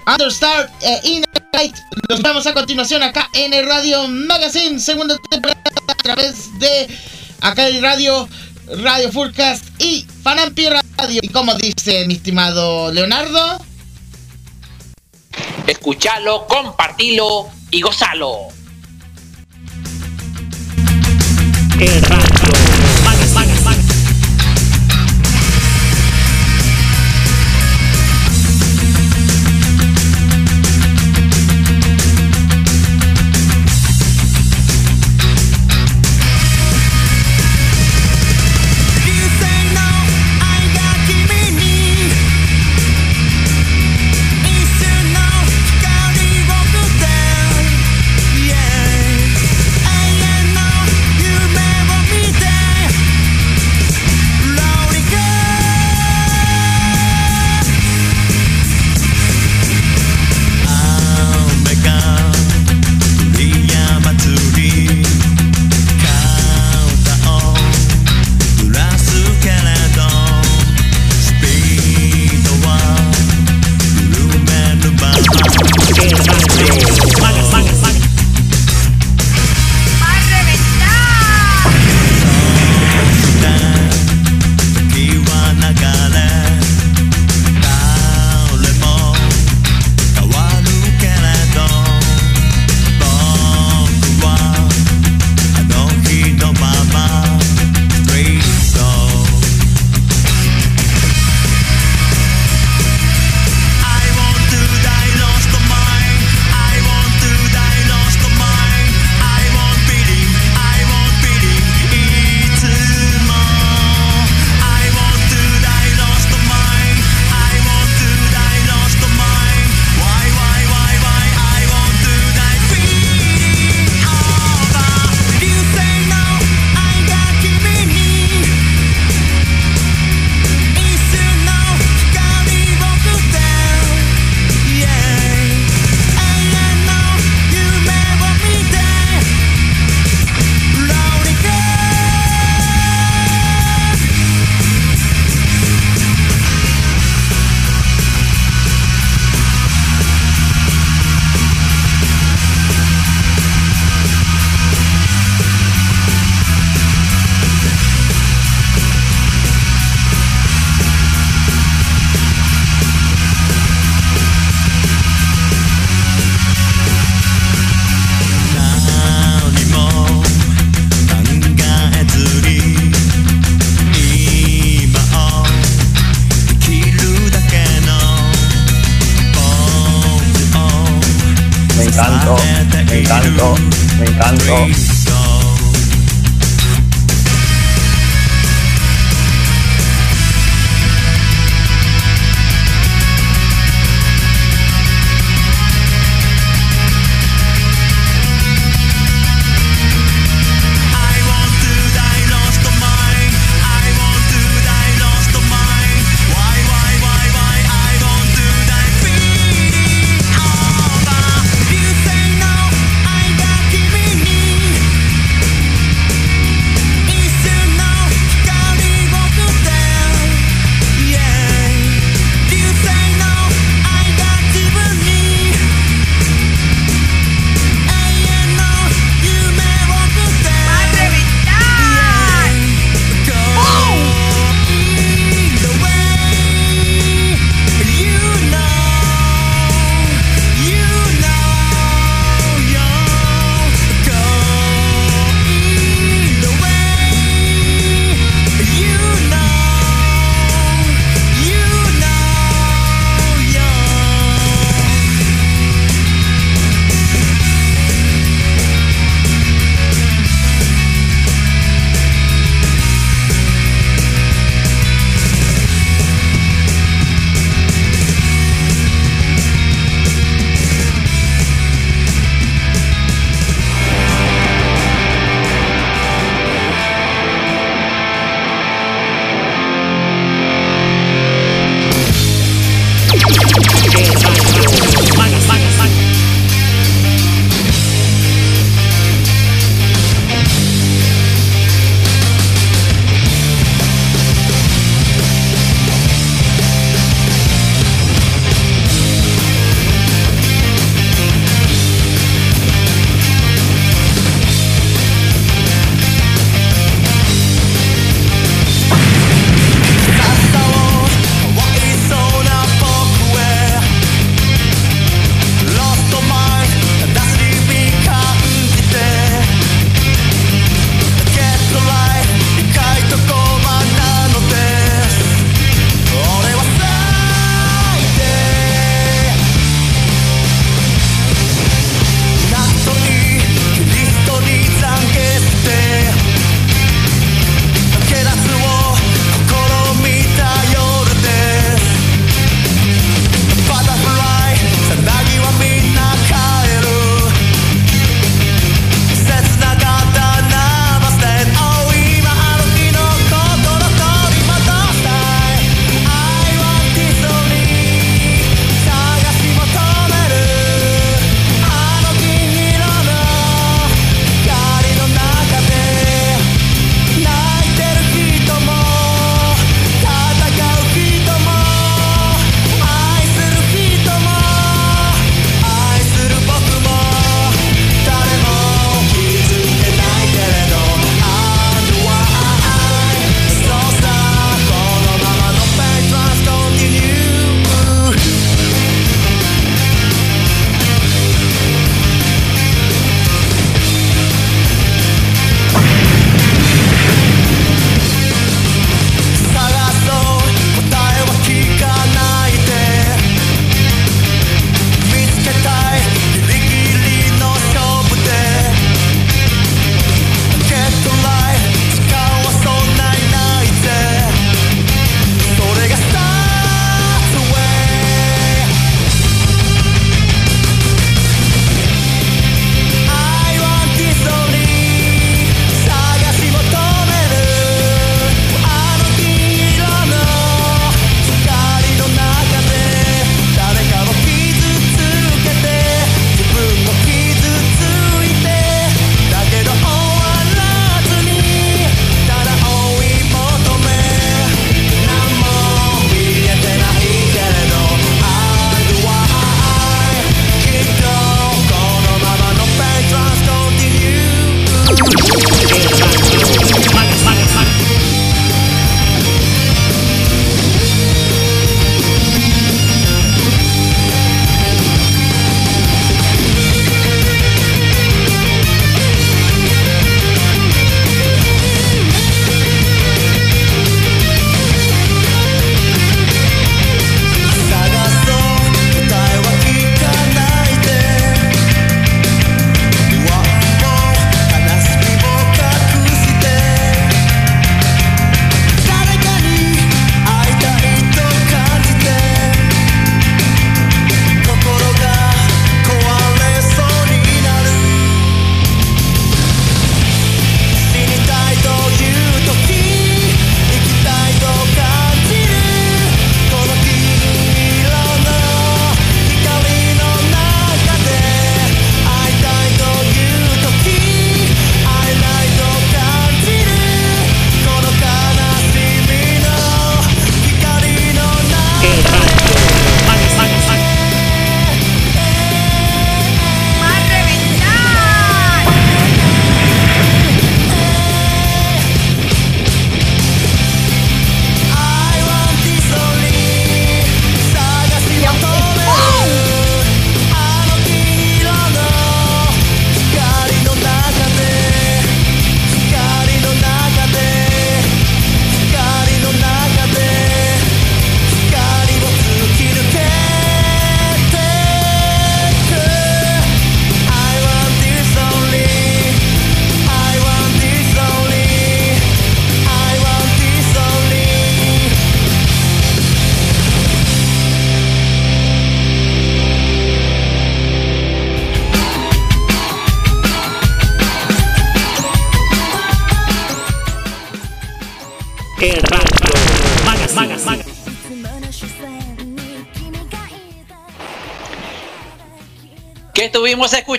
Understar 0.06 0.72
e 0.82 1.00
Inner 1.04 1.48
Light. 1.54 1.76
Los 2.08 2.22
vemos 2.22 2.46
a 2.48 2.54
continuación 2.54 3.04
acá 3.04 3.30
en 3.34 3.54
el 3.54 3.66
Radio 3.66 4.08
Magazine, 4.08 4.80
segunda 4.80 5.16
temporada 5.30 5.62
a 5.88 5.96
través 5.96 6.60
de 6.60 6.88
acá 7.42 7.68
el 7.68 7.82
radio, 7.82 8.28
Radio 8.82 9.12
Fullcast 9.12 9.66
y 9.80 10.06
Fanampi 10.24 10.68
Radio. 10.70 11.20
Y 11.22 11.30
como 11.30 11.54
dice 11.56 12.06
mi 12.08 12.16
estimado 12.16 12.92
Leonardo, 12.92 13.64
Escuchalo, 15.68 16.48
compartilo 16.48 17.48
y 17.72 17.82
gozalo. 17.82 18.48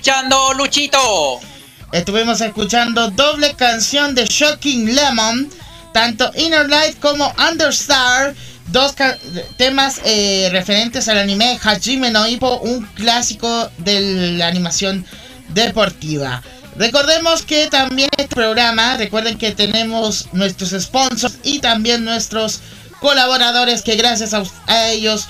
Escuchando, 0.00 0.54
Luchito? 0.54 1.40
Estuvimos 1.92 2.40
escuchando 2.40 3.10
doble 3.10 3.54
canción 3.54 4.14
de 4.14 4.24
Shocking 4.24 4.94
Lemon, 4.94 5.50
tanto 5.92 6.30
Inner 6.36 6.70
Light 6.70 6.98
como 7.00 7.30
Understar, 7.50 8.34
dos 8.68 8.94
temas 9.58 10.00
eh, 10.06 10.48
referentes 10.52 11.06
al 11.10 11.18
anime 11.18 11.58
Hajime 11.62 12.10
no 12.10 12.26
Ippo, 12.26 12.60
un 12.60 12.86
clásico 12.94 13.70
de 13.76 14.32
la 14.38 14.46
animación 14.46 15.04
deportiva. 15.50 16.42
Recordemos 16.76 17.42
que 17.42 17.66
también 17.66 18.08
este 18.16 18.34
programa, 18.34 18.96
recuerden 18.96 19.36
que 19.36 19.52
tenemos 19.52 20.28
nuestros 20.32 20.70
sponsors 20.82 21.40
y 21.42 21.58
también 21.58 22.06
nuestros 22.06 22.60
colaboradores 23.00 23.82
que 23.82 23.96
gracias 23.96 24.32
a 24.66 24.88
ellos 24.88 25.28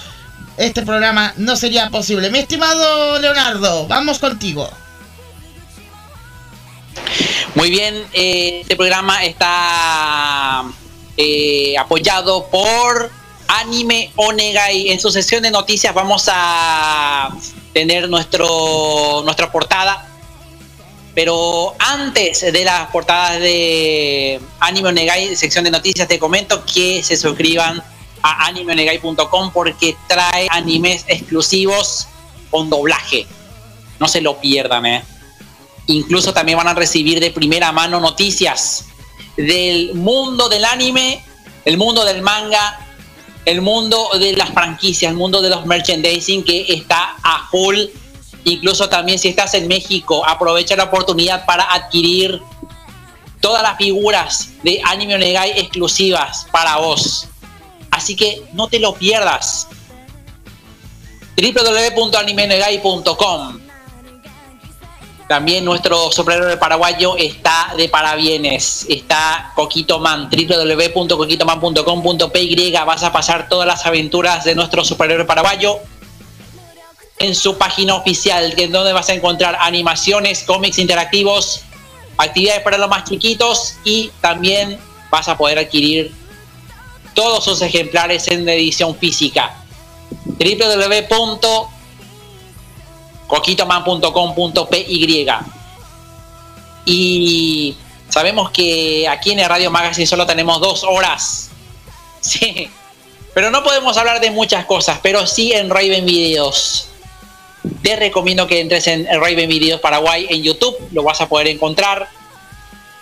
este 0.60 0.82
programa 0.82 1.32
no 1.38 1.56
sería 1.56 1.88
posible. 1.88 2.28
Mi 2.28 2.40
estimado 2.40 3.18
Leonardo, 3.18 3.86
vamos 3.86 4.18
contigo. 4.18 4.68
Muy 7.54 7.70
bien, 7.70 8.06
eh, 8.12 8.60
este 8.60 8.76
programa 8.76 9.24
está 9.24 10.64
eh, 11.16 11.76
apoyado 11.78 12.46
por 12.50 13.10
Anime 13.48 14.12
Onegai. 14.16 14.90
En 14.90 15.00
su 15.00 15.10
sesión 15.10 15.42
de 15.42 15.50
noticias 15.50 15.94
vamos 15.94 16.28
a 16.30 17.30
tener 17.72 18.10
nuestro, 18.10 19.22
nuestra 19.24 19.50
portada. 19.50 20.06
Pero 21.14 21.74
antes 21.78 22.52
de 22.52 22.64
las 22.64 22.90
portadas 22.90 23.40
de 23.40 24.40
Anime 24.60 24.90
Onegai, 24.90 25.34
sección 25.36 25.64
de 25.64 25.70
noticias, 25.70 26.06
te 26.06 26.18
comento 26.18 26.64
que 26.66 27.02
se 27.02 27.16
suscriban 27.16 27.82
a 28.22 28.46
animeonegai.com 28.46 29.52
porque 29.52 29.96
trae 30.08 30.48
animes 30.50 31.04
exclusivos 31.08 32.06
con 32.50 32.70
doblaje. 32.70 33.26
No 33.98 34.08
se 34.08 34.20
lo 34.20 34.40
pierdan, 34.40 34.86
eh. 34.86 35.04
Incluso 35.86 36.32
también 36.32 36.58
van 36.58 36.68
a 36.68 36.74
recibir 36.74 37.20
de 37.20 37.30
primera 37.30 37.72
mano 37.72 38.00
noticias 38.00 38.86
del 39.36 39.94
mundo 39.94 40.48
del 40.48 40.64
anime, 40.64 41.24
el 41.64 41.76
mundo 41.76 42.04
del 42.04 42.22
manga, 42.22 42.86
el 43.44 43.62
mundo 43.62 44.08
de 44.18 44.36
las 44.36 44.50
franquicias, 44.50 45.10
el 45.10 45.16
mundo 45.16 45.40
de 45.40 45.50
los 45.50 45.66
merchandising 45.66 46.44
que 46.44 46.66
está 46.68 47.16
a 47.22 47.48
full. 47.50 47.76
Incluso 48.44 48.88
también 48.88 49.18
si 49.18 49.28
estás 49.28 49.54
en 49.54 49.68
México, 49.68 50.24
aprovecha 50.26 50.76
la 50.76 50.84
oportunidad 50.84 51.44
para 51.44 51.64
adquirir 51.64 52.40
todas 53.40 53.62
las 53.62 53.76
figuras 53.76 54.50
de 54.62 54.80
Anime 54.84 55.14
Onegai 55.14 55.58
exclusivas 55.58 56.46
para 56.50 56.76
vos. 56.76 57.28
Así 58.00 58.16
que 58.16 58.42
no 58.54 58.66
te 58.66 58.78
lo 58.78 58.94
pierdas. 58.94 59.68
www.animeonegai.com 61.36 63.60
también 65.28 65.66
nuestro 65.66 66.10
superhéroe 66.10 66.56
paraguayo 66.56 67.18
está 67.18 67.74
de 67.76 67.90
parabienes. 67.90 68.86
Está 68.88 69.52
Coquito 69.54 69.98
Man, 69.98 70.30
www.coquitoman.com.py. 70.30 72.72
Vas 72.84 73.02
a 73.02 73.12
pasar 73.12 73.50
todas 73.50 73.66
las 73.66 73.84
aventuras 73.84 74.44
de 74.44 74.54
nuestro 74.54 74.82
superhéroe 74.82 75.26
paraguayo 75.26 75.78
en 77.18 77.34
su 77.34 77.58
página 77.58 77.96
oficial, 77.96 78.54
que 78.56 78.64
es 78.64 78.72
donde 78.72 78.94
vas 78.94 79.10
a 79.10 79.14
encontrar 79.14 79.58
animaciones, 79.60 80.42
cómics 80.42 80.78
interactivos, 80.78 81.64
actividades 82.16 82.62
para 82.62 82.78
los 82.78 82.88
más 82.88 83.04
chiquitos 83.04 83.74
y 83.84 84.10
también 84.22 84.78
vas 85.10 85.28
a 85.28 85.36
poder 85.36 85.58
adquirir 85.58 86.18
todos 87.14 87.44
sus 87.44 87.62
ejemplares 87.62 88.28
en 88.28 88.48
edición 88.48 88.96
física. 88.96 89.56
www 90.26 91.80
coquitoman.com.py 93.30 95.26
y. 96.84 97.76
Sabemos 98.08 98.50
que 98.50 99.06
aquí 99.06 99.30
en 99.30 99.48
Radio 99.48 99.70
Magazine 99.70 100.06
solo 100.06 100.26
tenemos 100.26 100.60
dos 100.60 100.84
horas. 100.84 101.46
Sí. 102.22 102.68
Pero 103.32 103.50
no 103.50 103.62
podemos 103.62 103.96
hablar 103.96 104.20
de 104.20 104.30
muchas 104.30 104.66
cosas 104.66 104.98
pero 105.02 105.26
sí 105.26 105.54
en 105.54 105.70
Raven 105.70 106.04
Videos. 106.04 106.88
Te 107.82 107.96
recomiendo 107.96 108.46
que 108.46 108.60
entres 108.60 108.86
en 108.88 109.06
Raven 109.06 109.48
Videos 109.48 109.80
Paraguay 109.80 110.26
en 110.28 110.42
YouTube 110.42 110.76
lo 110.92 111.02
vas 111.02 111.22
a 111.22 111.30
poder 111.30 111.46
encontrar. 111.46 112.10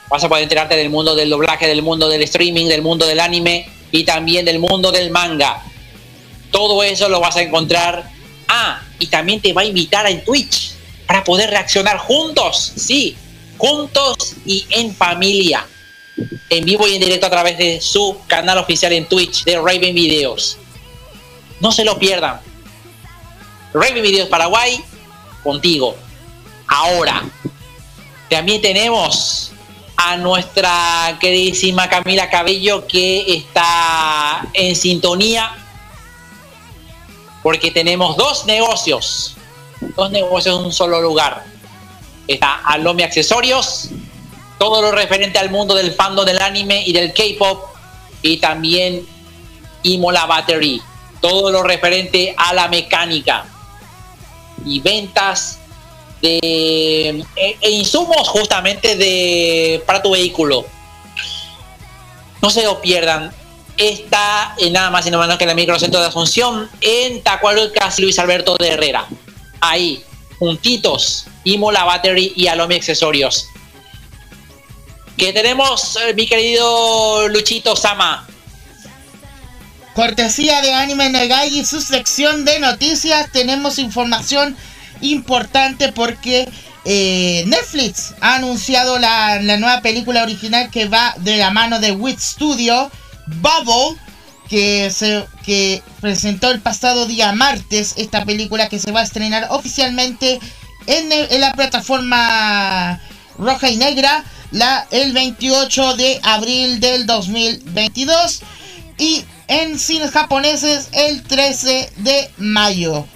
Vas 0.09 0.23
a 0.23 0.29
poder 0.29 0.45
enterarte 0.45 0.77
del 0.77 0.89
mundo 0.89 1.17
del 1.17 1.31
doblaje 1.31 1.67
del 1.67 1.83
mundo 1.83 2.09
del 2.09 2.23
streaming 2.23 2.69
del 2.69 2.83
mundo 2.83 3.09
del 3.09 3.19
anime 3.19 3.69
y 3.91 4.05
también 4.05 4.45
del 4.45 4.59
mundo 4.59 4.93
del 4.93 5.11
manga 5.11 5.63
todo 6.51 6.83
eso 6.83 7.09
lo 7.09 7.21
vas 7.21 7.37
a 7.37 7.43
encontrar 7.43 8.19
Ah, 8.49 8.81
y 8.99 9.07
también 9.07 9.41
te 9.41 9.53
va 9.53 9.61
a 9.61 9.67
invitar 9.67 10.07
en 10.07 10.25
Twitch 10.25 10.73
para 11.07 11.23
poder 11.23 11.51
reaccionar 11.51 11.99
juntos, 11.99 12.73
sí, 12.77 13.15
juntos 13.59 14.35
y 14.47 14.67
en 14.71 14.95
familia, 14.95 15.67
en 16.49 16.65
vivo 16.65 16.89
y 16.89 16.95
en 16.95 17.01
directo 17.01 17.27
a 17.27 17.31
través 17.31 17.59
de 17.59 17.81
su 17.81 18.19
canal 18.27 18.59
oficial 18.59 18.93
en 18.93 19.07
Twitch 19.07 19.45
de 19.45 19.57
Raven 19.57 19.95
Videos. 19.95 20.57
No 21.61 21.73
se 21.73 21.85
lo 21.85 21.99
pierdan. 21.99 22.41
Raven 23.75 24.03
Videos 24.03 24.29
Paraguay, 24.29 24.83
contigo. 25.43 25.95
Ahora, 26.67 27.23
también 28.31 28.63
tenemos 28.63 29.53
a 30.01 30.17
nuestra 30.17 31.19
queridísima 31.21 31.89
Camila 31.89 32.31
Cabello 32.31 32.87
que 32.87 33.35
está 33.35 34.49
en 34.55 34.77
sintonía 34.77 35.53
porque 37.43 37.73
tenemos 37.73 38.17
dos 38.17 38.47
negocios, 38.47 39.35
dos 39.97 40.11
negocios 40.13 40.57
en 40.59 40.67
un 40.67 40.73
solo 40.73 41.01
lugar. 41.01 41.45
Está 42.29 42.61
Alomi 42.65 43.03
Accesorios, 43.03 43.89
todo 44.59 44.83
lo 44.83 44.93
referente 44.93 45.39
al 45.39 45.51
mundo 45.51 45.75
del 45.75 45.93
fandom 45.93 46.25
del 46.25 46.41
anime 46.41 46.85
y 46.87 46.93
del 46.93 47.13
K-pop, 47.13 47.65
y 48.23 48.37
también 48.37 49.05
Imola 49.83 50.27
Battery, 50.27 50.81
todo 51.21 51.51
lo 51.51 51.65
referente 51.65 52.35
a 52.37 52.55
la 52.55 52.69
mecánica 52.69 53.47
y 54.65 54.79
ventas 54.79 55.59
de 56.23 57.25
e, 57.37 57.57
e 57.61 57.71
insumos 57.71 58.29
justamente 58.29 58.97
de 58.97 59.83
para 59.87 60.03
tu 60.03 60.11
vehículo. 60.11 60.67
No 62.43 62.51
se 62.51 62.63
lo 62.65 62.81
pierdan, 62.81 63.33
está 63.77 64.55
en 64.59 64.73
nada 64.73 64.91
más 64.91 65.07
y 65.07 65.11
nada 65.11 65.25
menos 65.25 65.39
que 65.39 65.45
en 65.45 65.51
el 65.51 65.57
microcentro 65.57 66.01
de 66.01 66.07
Asunción, 66.07 66.69
en 66.81 67.23
Tacualucas, 67.23 67.99
Luis 67.99 68.19
Alberto 68.19 68.57
de 68.57 68.69
Herrera. 68.69 69.07
Ahí, 69.61 70.03
juntitos, 70.39 71.27
Imola 71.45 71.85
Battery 71.85 72.33
y 72.37 72.49
Alomi 72.49 72.77
Accesorios. 72.77 73.47
Que 75.17 75.33
tenemos, 75.33 75.97
eh, 75.97 76.15
mi 76.15 76.27
querido 76.27 77.29
Luchito 77.29 77.75
Sama. 77.75 78.27
Cortesía 79.95 80.63
de 80.63 80.73
Anime 80.73 81.11
Negai 81.11 81.59
y 81.59 81.65
su 81.65 81.81
sección 81.81 82.45
de 82.45 82.61
noticias, 82.61 83.33
tenemos 83.33 83.81
información 83.81 84.57
importante 85.01 85.93
porque 85.93 86.49
eh, 86.85 87.45
Netflix 87.47 88.15
ha 88.21 88.37
anunciado 88.37 88.99
la, 88.99 89.41
la 89.43 89.57
nueva 89.57 89.81
película 89.81 90.23
original 90.23 90.71
que 90.71 90.89
va 90.89 91.15
de 91.19 91.37
la 91.37 91.51
mano 91.51 91.81
de 91.81 91.93
Wit 91.93 92.19
Studio, 92.19 92.91
Bubble, 93.27 93.99
que 94.49 94.91
se 94.91 95.27
que 95.45 95.83
presentó 96.01 96.51
el 96.51 96.61
pasado 96.61 97.07
día 97.07 97.33
martes 97.33 97.95
esta 97.97 98.25
película 98.25 98.69
que 98.69 98.79
se 98.79 98.93
va 98.93 99.01
a 99.01 99.05
estrenar 99.05 99.49
oficialmente 99.51 100.41
en, 100.87 101.13
en 101.13 101.41
la 101.41 101.53
plataforma 101.53 103.01
roja 103.39 103.71
y 103.71 103.77
negra 103.77 104.25
la, 104.51 104.87
el 104.91 105.13
28 105.13 105.97
de 105.97 106.21
abril 106.23 106.81
del 106.81 107.07
2022 107.07 108.41
y 108.99 109.25
en 109.47 109.79
cines 109.79 110.11
japoneses 110.11 110.89
el 110.93 111.23
13 111.23 111.93
de 111.97 112.31
mayo. 112.39 113.07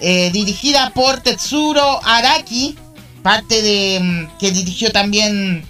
Eh, 0.00 0.30
dirigida 0.32 0.90
por 0.94 1.20
Tetsuro 1.20 2.00
Araki, 2.04 2.74
parte 3.22 3.60
de 3.60 4.00
mm, 4.00 4.38
que 4.38 4.50
dirigió 4.50 4.90
también 4.92 5.62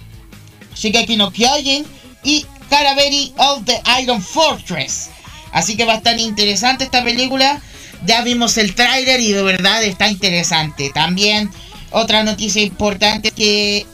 Shigeki 0.73 1.17
no 1.17 1.31
Kyojin 1.31 1.85
y 2.23 2.45
Caraveri 2.69 3.33
of 3.37 3.65
the 3.65 3.81
Iron 4.01 4.21
Fortress. 4.21 5.09
Así 5.51 5.75
que 5.75 5.83
va 5.83 5.93
a 5.93 5.97
estar 5.97 6.17
interesante 6.17 6.85
esta 6.85 7.03
película. 7.03 7.61
Ya 8.05 8.21
vimos 8.21 8.57
el 8.57 8.73
tráiler 8.73 9.19
y 9.19 9.33
de 9.33 9.43
verdad 9.43 9.83
está 9.83 10.07
interesante. 10.07 10.91
También 10.93 11.51
otra 11.91 12.23
noticia 12.23 12.61
importante 12.61 13.31
que 13.31 13.85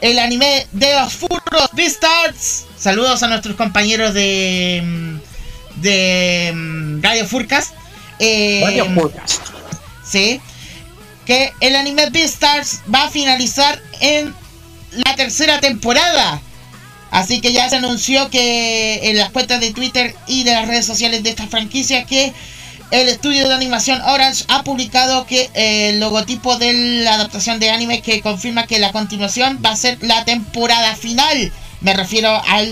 el 0.00 0.18
anime 0.18 0.66
de 0.72 0.94
los 0.94 1.12
furros 1.12 1.68
Beastars. 1.74 2.64
Saludos 2.78 3.22
a 3.22 3.28
nuestros 3.28 3.56
compañeros 3.56 4.14
de 4.14 4.80
mm, 4.82 5.80
de 5.82 6.52
mm, 6.54 7.02
Radio 7.02 7.26
Furcast. 7.26 7.74
Eh, 8.18 8.62
Radio 8.64 8.94
Podcast. 8.94 9.61
Que 10.12 11.52
el 11.60 11.76
anime 11.76 12.10
Beastars 12.10 12.80
va 12.92 13.04
a 13.04 13.10
finalizar 13.10 13.80
en 14.00 14.34
la 14.92 15.14
tercera 15.16 15.60
temporada. 15.60 16.40
Así 17.10 17.40
que 17.40 17.52
ya 17.52 17.68
se 17.68 17.76
anunció 17.76 18.30
que 18.30 19.10
en 19.10 19.18
las 19.18 19.30
cuentas 19.30 19.60
de 19.60 19.72
Twitter 19.72 20.14
y 20.26 20.44
de 20.44 20.52
las 20.52 20.66
redes 20.66 20.86
sociales 20.86 21.22
de 21.22 21.30
esta 21.30 21.46
franquicia 21.46 22.04
que 22.04 22.32
el 22.90 23.08
estudio 23.08 23.48
de 23.48 23.54
animación 23.54 24.00
Orange 24.02 24.44
ha 24.48 24.64
publicado 24.64 25.26
que 25.26 25.50
eh, 25.54 25.90
el 25.90 26.00
logotipo 26.00 26.56
de 26.56 26.72
la 27.02 27.14
adaptación 27.14 27.58
de 27.58 27.70
anime 27.70 28.02
que 28.02 28.20
confirma 28.20 28.66
que 28.66 28.78
la 28.78 28.92
continuación 28.92 29.60
va 29.64 29.70
a 29.70 29.76
ser 29.76 29.98
la 30.02 30.24
temporada 30.24 30.94
final. 30.96 31.52
Me 31.80 31.94
refiero 31.94 32.30
a 32.30 32.62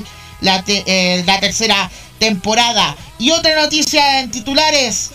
la, 0.43 0.65
eh, 0.67 1.23
la 1.27 1.41
tercera 1.41 1.91
temporada. 2.19 2.97
Y 3.19 3.31
otra 3.31 3.61
noticia 3.61 4.21
en 4.21 4.31
titulares 4.31 5.11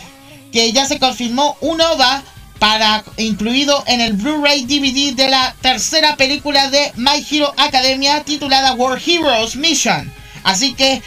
que 0.55 0.71
ya 0.71 0.85
se 0.85 0.99
confirmó 0.99 1.57
un 1.59 1.81
OVA 1.81 2.23
para 2.59 3.03
incluido 3.17 3.83
en 3.87 3.99
el 3.99 4.13
Blu-ray 4.13 4.63
DVD 4.63 5.13
de 5.13 5.27
la 5.27 5.53
tercera 5.59 6.15
película 6.15 6.69
de 6.69 6.93
My 6.95 7.25
Hero 7.29 7.53
Academia 7.57 8.23
titulada 8.23 8.73
War 8.73 8.97
Heroes 9.05 9.57
Mission. 9.57 10.09
Así 10.45 10.73
que 10.73 11.01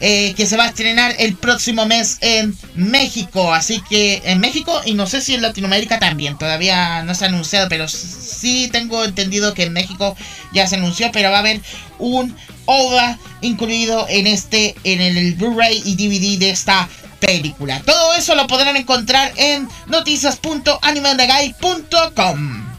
eh, 0.00 0.34
que 0.36 0.44
se 0.44 0.58
va 0.58 0.64
a 0.64 0.68
estrenar 0.68 1.14
el 1.18 1.34
próximo 1.34 1.86
mes 1.86 2.18
en 2.20 2.54
México. 2.74 3.54
Así 3.54 3.80
que 3.88 4.20
en 4.26 4.38
México 4.38 4.78
y 4.84 4.92
no 4.92 5.06
sé 5.06 5.22
si 5.22 5.32
en 5.32 5.40
Latinoamérica 5.40 5.98
también. 5.98 6.36
Todavía 6.36 7.02
no 7.02 7.14
se 7.14 7.24
ha 7.24 7.28
anunciado, 7.28 7.70
pero 7.70 7.88
sí 7.88 8.68
tengo 8.70 9.02
entendido 9.02 9.54
que 9.54 9.62
en 9.62 9.72
México 9.72 10.14
ya 10.52 10.66
se 10.66 10.76
anunció. 10.76 11.10
Pero 11.10 11.30
va 11.30 11.36
a 11.36 11.40
haber 11.40 11.62
un 11.98 12.36
OVA 12.66 13.18
incluido 13.40 14.04
en 14.10 14.26
este, 14.26 14.74
en 14.84 15.00
el 15.00 15.36
Blu-ray 15.36 15.82
y 15.86 15.94
DVD 15.94 16.38
de 16.38 16.50
esta 16.50 16.86
película. 17.20 17.80
Todo 17.84 18.14
eso 18.14 18.34
lo 18.34 18.46
podrán 18.46 18.76
encontrar 18.76 19.32
en 19.36 19.68
noticias.animeondegai.com. 19.86 22.70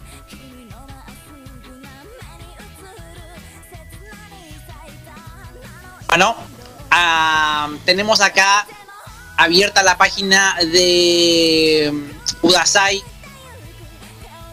Bueno, 6.07 6.35
ah, 6.89 7.69
tenemos 7.85 8.19
acá 8.19 8.67
abierta 9.37 9.81
la 9.81 9.97
página 9.97 10.57
de 10.61 11.89
mm, 11.93 12.11
Udasai. 12.41 13.01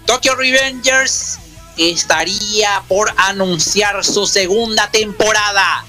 Tokyo 0.06 0.36
Revengers 0.36 1.38
estaría 1.76 2.82
por 2.86 3.12
anunciar 3.16 4.04
su 4.04 4.24
segunda 4.26 4.88
temporada. 4.90 5.84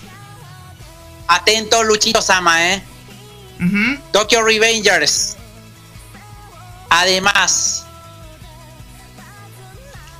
Atento 1.27 1.83
Luchito 1.83 2.21
Sama, 2.21 2.73
eh. 2.73 2.88
Tokyo 4.11 4.41
Revengers. 4.41 5.35
Además, 6.89 7.85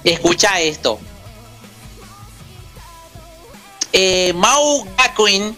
escucha 0.03 0.59
esto. 0.59 0.99
Eh, 3.91 4.33
Mau 4.35 4.85
Gakuin 4.97 5.57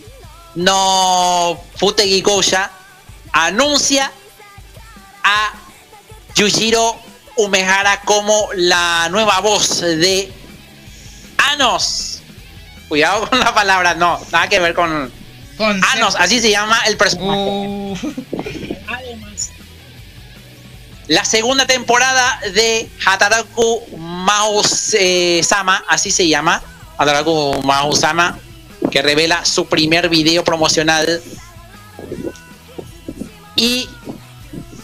no 0.56 1.62
Futegi 1.76 2.22
Gosha 2.22 2.72
anuncia 3.34 4.12
a 5.24 5.52
Yujiro 6.36 6.96
Umehara 7.36 8.02
como 8.02 8.50
la 8.54 9.10
nueva 9.10 9.40
voz 9.40 9.82
de 9.82 10.32
Anos. 11.52 12.22
Cuidado 12.88 13.30
con 13.30 13.40
la 13.40 13.54
palabra, 13.54 13.94
no, 13.96 14.20
nada 14.32 14.48
que 14.48 14.60
ver 14.60 14.74
con 14.74 15.12
Con 15.62 15.80
Anos, 15.94 16.16
así 16.18 16.40
se 16.40 16.50
llama 16.50 16.82
el 16.88 16.98
personaje. 16.98 17.40
Uh, 17.40 17.96
Además, 18.88 19.52
la 21.08 21.24
segunda 21.24 21.68
temporada 21.68 22.40
de 22.56 22.90
Hataraku 23.06 23.84
Mouse 23.96 24.96
eh, 24.98 25.42
Sama, 25.44 25.86
así 25.88 26.10
se 26.10 26.28
llama, 26.28 26.64
Hataraku 26.98 27.62
Mouse 27.62 28.00
Sama, 28.00 28.40
que 28.90 29.04
revela 29.04 29.46
su 29.46 29.68
primer 29.68 30.10
video 30.10 30.44
promocional. 30.44 31.22
Y 33.56 33.88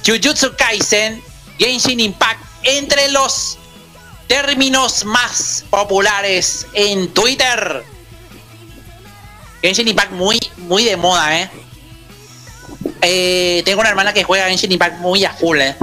Jujutsu 0.05 0.55
Kaisen, 0.55 1.23
Genshin 1.57 1.99
Impact, 1.99 2.39
entre 2.61 3.09
los 3.09 3.57
términos 4.27 5.05
más 5.05 5.65
populares 5.71 6.67
en 6.73 7.11
Twitter. 7.15 7.83
Genshin 9.61 9.87
Impact 9.87 10.11
muy, 10.11 10.39
muy 10.57 10.83
de 10.83 10.97
moda, 10.97 11.39
¿eh? 11.41 11.49
Eh, 13.01 13.61
tengo 13.65 13.81
una 13.81 13.89
hermana 13.89 14.13
que 14.13 14.23
juega 14.23 14.47
Genshin 14.47 14.71
Impact 14.71 14.99
muy 14.99 15.23
a 15.25 15.31
full, 15.33 15.59
eh. 15.61 15.75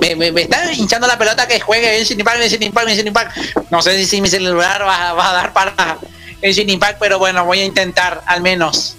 Me, 0.00 0.14
me- 0.14 0.32
me 0.32 0.42
está 0.42 0.72
hinchando 0.72 1.06
la 1.06 1.16
pelota 1.18 1.46
que 1.48 1.58
juegue 1.60 1.96
Genshin 1.96 2.20
Impact, 2.20 2.38
Genshin 2.40 2.62
Impact, 2.62 2.88
Genshin 2.88 3.06
Impact. 3.06 3.36
No 3.70 3.82
sé 3.82 3.96
si, 3.98 4.06
si 4.06 4.20
mi 4.20 4.28
celular 4.28 4.82
va, 4.86 5.12
va 5.14 5.30
a 5.30 5.32
dar 5.32 5.52
para 5.52 5.98
Genshin 6.40 6.68
Impact, 6.70 6.98
pero 6.98 7.18
bueno, 7.18 7.44
voy 7.44 7.60
a 7.60 7.64
intentar 7.64 8.22
al 8.26 8.40
menos. 8.42 8.96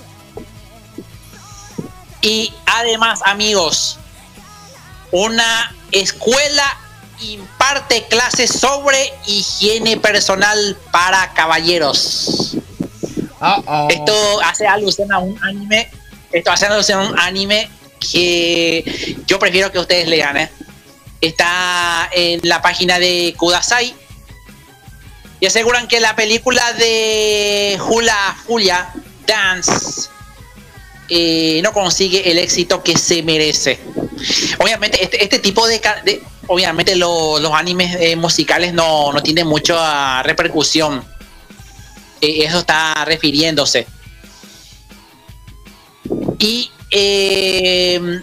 Y 2.21 2.53
además, 2.65 3.21
amigos, 3.25 3.99
una 5.11 5.73
escuela 5.91 6.77
imparte 7.21 8.05
clases 8.07 8.51
sobre 8.51 9.13
higiene 9.25 9.97
personal 9.97 10.77
para 10.91 11.33
caballeros. 11.33 12.57
Esto 13.89 14.41
hace 14.43 14.67
alusión 14.67 15.11
a 15.11 15.19
un 15.19 15.37
anime. 15.43 15.89
Esto 16.31 16.51
hace 16.51 16.65
alusión 16.65 16.99
a 16.99 17.09
un 17.09 17.19
anime 17.19 17.69
que 17.99 19.15
yo 19.25 19.39
prefiero 19.39 19.71
que 19.71 19.79
ustedes 19.79 20.07
lean. 20.07 20.37
¿eh? 20.37 20.49
Está 21.21 22.09
en 22.11 22.39
la 22.43 22.61
página 22.61 22.99
de 22.99 23.33
Kudasai. 23.37 23.93
Y 25.39 25.45
aseguran 25.45 25.87
que 25.87 25.99
la 25.99 26.15
película 26.15 26.73
de 26.73 27.79
Hula 27.87 28.35
Julia 28.47 28.89
Dance 29.27 30.09
eh, 31.09 31.59
no 31.63 31.71
consigue 31.73 32.31
el 32.31 32.39
éxito 32.39 32.81
que 32.83 32.97
se 32.97 33.21
merece. 33.21 33.79
Obviamente, 34.57 35.03
este, 35.03 35.23
este 35.23 35.37
tipo 35.39 35.67
de, 35.67 35.79
de- 36.03 36.23
obviamente 36.47 36.95
lo- 36.95 37.39
los 37.39 37.53
animes 37.53 37.95
eh, 37.99 38.15
musicales 38.15 38.73
no, 38.73 39.13
no 39.13 39.21
tienen 39.21 39.45
mucha 39.47 40.23
repercusión. 40.23 41.05
Eh, 42.21 42.45
eso 42.45 42.59
está 42.59 43.05
refiriéndose. 43.05 43.87
Y 46.39 46.71
eh, 46.91 48.21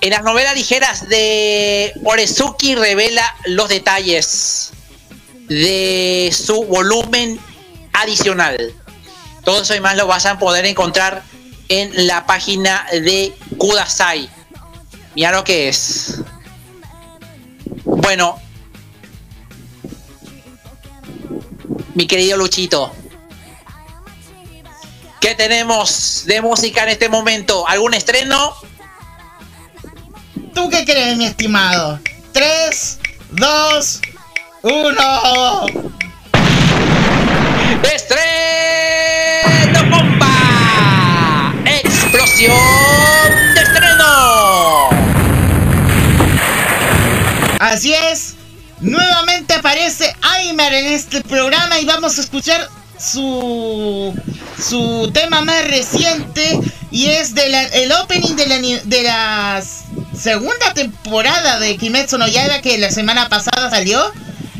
en 0.00 0.10
las 0.10 0.22
novelas 0.22 0.54
ligeras 0.54 1.08
de 1.08 1.92
Orezuki 2.04 2.74
revela 2.74 3.36
los 3.46 3.68
detalles 3.68 4.72
de 5.48 6.34
su 6.34 6.64
volumen 6.64 7.38
adicional. 7.92 8.72
Todo 9.44 9.62
eso 9.62 9.74
y 9.74 9.80
más 9.80 9.96
lo 9.96 10.06
vas 10.06 10.26
a 10.26 10.38
poder 10.38 10.64
encontrar 10.64 11.22
en 11.68 12.06
la 12.06 12.26
página 12.26 12.86
de 12.92 13.34
Kudasai. 13.58 14.28
Mira 15.14 15.32
lo 15.32 15.44
que 15.44 15.68
es. 15.68 16.20
Bueno, 17.84 18.40
mi 21.94 22.06
querido 22.06 22.36
Luchito, 22.36 22.92
¿qué 25.24 25.34
tenemos 25.34 26.24
de 26.26 26.42
música 26.42 26.82
en 26.82 26.90
este 26.90 27.08
momento? 27.08 27.66
¿Algún 27.66 27.94
estreno? 27.94 28.54
¿Tú 30.54 30.68
qué 30.68 30.84
crees, 30.84 31.16
mi 31.16 31.24
estimado? 31.24 31.98
3, 32.32 32.98
2, 33.30 34.00
1. 34.60 35.66
¡Estreno 37.94 38.20
bomba! 39.88 41.54
¡Explosión 41.64 42.52
de 43.54 43.62
estreno! 43.62 44.90
Así 47.60 47.94
es. 47.94 48.34
Nuevamente 48.80 49.54
aparece 49.54 50.14
Aimer 50.20 50.74
en 50.74 50.84
este 50.92 51.22
programa 51.22 51.80
y 51.80 51.86
vamos 51.86 52.18
a 52.18 52.20
escuchar 52.20 52.68
su 53.12 54.14
su 54.60 55.10
tema 55.12 55.40
más 55.42 55.66
reciente 55.68 56.58
y 56.90 57.06
es 57.06 57.34
de 57.34 57.48
la- 57.48 57.64
el 57.64 57.92
opening 57.92 58.34
de 58.36 58.46
la, 58.46 58.58
de 58.84 59.02
la 59.02 59.62
segunda 60.16 60.72
temporada 60.74 61.58
de 61.58 61.76
Kimetsu 61.76 62.18
no 62.18 62.26
Yaiba 62.28 62.60
que 62.60 62.78
la 62.78 62.90
semana 62.90 63.28
pasada 63.28 63.68
salió 63.70 64.00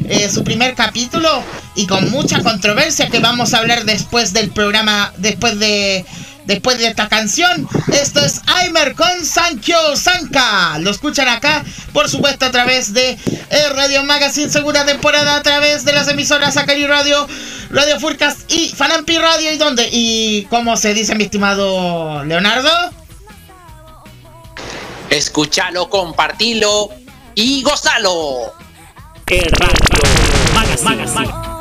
eh, 0.09 0.29
su 0.29 0.45
primer 0.45 0.75
capítulo 0.75 1.43
y 1.77 1.87
con 1.87 2.11
mucha 2.11 2.43
controversia 2.43 3.09
que 3.09 3.21
vamos 3.21 3.55
a 3.55 3.59
hablar 3.59 3.85
después 3.85 4.33
del 4.33 4.51
programa 4.51 5.13
después 5.17 5.59
de 5.59 6.05
después 6.47 6.79
de 6.79 6.89
esta 6.89 7.09
canción. 7.09 7.69
Esto 7.93 8.21
es 8.25 8.43
Aimer 8.47 8.95
con 8.95 9.25
Sankyo 9.25 9.97
Sanka. 9.97 10.79
Lo 10.79 10.91
escuchan 10.91 11.29
acá, 11.29 11.65
por 11.93 12.09
supuesto, 12.09 12.47
a 12.47 12.51
través 12.51 12.93
de 12.93 13.11
eh, 13.11 13.69
Radio 13.75 14.05
Magazine, 14.05 14.51
segunda 14.51 14.85
temporada, 14.85 15.37
a 15.37 15.43
través 15.43 15.85
de 15.85 15.93
las 15.93 16.09
emisoras 16.09 16.57
Akari 16.57 16.87
Radio, 16.87 17.27
Radio 17.71 17.99
Furcast 18.01 18.51
y 18.53 18.71
Fanampi 18.71 19.19
Radio. 19.19 19.53
¿Y 19.53 19.57
dónde? 19.57 19.89
¿Y 19.91 20.45
cómo 20.51 20.77
se 20.77 20.95
dice, 20.95 21.15
mi 21.15 21.25
estimado 21.25 22.25
Leonardo? 22.25 22.71
Escúchalo, 25.11 25.89
compartilo 25.89 26.91
y 27.35 27.63
gozalo. 27.63 28.53
Radio 29.27 29.95
magazine. 30.55 30.97
magazine. 30.97 31.54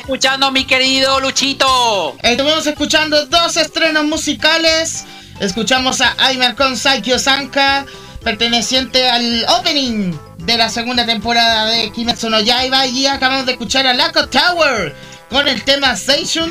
Escuchando, 0.00 0.50
mi 0.50 0.64
querido 0.64 1.20
Luchito? 1.20 2.16
Estuvimos 2.22 2.66
escuchando 2.66 3.26
dos 3.26 3.56
estrenos 3.58 4.04
musicales. 4.04 5.04
Escuchamos 5.40 6.00
a 6.00 6.14
Aimer 6.18 6.54
con 6.54 6.76
Saikyo 6.76 7.18
Sanka, 7.18 7.84
perteneciente 8.24 9.10
al 9.10 9.44
opening 9.58 10.14
de 10.38 10.56
la 10.56 10.70
segunda 10.70 11.04
temporada 11.04 11.66
de 11.66 11.92
Kimetsu 11.92 12.30
no 12.30 12.40
Yaiba. 12.40 12.86
Y 12.86 13.06
acabamos 13.06 13.44
de 13.44 13.52
escuchar 13.52 13.86
a 13.86 13.92
Lako 13.92 14.26
Tower 14.28 14.94
con 15.28 15.46
el 15.46 15.62
tema 15.64 15.94
Seishun, 15.96 16.50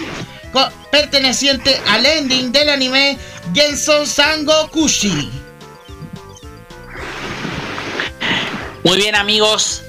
perteneciente 0.91 1.81
al 1.87 2.05
ending 2.05 2.51
del 2.51 2.69
anime 2.69 3.17
Genson 3.53 4.05
Sango 4.05 4.69
Kushi. 4.69 5.31
Muy 8.83 8.97
bien, 8.97 9.15
amigos. 9.15 9.81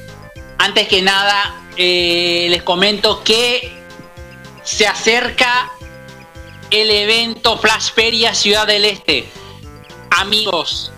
Antes 0.59 0.89
que 0.89 1.03
nada, 1.03 1.60
eh, 1.77 2.47
les 2.51 2.63
comento 2.63 3.23
que 3.25 3.73
se 4.63 4.87
acerca 4.87 5.71
el 6.71 6.91
evento 6.91 7.59
Flash 7.59 7.93
Feria 7.93 8.35
Ciudad 8.35 8.67
del 8.67 8.85
Este. 8.85 9.29
Amigos, 10.11 10.93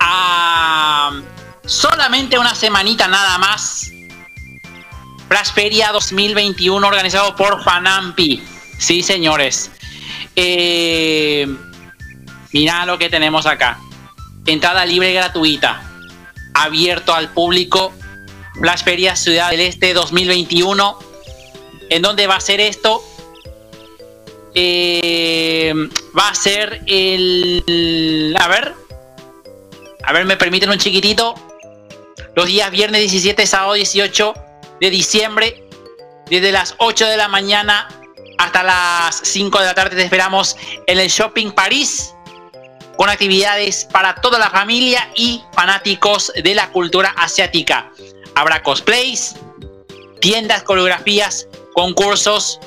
a 0.00 1.12
solamente 1.64 2.38
una 2.38 2.54
semanita 2.54 3.06
nada 3.08 3.38
más. 3.38 3.90
Flash 5.28 5.52
Feria 5.52 5.92
2021 5.92 6.86
organizado 6.86 7.36
por 7.36 7.62
Fanampi. 7.62 8.42
Sí, 8.78 9.02
señores. 9.02 9.70
Eh, 10.34 11.46
lo 12.86 12.98
que 12.98 13.08
tenemos 13.08 13.46
acá. 13.46 13.78
Entrada 14.46 14.84
libre 14.84 15.10
y 15.10 15.14
gratuita. 15.14 15.82
Abierto 16.54 17.14
al 17.14 17.32
público. 17.32 17.92
Flash 18.60 18.84
Feria 18.84 19.16
Ciudad 19.16 19.50
del 19.50 19.60
Este 19.60 19.94
2021. 19.94 20.98
¿En 21.88 22.02
dónde 22.02 22.26
va 22.26 22.36
a 22.36 22.40
ser 22.40 22.60
esto? 22.60 23.02
Eh, 24.54 25.72
va 26.16 26.28
a 26.28 26.34
ser 26.34 26.82
el... 26.86 28.36
A 28.38 28.48
ver. 28.48 28.74
A 30.04 30.12
ver, 30.12 30.26
me 30.26 30.36
permiten 30.36 30.68
un 30.68 30.78
chiquitito. 30.78 31.34
Los 32.36 32.46
días 32.46 32.70
viernes 32.70 33.00
17, 33.00 33.46
sábado 33.46 33.72
18 33.72 34.34
de 34.80 34.90
diciembre. 34.90 35.64
Desde 36.28 36.52
las 36.52 36.74
8 36.78 37.06
de 37.06 37.16
la 37.16 37.28
mañana 37.28 37.88
hasta 38.38 38.62
las 38.62 39.20
5 39.24 39.58
de 39.58 39.66
la 39.66 39.74
tarde 39.74 39.96
te 39.96 40.02
esperamos 40.02 40.56
en 40.86 40.98
el 40.98 41.08
Shopping 41.08 41.52
París. 41.52 42.14
Con 42.96 43.08
actividades 43.08 43.86
para 43.90 44.16
toda 44.16 44.38
la 44.38 44.50
familia 44.50 45.10
y 45.16 45.42
fanáticos 45.54 46.30
de 46.42 46.54
la 46.54 46.68
cultura 46.70 47.14
asiática. 47.16 47.90
Habrá 48.34 48.62
cosplays, 48.62 49.36
tiendas, 50.20 50.62
coreografías, 50.62 51.46
concursos 51.74 52.60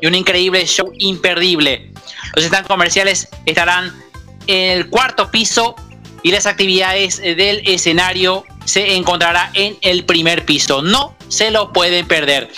y 0.00 0.06
un 0.06 0.14
increíble 0.14 0.66
show 0.66 0.92
imperdible. 0.98 1.90
Los 2.34 2.44
stands 2.44 2.68
comerciales 2.68 3.28
estarán 3.46 3.92
en 4.46 4.78
el 4.78 4.90
cuarto 4.90 5.30
piso 5.30 5.74
y 6.22 6.30
las 6.30 6.46
actividades 6.46 7.18
del 7.18 7.62
escenario 7.66 8.44
se 8.64 8.94
encontrará 8.96 9.50
en 9.54 9.76
el 9.82 10.04
primer 10.04 10.44
piso. 10.44 10.82
No 10.82 11.14
se 11.28 11.50
lo 11.50 11.72
pueden 11.72 12.06
perder. 12.06 12.50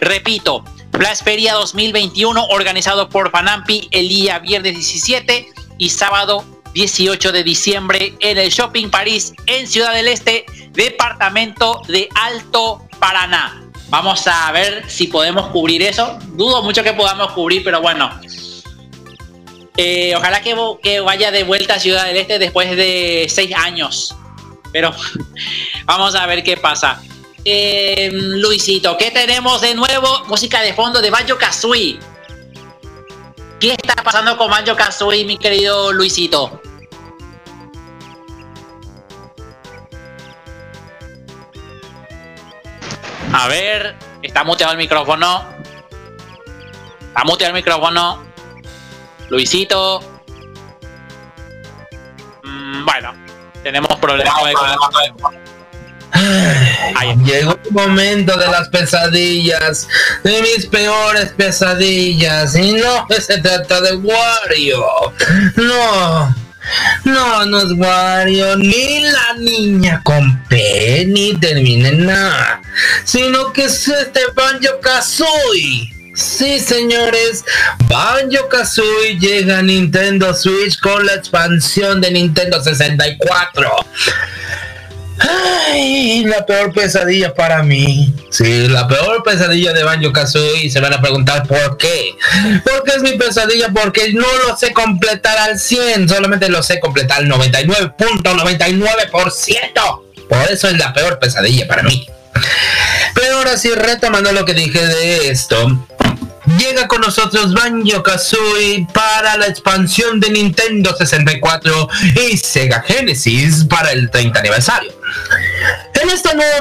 Repito, 0.00 0.64
Flash 0.92 1.22
Feria 1.24 1.54
2021 1.54 2.46
organizado 2.50 3.08
por 3.08 3.30
Fanampi 3.30 3.88
el 3.90 4.08
día 4.08 4.38
viernes 4.38 4.74
17 4.74 5.48
y 5.78 5.90
sábado 5.90 6.44
18 6.74 7.32
de 7.32 7.42
diciembre 7.42 8.14
en 8.20 8.38
el 8.38 8.50
Shopping 8.50 8.90
París 8.90 9.32
en 9.46 9.66
Ciudad 9.66 9.94
del 9.94 10.08
Este, 10.08 10.44
departamento 10.74 11.80
de 11.88 12.08
Alto 12.14 12.86
Paraná. 12.98 13.64
Vamos 13.88 14.26
a 14.26 14.50
ver 14.52 14.84
si 14.88 15.06
podemos 15.06 15.48
cubrir 15.48 15.82
eso. 15.82 16.18
Dudo 16.32 16.62
mucho 16.62 16.82
que 16.82 16.92
podamos 16.92 17.32
cubrir, 17.32 17.62
pero 17.62 17.80
bueno. 17.80 18.10
Eh, 19.76 20.14
ojalá 20.16 20.40
que, 20.40 21.00
vaya 21.00 21.30
de 21.30 21.44
vuelta 21.44 21.74
a 21.74 21.78
Ciudad 21.78 22.04
del 22.04 22.16
Este 22.16 22.38
después 22.38 22.76
de 22.76 23.26
seis 23.28 23.54
años. 23.54 24.14
Pero 24.72 24.92
vamos 25.84 26.14
a 26.14 26.26
ver 26.26 26.42
qué 26.42 26.56
pasa. 26.56 27.00
Eh, 27.44 28.10
Luisito, 28.12 28.96
¿qué 28.96 29.10
tenemos 29.10 29.60
de 29.60 29.74
nuevo? 29.74 30.24
Música 30.26 30.62
de 30.62 30.72
fondo 30.72 31.00
de 31.00 31.10
Banjo 31.10 31.36
Kazooie. 31.36 31.98
¿Qué 33.60 33.72
está 33.72 33.94
pasando 34.02 34.36
con 34.36 34.50
Banjo 34.50 34.74
Kazooie, 34.74 35.24
mi 35.24 35.38
querido 35.38 35.92
Luisito? 35.92 36.60
A 43.36 43.48
ver, 43.48 43.96
está 44.22 44.44
muteado 44.44 44.72
el 44.72 44.78
micrófono. 44.78 45.44
Está 47.00 47.24
muteado 47.24 47.50
el 47.50 47.56
micrófono. 47.56 48.24
Luisito. 49.28 50.00
Mm, 52.44 52.84
bueno, 52.84 53.12
tenemos 53.64 53.98
problemas 53.98 54.34
con 54.34 55.34
Ay, 56.96 57.16
Llegó 57.24 57.58
el 57.64 57.72
momento 57.72 58.36
de 58.36 58.46
las 58.46 58.68
pesadillas, 58.68 59.88
de 60.22 60.40
mis 60.40 60.66
peores 60.66 61.32
pesadillas, 61.32 62.54
y 62.54 62.74
no 62.74 63.06
se 63.18 63.38
trata 63.38 63.80
de 63.80 63.96
Wario. 63.96 64.86
No, 65.56 66.43
no, 67.04 67.46
no 67.46 67.58
es 67.58 67.72
Wario, 67.76 68.56
ni 68.56 69.00
la 69.00 69.34
niña 69.38 70.00
con 70.02 70.42
P, 70.44 71.04
ni 71.08 71.34
termine 71.34 71.92
nada, 71.92 72.62
sino 73.04 73.52
que 73.52 73.64
es 73.64 73.88
este 73.88 74.20
Banjo 74.34 74.80
Kazooie. 74.80 75.92
Sí, 76.14 76.60
señores, 76.60 77.44
Banjo 77.88 78.48
Kazooie 78.48 79.18
llega 79.18 79.58
a 79.58 79.62
Nintendo 79.62 80.32
Switch 80.32 80.78
con 80.78 81.04
la 81.04 81.14
expansión 81.14 82.00
de 82.00 82.12
Nintendo 82.12 82.62
64. 82.62 83.70
Ay, 85.28 86.24
la 86.24 86.44
peor 86.44 86.72
pesadilla 86.72 87.34
para 87.34 87.62
mí. 87.62 88.12
Sí, 88.30 88.68
la 88.68 88.88
peor 88.88 89.22
pesadilla 89.22 89.72
de 89.72 89.82
Banjo 89.82 90.12
Kazooie. 90.12 90.70
Se 90.70 90.80
van 90.80 90.92
a 90.92 91.00
preguntar 91.00 91.46
por 91.46 91.76
qué. 91.76 92.14
¿Por 92.64 92.82
qué 92.84 92.92
es 92.96 93.02
mi 93.02 93.12
pesadilla? 93.12 93.70
Porque 93.70 94.12
no 94.12 94.26
lo 94.46 94.56
sé 94.56 94.72
completar 94.72 95.38
al 95.38 95.58
100. 95.58 96.08
Solamente 96.08 96.48
lo 96.48 96.62
sé 96.62 96.80
completar 96.80 97.18
al 97.18 97.28
99.99%. 97.28 100.00
Por 100.28 100.50
eso 100.50 100.68
es 100.68 100.78
la 100.78 100.92
peor 100.92 101.18
pesadilla 101.18 101.66
para 101.66 101.82
mí. 101.82 102.06
Pero 103.14 103.38
ahora 103.38 103.56
sí, 103.56 103.70
retomando 103.70 104.32
lo 104.32 104.44
que 104.44 104.54
dije 104.54 104.84
de 104.84 105.30
esto. 105.30 105.86
Llega 106.58 106.86
con 106.88 107.00
nosotros 107.00 107.54
Banjo 107.54 108.02
Kazooie 108.02 108.86
para 108.92 109.36
la 109.36 109.46
expansión 109.46 110.20
de 110.20 110.30
Nintendo 110.30 110.94
64 110.94 111.88
y 112.30 112.36
Sega 112.36 112.82
Genesis 112.82 113.64
para 113.64 113.92
el 113.92 114.10
30 114.10 114.40
aniversario. 114.40 114.92
En 116.02 116.10
esta 116.10 116.34
nueva 116.34 116.60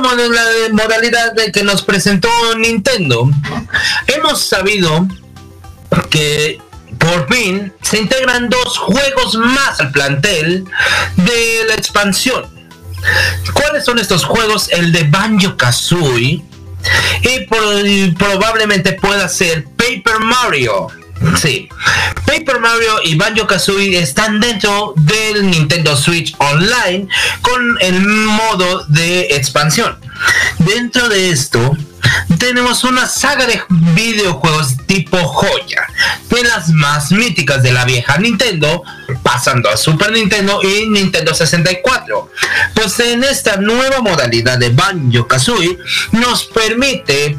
modalidad 0.71 1.33
que 1.51 1.63
nos 1.63 1.81
presentó 1.81 2.29
Nintendo, 2.57 3.29
hemos 4.07 4.41
sabido 4.45 5.07
que 6.09 6.61
por 6.97 7.27
fin 7.27 7.73
se 7.81 7.99
integran 7.99 8.49
dos 8.49 8.77
juegos 8.77 9.35
más 9.35 9.81
al 9.81 9.91
plantel 9.91 10.63
de 11.17 11.65
la 11.67 11.75
expansión. 11.75 12.45
¿Cuáles 13.53 13.83
son 13.83 13.99
estos 13.99 14.23
juegos? 14.23 14.69
El 14.71 14.93
de 14.93 15.03
Banjo 15.03 15.57
Kazooie 15.57 16.41
y 17.21 18.11
probablemente 18.11 18.93
pueda 18.93 19.27
ser 19.29 19.65
Paper 19.93 20.19
Mario. 20.21 20.87
Sí, 21.39 21.69
Paper 22.25 22.59
Mario 22.59 23.01
y 23.03 23.15
Banjo 23.15 23.45
Kazooie 23.45 23.99
están 23.99 24.39
dentro 24.39 24.93
del 24.97 25.49
Nintendo 25.49 25.95
Switch 25.95 26.35
Online 26.39 27.07
con 27.41 27.77
el 27.79 28.01
modo 28.01 28.85
de 28.87 29.27
expansión. 29.31 29.97
Dentro 30.59 31.07
de 31.09 31.29
esto, 31.29 31.77
tenemos 32.39 32.83
una 32.83 33.07
saga 33.07 33.45
de 33.45 33.61
videojuegos 33.69 34.75
tipo 34.85 35.17
joya, 35.17 35.87
de 36.29 36.43
las 36.43 36.69
más 36.69 37.11
míticas 37.11 37.63
de 37.63 37.71
la 37.71 37.85
vieja 37.85 38.17
Nintendo, 38.17 38.83
pasando 39.21 39.69
a 39.69 39.77
Super 39.77 40.11
Nintendo 40.11 40.59
y 40.61 40.89
Nintendo 40.89 41.33
64. 41.33 42.31
Pues 42.73 42.99
en 42.99 43.23
esta 43.23 43.57
nueva 43.57 44.01
modalidad 44.01 44.57
de 44.57 44.69
Banjo 44.69 45.27
Kazooie 45.27 45.77
nos 46.11 46.45
permite 46.45 47.37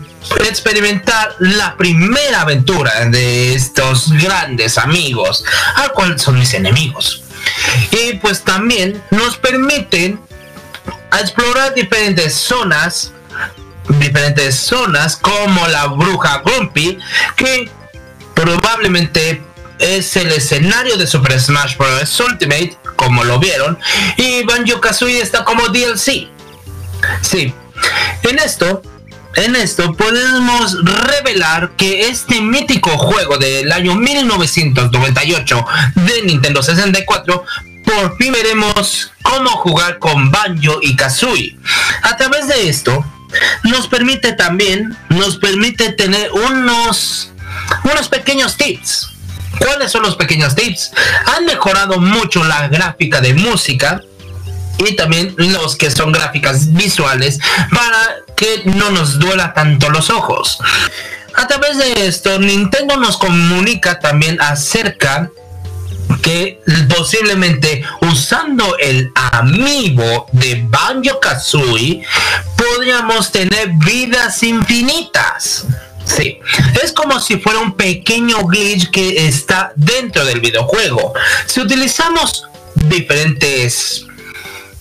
experimentar 0.48 1.34
la 1.38 1.76
primera 1.76 2.42
aventura 2.42 3.04
de 3.06 3.54
estos 3.54 4.12
grandes 4.12 4.78
amigos, 4.78 5.44
al 5.76 5.92
cual 5.92 6.18
son 6.18 6.38
mis 6.38 6.54
enemigos. 6.54 7.22
Y 7.90 8.14
pues 8.14 8.42
también 8.42 9.02
nos 9.10 9.36
permiten 9.36 10.20
explorar 11.18 11.74
diferentes 11.74 12.34
zonas 12.34 13.12
diferentes 13.88 14.56
zonas 14.56 15.16
como 15.16 15.66
la 15.68 15.86
bruja 15.86 16.42
Grumpy 16.44 16.98
que 17.36 17.70
probablemente 18.34 19.42
es 19.78 20.16
el 20.16 20.32
escenario 20.32 20.96
de 20.96 21.06
Super 21.06 21.38
Smash 21.38 21.76
Bros. 21.76 22.20
Ultimate 22.20 22.78
como 22.96 23.24
lo 23.24 23.38
vieron 23.38 23.78
y 24.16 24.42
Banjo 24.44 24.80
Kazooie 24.80 25.20
está 25.20 25.44
como 25.44 25.68
DLC 25.68 26.28
sí 27.20 27.54
en 28.22 28.38
esto 28.38 28.82
en 29.36 29.56
esto 29.56 29.94
podemos 29.94 30.76
revelar 30.84 31.72
que 31.76 32.08
este 32.08 32.40
mítico 32.40 32.90
juego 32.96 33.38
del 33.38 33.70
año 33.72 33.94
1998 33.94 35.64
de 35.94 36.22
Nintendo 36.22 36.62
64 36.62 37.44
por 37.84 38.16
fin 38.16 38.32
veremos 38.32 39.12
cómo 39.22 39.50
jugar 39.50 39.98
con 39.98 40.30
Banjo 40.30 40.78
y 40.80 40.96
Kazooie. 40.96 41.58
A 42.02 42.16
través 42.16 42.48
de 42.48 42.68
esto, 42.68 43.04
nos 43.64 43.88
permite 43.88 44.32
también, 44.32 44.96
nos 45.10 45.36
permite 45.36 45.92
tener 45.92 46.30
unos, 46.32 47.30
unos 47.84 48.08
pequeños 48.08 48.56
tips. 48.56 49.10
¿Cuáles 49.58 49.92
son 49.92 50.02
los 50.02 50.16
pequeños 50.16 50.54
tips? 50.54 50.92
Han 51.36 51.44
mejorado 51.44 52.00
mucho 52.00 52.42
la 52.42 52.68
gráfica 52.68 53.20
de 53.20 53.34
música 53.34 54.00
y 54.78 54.96
también 54.96 55.34
los 55.36 55.76
que 55.76 55.90
son 55.90 56.12
gráficas 56.12 56.72
visuales 56.72 57.38
para 57.70 58.16
que 58.36 58.62
no 58.64 58.90
nos 58.90 59.18
duela 59.18 59.54
tanto 59.54 59.90
los 59.90 60.10
ojos. 60.10 60.58
A 61.34 61.46
través 61.46 61.78
de 61.78 62.06
esto, 62.06 62.38
Nintendo 62.38 62.96
nos 62.96 63.16
comunica 63.16 63.98
también 63.98 64.40
acerca 64.40 65.30
que 66.22 66.60
posiblemente 66.96 67.84
usando 68.00 68.76
el 68.78 69.10
amiibo 69.14 70.26
de 70.32 70.64
Banjo 70.68 71.18
Kazooie 71.20 72.02
podríamos 72.56 73.32
tener 73.32 73.70
vidas 73.84 74.42
infinitas. 74.42 75.66
Sí, 76.04 76.38
es 76.82 76.92
como 76.92 77.18
si 77.18 77.38
fuera 77.38 77.60
un 77.60 77.74
pequeño 77.74 78.44
glitch 78.46 78.90
que 78.90 79.26
está 79.26 79.72
dentro 79.74 80.24
del 80.24 80.40
videojuego. 80.40 81.14
Si 81.46 81.60
utilizamos 81.60 82.44
diferentes 82.74 84.06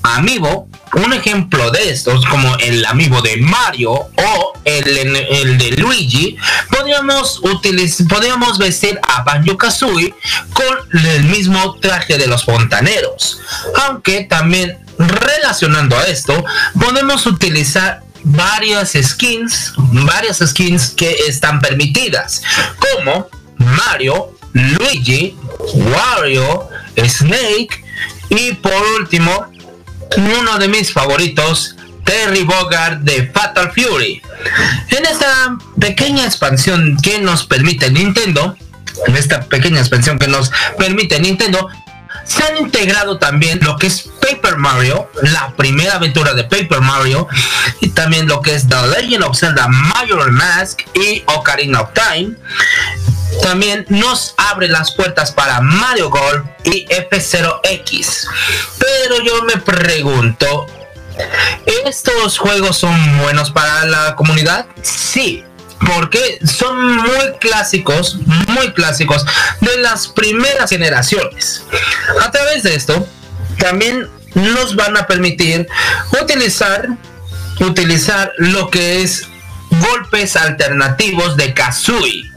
amiibo, 0.03 0.67
un 0.93 1.13
ejemplo 1.13 1.71
de 1.71 1.89
estos, 1.89 2.25
como 2.25 2.55
el 2.57 2.85
amigo 2.85 3.21
de 3.21 3.37
Mario 3.37 3.91
o 3.91 4.53
el, 4.65 5.57
de 5.57 5.71
Luigi, 5.77 6.37
podríamos 6.69 8.57
vestir 8.59 8.99
a 9.01 9.23
Banjo 9.23 9.57
Kazooie 9.57 10.13
con 10.53 10.99
el 11.05 11.23
mismo 11.23 11.79
traje 11.79 12.17
de 12.17 12.27
los 12.27 12.43
fontaneros. 12.43 13.39
Aunque 13.87 14.25
también 14.25 14.77
relacionando 14.97 15.97
a 15.97 16.03
esto, 16.03 16.43
podemos 16.79 17.25
utilizar 17.25 18.03
varias 18.23 18.93
skins, 19.01 19.73
varias 19.77 20.39
skins 20.39 20.91
que 20.91 21.15
están 21.27 21.59
permitidas, 21.59 22.43
como 22.79 23.27
Mario, 23.57 24.37
Luigi, 24.53 25.35
Wario, 25.73 26.69
Snake 26.97 27.83
y 28.29 28.53
por 28.53 28.81
último 28.99 29.52
uno 30.17 30.57
de 30.57 30.67
mis 30.67 30.91
favoritos, 30.91 31.75
Terry 32.03 32.43
Bogard 32.43 32.99
de 32.99 33.31
Fatal 33.33 33.71
Fury. 33.71 34.21
En 34.89 35.05
esta 35.05 35.57
pequeña 35.79 36.25
expansión 36.25 36.97
que 37.01 37.19
nos 37.19 37.45
permite 37.45 37.89
Nintendo, 37.91 38.57
en 39.07 39.15
esta 39.15 39.41
pequeña 39.41 39.79
expansión 39.79 40.19
que 40.19 40.27
nos 40.27 40.51
permite 40.77 41.19
Nintendo, 41.19 41.69
se 42.25 42.43
han 42.43 42.57
integrado 42.57 43.17
también 43.17 43.59
lo 43.61 43.77
que 43.77 43.87
es 43.87 44.09
Paper 44.21 44.57
Mario, 44.57 45.09
la 45.21 45.53
primera 45.55 45.95
aventura 45.95 46.33
de 46.33 46.43
Paper 46.43 46.81
Mario, 46.81 47.27
y 47.81 47.89
también 47.89 48.27
lo 48.27 48.41
que 48.41 48.55
es 48.55 48.67
The 48.67 48.87
Legend 48.87 49.23
of 49.23 49.37
Zelda 49.37 49.67
Major 49.67 50.31
Mask 50.31 50.81
y 50.93 51.23
Ocarina 51.27 51.81
of 51.81 51.89
Time. 51.93 52.35
También 53.41 53.85
nos 53.89 54.33
abre 54.37 54.67
las 54.67 54.91
puertas 54.91 55.31
para 55.31 55.61
Mario 55.61 56.09
Golf 56.09 56.45
y 56.63 56.85
F0X. 56.85 58.27
Pero 58.77 59.23
yo 59.23 59.43
me 59.43 59.57
pregunto, 59.57 60.67
¿estos 61.85 62.37
juegos 62.37 62.77
son 62.77 63.17
buenos 63.19 63.51
para 63.51 63.85
la 63.85 64.15
comunidad? 64.15 64.65
Sí, 64.81 65.43
porque 65.85 66.39
son 66.45 66.97
muy 66.97 67.33
clásicos, 67.39 68.17
muy 68.47 68.73
clásicos 68.73 69.25
de 69.61 69.77
las 69.77 70.07
primeras 70.07 70.69
generaciones. 70.69 71.63
A 72.21 72.31
través 72.31 72.63
de 72.63 72.75
esto, 72.75 73.07
también 73.57 74.07
nos 74.35 74.75
van 74.75 74.97
a 74.97 75.07
permitir 75.07 75.67
utilizar, 76.21 76.87
utilizar 77.59 78.31
lo 78.37 78.69
que 78.69 79.01
es 79.01 79.27
golpes 79.69 80.35
alternativos 80.35 81.37
de 81.37 81.53
Kazooie. 81.53 82.32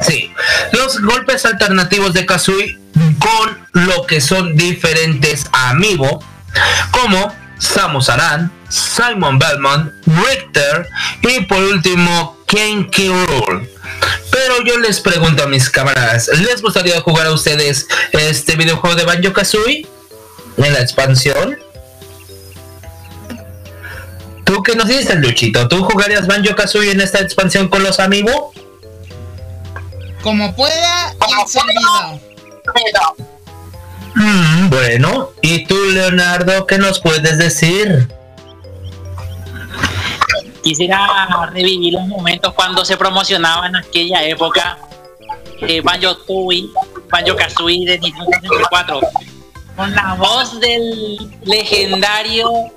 Sí, 0.00 0.32
los 0.72 1.00
golpes 1.02 1.44
alternativos 1.44 2.14
de 2.14 2.24
Kazooie 2.24 2.78
con 3.18 3.84
lo 3.84 4.06
que 4.06 4.20
son 4.20 4.56
diferentes 4.56 5.44
amigos, 5.52 6.24
como 6.90 7.34
Samus 7.58 8.08
Aran, 8.08 8.50
Simon 8.68 9.38
Belmont, 9.38 9.92
Richter 10.06 10.88
y 11.22 11.40
por 11.42 11.58
último 11.58 12.38
Ken 12.46 12.90
Rool. 12.92 13.68
Pero 14.30 14.64
yo 14.64 14.78
les 14.78 15.00
pregunto 15.00 15.42
a 15.42 15.46
mis 15.46 15.68
camaradas, 15.68 16.28
¿les 16.28 16.62
gustaría 16.62 17.00
jugar 17.00 17.26
a 17.26 17.32
ustedes 17.32 17.86
este 18.12 18.56
videojuego 18.56 18.96
de 18.96 19.04
Banjo 19.04 19.32
Kazooie 19.32 19.86
en 20.56 20.72
la 20.72 20.80
expansión? 20.80 21.58
¿Tú 24.44 24.62
qué 24.62 24.74
nos 24.74 24.88
dices, 24.88 25.14
Luchito? 25.16 25.68
¿Tú 25.68 25.84
jugarías 25.84 26.26
Banjo 26.26 26.54
Kazooie 26.54 26.92
en 26.92 27.00
esta 27.00 27.20
expansión 27.20 27.68
con 27.68 27.82
los 27.82 28.00
amigos? 28.00 28.59
Como 30.22 30.54
pueda 30.54 31.14
y 31.28 31.48
servido. 31.48 32.20
Mm, 34.14 34.68
bueno, 34.68 35.30
¿y 35.40 35.64
tú, 35.64 35.76
Leonardo, 35.92 36.66
qué 36.66 36.78
nos 36.78 37.00
puedes 37.00 37.38
decir? 37.38 38.08
Quisiera 40.62 41.48
revivir 41.52 41.94
los 41.94 42.06
momentos 42.06 42.52
cuando 42.54 42.84
se 42.84 42.96
promocionaba 42.96 43.66
en 43.66 43.76
aquella 43.76 44.22
época 44.24 44.78
eh, 45.62 45.80
Banjo 45.80 46.16
Tooie, 46.18 46.68
Banjo 47.10 47.34
Kazooie 47.36 47.86
de 47.86 47.98
Nintendo 47.98 48.30
64 48.42 49.00
con 49.76 49.94
la 49.94 50.14
voz 50.14 50.60
del 50.60 51.30
legendario 51.44 52.70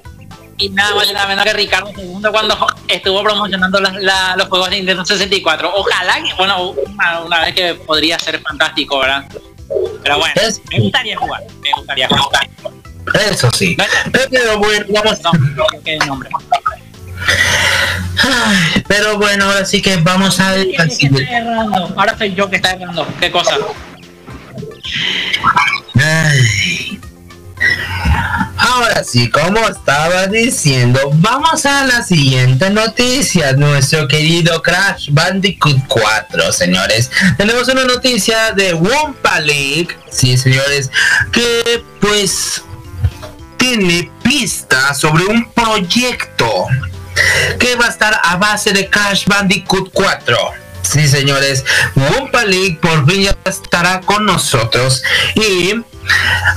y 0.57 0.69
nada 0.69 0.95
más 0.95 1.09
y 1.09 1.13
nada 1.13 1.27
menos 1.27 1.43
que 1.45 1.53
Ricardo 1.53 1.91
II 1.97 2.21
cuando 2.31 2.67
estuvo 2.88 3.23
promocionando 3.23 3.80
la- 3.80 3.91
la- 3.99 4.35
los 4.38 4.47
juegos 4.47 4.69
de 4.69 4.77
Nintendo 4.77 5.03
64. 5.05 5.71
Ojalá 5.75 6.15
que, 6.23 6.34
bueno, 6.35 6.69
una, 6.71 7.19
una 7.21 7.41
vez 7.41 7.55
que 7.55 7.73
podría 7.75 8.17
ser 8.19 8.39
fantástico, 8.41 8.99
¿verdad? 8.99 9.25
Pero 10.03 10.19
bueno, 10.19 10.34
Es- 10.35 10.61
me 10.69 10.80
gustaría 10.80 11.17
jugar, 11.17 11.41
me 11.61 11.71
gustaría 11.75 12.07
jugar. 12.07 12.49
Eso 13.30 13.49
sí. 13.51 13.75
Pero 14.30 14.57
bueno, 14.59 14.85
vamos. 14.89 15.19
No, 15.23 15.31
no, 15.34 15.65
qué 15.84 15.97
nombre. 16.05 16.30
Ay, 18.21 18.84
Pero 18.88 19.17
bueno, 19.17 19.45
ahora 19.45 19.65
sí 19.65 19.81
que 19.81 19.97
vamos 19.97 20.39
a 20.39 20.53
¿Quién 20.53 20.81
es 20.81 20.97
que 20.97 21.07
está 21.07 21.38
errando? 21.38 21.93
Ahora 21.97 22.17
soy 22.17 22.34
yo 22.34 22.49
que 22.49 22.57
está 22.57 22.71
errando. 22.71 23.05
¿Qué 23.19 23.31
cosa? 23.31 23.57
Ay. 25.95 26.99
Ahora 28.57 29.03
sí, 29.03 29.30
como 29.30 29.60
estaba 29.68 30.27
diciendo, 30.27 30.99
vamos 31.15 31.65
a 31.65 31.85
la 31.85 32.02
siguiente 32.03 32.69
noticia. 32.69 33.53
Nuestro 33.53 34.07
querido 34.07 34.61
Crash 34.61 35.10
Bandicoot 35.11 35.80
4, 35.88 36.53
señores. 36.53 37.11
Tenemos 37.38 37.68
una 37.68 37.84
noticia 37.84 38.53
de 38.53 38.73
Wumpa 38.73 39.40
League, 39.41 39.90
sí, 40.10 40.38
señores, 40.38 40.90
que 41.31 41.84
pues 41.99 42.64
tiene 43.57 44.10
pistas 44.23 44.99
sobre 44.99 45.26
un 45.26 45.52
proyecto 45.52 46.68
que 47.60 47.76
va 47.76 47.88
a 47.88 47.90
estar 47.90 48.19
a 48.23 48.38
base 48.38 48.72
de 48.72 48.90
Crash 48.90 49.26
Bandicoot 49.26 49.90
4. 49.94 50.38
Sí, 50.81 51.07
señores, 51.07 51.64
Wumpa 51.95 52.44
League 52.45 52.80
por 52.81 53.10
fin 53.10 53.23
ya 53.23 53.38
estará 53.45 54.02
con 54.02 54.26
nosotros 54.26 55.03
y 55.35 55.76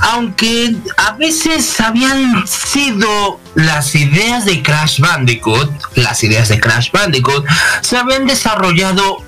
aunque 0.01 0.75
a 0.97 1.13
veces 1.13 1.79
habían 1.79 2.47
sido 2.47 3.39
las 3.55 3.95
ideas 3.95 4.45
de 4.45 4.61
Crash 4.61 4.99
Bandicoot, 4.99 5.71
las 5.95 6.23
ideas 6.23 6.49
de 6.49 6.59
Crash 6.59 6.91
Bandicoot, 6.91 7.45
se 7.81 7.97
habían 7.97 8.27
desarrollado 8.27 9.23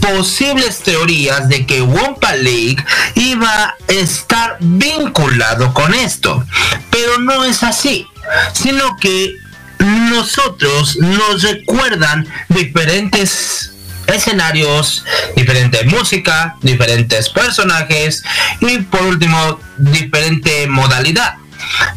posibles 0.00 0.80
teorías 0.80 1.48
de 1.48 1.64
que 1.64 1.80
Wumpa 1.80 2.34
League 2.34 2.84
iba 3.14 3.64
a 3.64 3.76
estar 3.88 4.56
vinculado 4.60 5.72
con 5.72 5.94
esto. 5.94 6.44
Pero 6.90 7.18
no 7.18 7.44
es 7.44 7.62
así, 7.62 8.06
sino 8.52 8.96
que 8.96 9.36
nosotros 9.78 10.96
nos 10.98 11.42
recuerdan 11.42 12.26
diferentes 12.48 13.71
escenarios, 14.12 15.04
diferente 15.36 15.84
música, 15.84 16.56
diferentes 16.60 17.28
personajes 17.28 18.22
y 18.60 18.78
por 18.78 19.02
último 19.02 19.58
diferente 19.78 20.66
modalidad. 20.68 21.36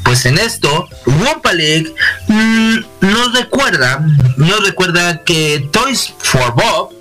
Pues 0.03 0.25
en 0.25 0.37
esto, 0.37 0.87
Wumpa 1.05 1.53
League 1.53 1.93
mm, 2.27 2.77
nos 3.01 3.33
recuerda, 3.33 4.05
nos 4.37 4.63
recuerda 4.65 5.23
que 5.23 5.67
Toys 5.71 6.13
for 6.19 6.53
Bob, 6.53 6.93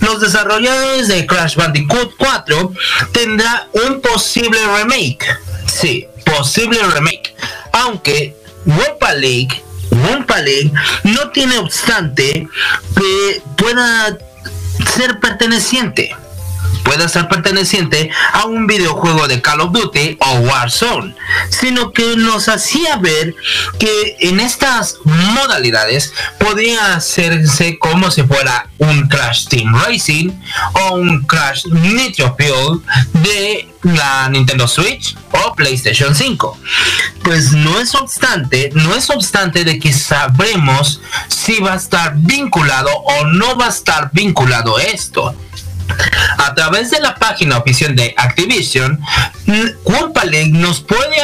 los 0.00 0.20
desarrolladores 0.20 1.08
de 1.08 1.26
Crash 1.26 1.56
Bandicoot 1.56 2.14
4, 2.16 2.72
tendrá 3.12 3.68
un 3.72 4.00
posible 4.00 4.58
remake. 4.78 5.26
Sí, 5.66 6.06
posible 6.24 6.78
remake. 6.94 7.34
Aunque 7.72 8.36
Wumpa 8.64 9.14
League, 9.14 9.62
Wumpa 9.90 10.38
League 10.40 10.72
no 11.04 11.30
tiene 11.30 11.58
obstante 11.58 12.48
que 12.96 13.42
pueda 13.56 14.16
ser 14.86 15.20
perteneciente 15.20 16.14
pueda 16.82 17.08
ser 17.08 17.28
perteneciente 17.28 18.10
a 18.32 18.44
un 18.44 18.66
videojuego 18.66 19.28
de 19.28 19.40
Call 19.40 19.60
of 19.60 19.72
Duty 19.72 20.18
o 20.20 20.32
Warzone, 20.40 21.14
sino 21.48 21.92
que 21.92 22.16
nos 22.16 22.48
hacía 22.48 22.96
ver 22.96 23.34
que 23.78 24.16
en 24.20 24.40
estas 24.40 24.98
modalidades 25.04 26.12
podía 26.38 26.94
hacerse 26.94 27.78
como 27.78 28.10
si 28.10 28.22
fuera 28.22 28.68
un 28.78 29.08
Crash 29.08 29.46
Team 29.46 29.74
Racing 29.74 30.30
o 30.74 30.94
un 30.94 31.22
Crash 31.24 31.66
Nitro 31.66 32.36
Fuel 32.36 32.80
de 33.22 33.68
la 33.82 34.28
Nintendo 34.28 34.68
Switch 34.68 35.16
o 35.32 35.54
PlayStation 35.54 36.14
5. 36.14 36.58
Pues 37.22 37.52
no 37.52 37.80
es 37.80 37.94
obstante, 37.94 38.70
no 38.74 38.94
es 38.94 39.10
obstante 39.10 39.64
de 39.64 39.78
que 39.78 39.92
sabremos 39.92 41.00
si 41.28 41.60
va 41.60 41.74
a 41.74 41.76
estar 41.76 42.14
vinculado 42.16 42.90
o 42.90 43.26
no 43.26 43.56
va 43.56 43.66
a 43.66 43.70
estar 43.70 44.10
vinculado 44.12 44.78
esto. 44.78 45.34
A 46.38 46.54
través 46.54 46.90
de 46.90 47.00
la 47.00 47.14
página 47.14 47.58
oficial 47.58 47.94
de 47.94 48.14
Activision, 48.16 49.00
League 50.24 50.52
nos 50.52 50.80
puede 50.80 51.16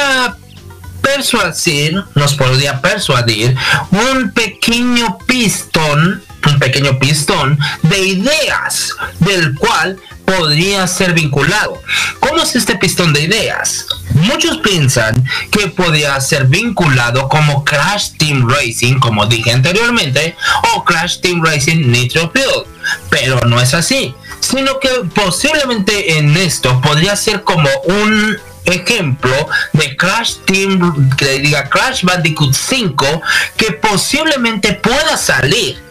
persuadir, 1.01 2.03
nos 2.15 2.33
podría 2.33 2.81
persuadir 2.81 3.55
un 3.91 4.31
pequeño 4.31 5.17
pistón, 5.25 6.21
un 6.45 6.59
pequeño 6.59 6.99
pistón 6.99 7.57
de 7.83 7.99
ideas 7.99 8.93
del 9.19 9.55
cual 9.55 9.97
podría 10.25 10.85
ser 10.87 11.13
vinculado. 11.13 11.81
¿Cómo 12.19 12.43
es 12.43 12.55
este 12.55 12.75
pistón 12.75 13.13
de 13.13 13.21
ideas? 13.21 13.87
Muchos 14.13 14.57
piensan 14.57 15.23
que 15.49 15.67
podría 15.67 16.19
ser 16.21 16.45
vinculado 16.45 17.27
como 17.29 17.63
Crash 17.63 18.11
Team 18.17 18.47
Racing, 18.47 18.99
como 18.99 19.25
dije 19.25 19.51
anteriormente, 19.51 20.35
o 20.75 20.83
Crash 20.83 21.19
Team 21.21 21.43
Racing 21.43 21.89
Nitro 21.89 22.31
Fuel, 22.31 22.65
pero 23.09 23.39
no 23.41 23.59
es 23.59 23.73
así, 23.73 24.13
sino 24.39 24.79
que 24.79 24.89
posiblemente 25.13 26.17
en 26.17 26.35
esto 26.37 26.79
podría 26.81 27.15
ser 27.15 27.43
como 27.43 27.69
un 27.85 28.37
ejemplo 28.65 29.47
de 29.73 29.95
Crash 29.95 30.37
Team, 30.45 31.09
que 31.15 31.39
diga 31.39 31.69
Crash 31.69 32.03
Bandicoot 32.03 32.53
5, 32.53 33.21
que 33.57 33.71
posiblemente 33.73 34.73
pueda 34.73 35.17
salir. 35.17 35.81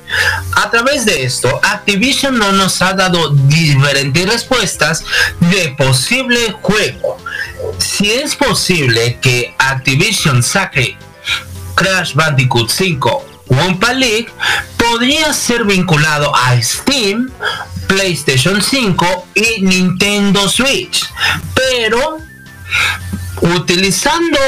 A 0.53 0.71
través 0.71 1.05
de 1.05 1.25
esto, 1.25 1.61
Activision 1.63 2.39
no 2.39 2.53
nos 2.53 2.81
ha 2.81 2.95
dado 2.95 3.29
diferentes 3.31 4.27
respuestas 4.27 5.05
de 5.39 5.75
posible 5.77 6.57
juego. 6.63 7.19
Si 7.79 8.11
es 8.11 8.35
posible 8.35 9.19
que 9.21 9.55
Activision 9.59 10.43
saque 10.43 10.97
Crash 11.75 12.15
Bandicoot 12.15 12.71
5 12.71 13.38
Wumpa 13.49 13.93
League, 13.93 14.29
podría 14.77 15.33
ser 15.33 15.65
vinculado 15.65 16.35
a 16.35 16.61
Steam 16.61 17.31
PlayStation 17.87 18.63
5 18.63 19.29
y 19.35 19.63
Nintendo 19.63 20.49
Switch. 20.49 21.07
Pero 21.55 22.19
utilizando 23.41 24.39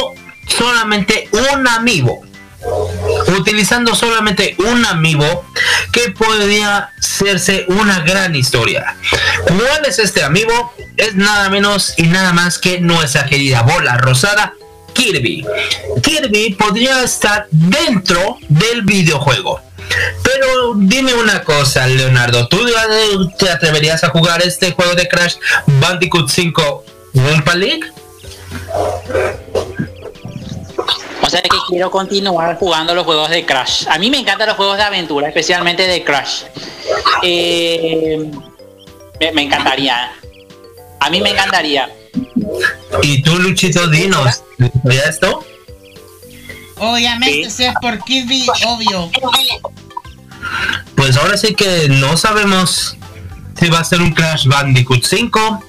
solamente 0.47 1.29
un 1.33 1.67
amiibo. 1.67 2.23
Utilizando 3.39 3.95
solamente 3.95 4.55
un 4.59 4.85
amiibo 4.85 5.47
que 5.93 6.11
podría 6.11 6.91
hacerse 6.99 7.65
una 7.69 8.01
gran 8.01 8.37
historia. 8.37 8.97
¿Cuál 9.47 9.87
es 9.87 9.99
este 9.99 10.23
amiibo? 10.23 10.75
Es 10.97 11.15
nada 11.15 11.49
menos 11.49 11.95
y 11.97 12.03
nada 12.05 12.33
más 12.33 12.59
que 12.59 12.81
nuestra 12.81 13.25
querida 13.27 13.63
bola 13.63 13.97
rosada 13.97 14.55
Kirby. 14.93 15.45
Kirby 16.03 16.55
podría 16.55 17.03
estar 17.03 17.47
dentro 17.51 18.39
del 18.49 18.83
videojuego. 18.83 19.61
Pero 20.23 20.75
dime 20.77 21.15
una 21.15 21.43
cosa, 21.43 21.87
Leonardo, 21.87 22.47
¿tú 22.49 22.59
te 23.39 23.51
atreverías 23.51 24.05
a 24.05 24.11
jugar 24.11 24.43
este 24.43 24.73
juego 24.73 24.95
de 24.95 25.09
Crash 25.09 25.37
Bandicoot 25.67 26.29
5 26.29 26.85
Wumpa 27.15 27.55
League? 27.55 27.83
O 31.23 31.29
sea 31.29 31.43
que 31.43 31.49
quiero 31.69 31.91
continuar 31.91 32.57
jugando 32.57 32.95
los 32.95 33.05
juegos 33.05 33.31
de 33.31 33.45
Crash. 33.45 33.87
A 33.89 33.99
mí 33.99 34.11
me 34.11 34.19
encantan 34.19 34.49
los 34.49 34.57
juegos 34.57 34.77
de 34.77 34.83
aventura, 34.83 35.29
especialmente 35.29 35.87
de 35.87 36.03
Crash. 36.05 36.43
Eh, 37.23 38.31
me, 39.21 39.33
me 39.33 39.43
encantaría. 39.43 40.13
A 40.99 41.11
mí 41.11 41.21
me 41.21 41.31
encantaría. 41.31 41.89
Y 43.03 43.23
tú, 43.23 43.39
Luchito, 43.39 43.87
dinos, 43.89 44.43
¿ya 44.85 45.03
esto? 45.03 45.45
Obviamente, 46.79 47.51
si 47.51 47.65
es 47.65 47.75
por 47.81 48.03
Kirby, 48.05 48.47
obvio. 48.67 49.11
Pues 50.95 51.17
ahora 51.17 51.37
sí 51.37 51.55
que 51.55 51.89
no 51.89 52.17
sabemos 52.17 52.97
si 53.59 53.69
va 53.69 53.81
a 53.81 53.85
ser 53.85 54.01
un 54.01 54.13
Crash 54.13 54.47
Bandicoot 54.47 55.05
5 55.05 55.65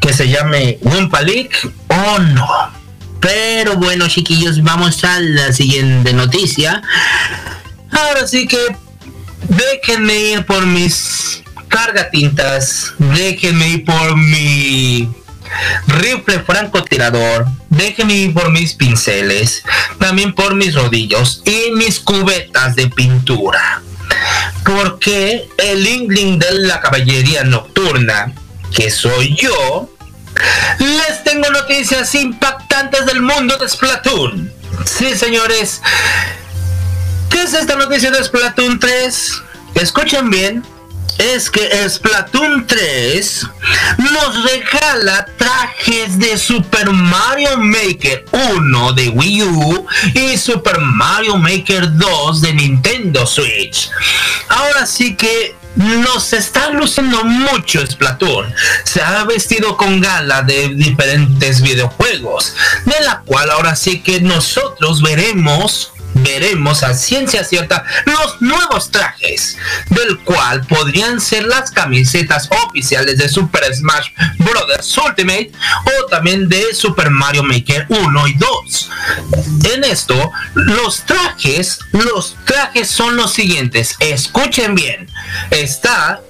que 0.00 0.12
se 0.12 0.28
llame 0.28 0.78
Wumpa 0.82 1.22
League 1.22 1.50
o 1.88 2.18
no. 2.18 2.48
Pero 3.20 3.76
bueno, 3.76 4.08
chiquillos, 4.08 4.62
vamos 4.62 5.02
a 5.04 5.20
la 5.20 5.52
siguiente 5.52 6.12
noticia. 6.12 6.82
Ahora 7.90 8.26
sí 8.26 8.46
que 8.46 8.58
déjenme 9.48 10.14
ir 10.16 10.44
por 10.44 10.66
mis 10.66 11.42
cargatintas, 11.68 12.92
déjenme 12.98 13.68
ir 13.68 13.84
por 13.84 14.16
mi 14.16 15.08
rifle 15.86 16.40
francotirador, 16.40 17.46
déjenme 17.68 18.14
ir 18.14 18.34
por 18.34 18.50
mis 18.50 18.74
pinceles, 18.74 19.62
también 19.98 20.34
por 20.34 20.54
mis 20.54 20.74
rodillos 20.74 21.42
y 21.44 21.72
mis 21.72 22.00
cubetas 22.00 22.76
de 22.76 22.88
pintura. 22.88 23.82
Porque 24.64 25.48
el 25.58 25.86
Ingling 25.86 26.38
de 26.38 26.52
la 26.52 26.80
caballería 26.80 27.44
nocturna, 27.44 28.32
que 28.74 28.90
soy 28.90 29.36
yo, 29.36 29.88
les 30.78 31.24
tengo 31.24 31.50
noticias 31.50 32.14
impactantes 32.14 33.06
del 33.06 33.20
mundo 33.20 33.56
de 33.58 33.68
Splatoon. 33.68 34.52
Sí, 34.84 35.14
señores. 35.16 35.80
¿Qué 37.28 37.42
es 37.42 37.54
esta 37.54 37.76
noticia 37.76 38.10
de 38.10 38.22
Splatoon 38.22 38.78
3? 38.78 39.42
Escuchen 39.74 40.30
bien. 40.30 40.64
Es 41.18 41.50
que 41.50 41.88
Splatoon 41.88 42.66
3 42.66 43.46
nos 43.98 44.44
regala 44.44 45.26
trajes 45.36 46.18
de 46.18 46.36
Super 46.38 46.90
Mario 46.90 47.58
Maker 47.58 48.24
1 48.32 48.92
de 48.94 49.08
Wii 49.10 49.42
U 49.42 49.86
y 50.14 50.36
Super 50.36 50.80
Mario 50.80 51.36
Maker 51.36 51.96
2 51.96 52.40
de 52.40 52.54
Nintendo 52.54 53.26
Switch. 53.26 53.90
Ahora 54.48 54.86
sí 54.86 55.14
que 55.14 55.54
nos 55.76 56.32
está 56.32 56.70
luciendo 56.70 57.24
mucho 57.24 57.86
Splatoon. 57.86 58.52
Se 58.84 59.00
ha 59.02 59.24
vestido 59.24 59.76
con 59.76 60.00
gala 60.00 60.42
de 60.42 60.70
diferentes 60.74 61.62
videojuegos, 61.62 62.54
de 62.84 63.04
la 63.04 63.20
cual 63.20 63.50
ahora 63.50 63.76
sí 63.76 64.00
que 64.00 64.20
nosotros 64.20 65.02
veremos 65.02 65.92
veremos 66.22 66.82
a 66.82 66.94
ciencia 66.94 67.44
cierta 67.44 67.84
los 68.04 68.40
nuevos 68.40 68.90
trajes, 68.90 69.56
del 69.90 70.18
cual 70.20 70.64
podrían 70.66 71.20
ser 71.20 71.44
las 71.44 71.70
camisetas 71.70 72.48
oficiales 72.66 73.18
de 73.18 73.28
Super 73.28 73.74
Smash 73.74 74.08
Bros. 74.38 74.98
Ultimate 74.98 75.52
o 75.84 76.06
también 76.06 76.48
de 76.48 76.74
Super 76.74 77.10
Mario 77.10 77.42
Maker 77.42 77.86
1 77.88 78.28
y 78.28 78.34
2. 78.34 78.90
En 79.74 79.84
esto, 79.84 80.30
los 80.54 81.04
trajes, 81.04 81.78
los 81.92 82.36
trajes 82.44 82.88
son 82.88 83.16
los 83.16 83.32
siguientes, 83.32 83.96
escuchen 84.00 84.74
bien, 84.74 85.08
está 85.50 86.20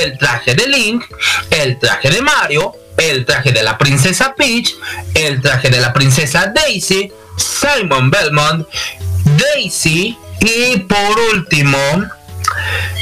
el 0.00 0.18
traje 0.18 0.54
de 0.54 0.66
Link, 0.66 1.04
el 1.50 1.78
traje 1.78 2.10
de 2.10 2.22
Mario, 2.22 2.72
el 2.96 3.24
traje 3.24 3.52
de 3.52 3.62
la 3.62 3.78
princesa 3.78 4.34
Peach, 4.34 4.74
el 5.14 5.40
traje 5.40 5.70
de 5.70 5.80
la 5.80 5.92
princesa 5.92 6.52
Daisy, 6.54 7.12
Simon 7.36 8.10
Belmont, 8.10 8.66
Daisy 9.36 10.16
y 10.40 10.78
por 10.78 11.18
último 11.34 11.78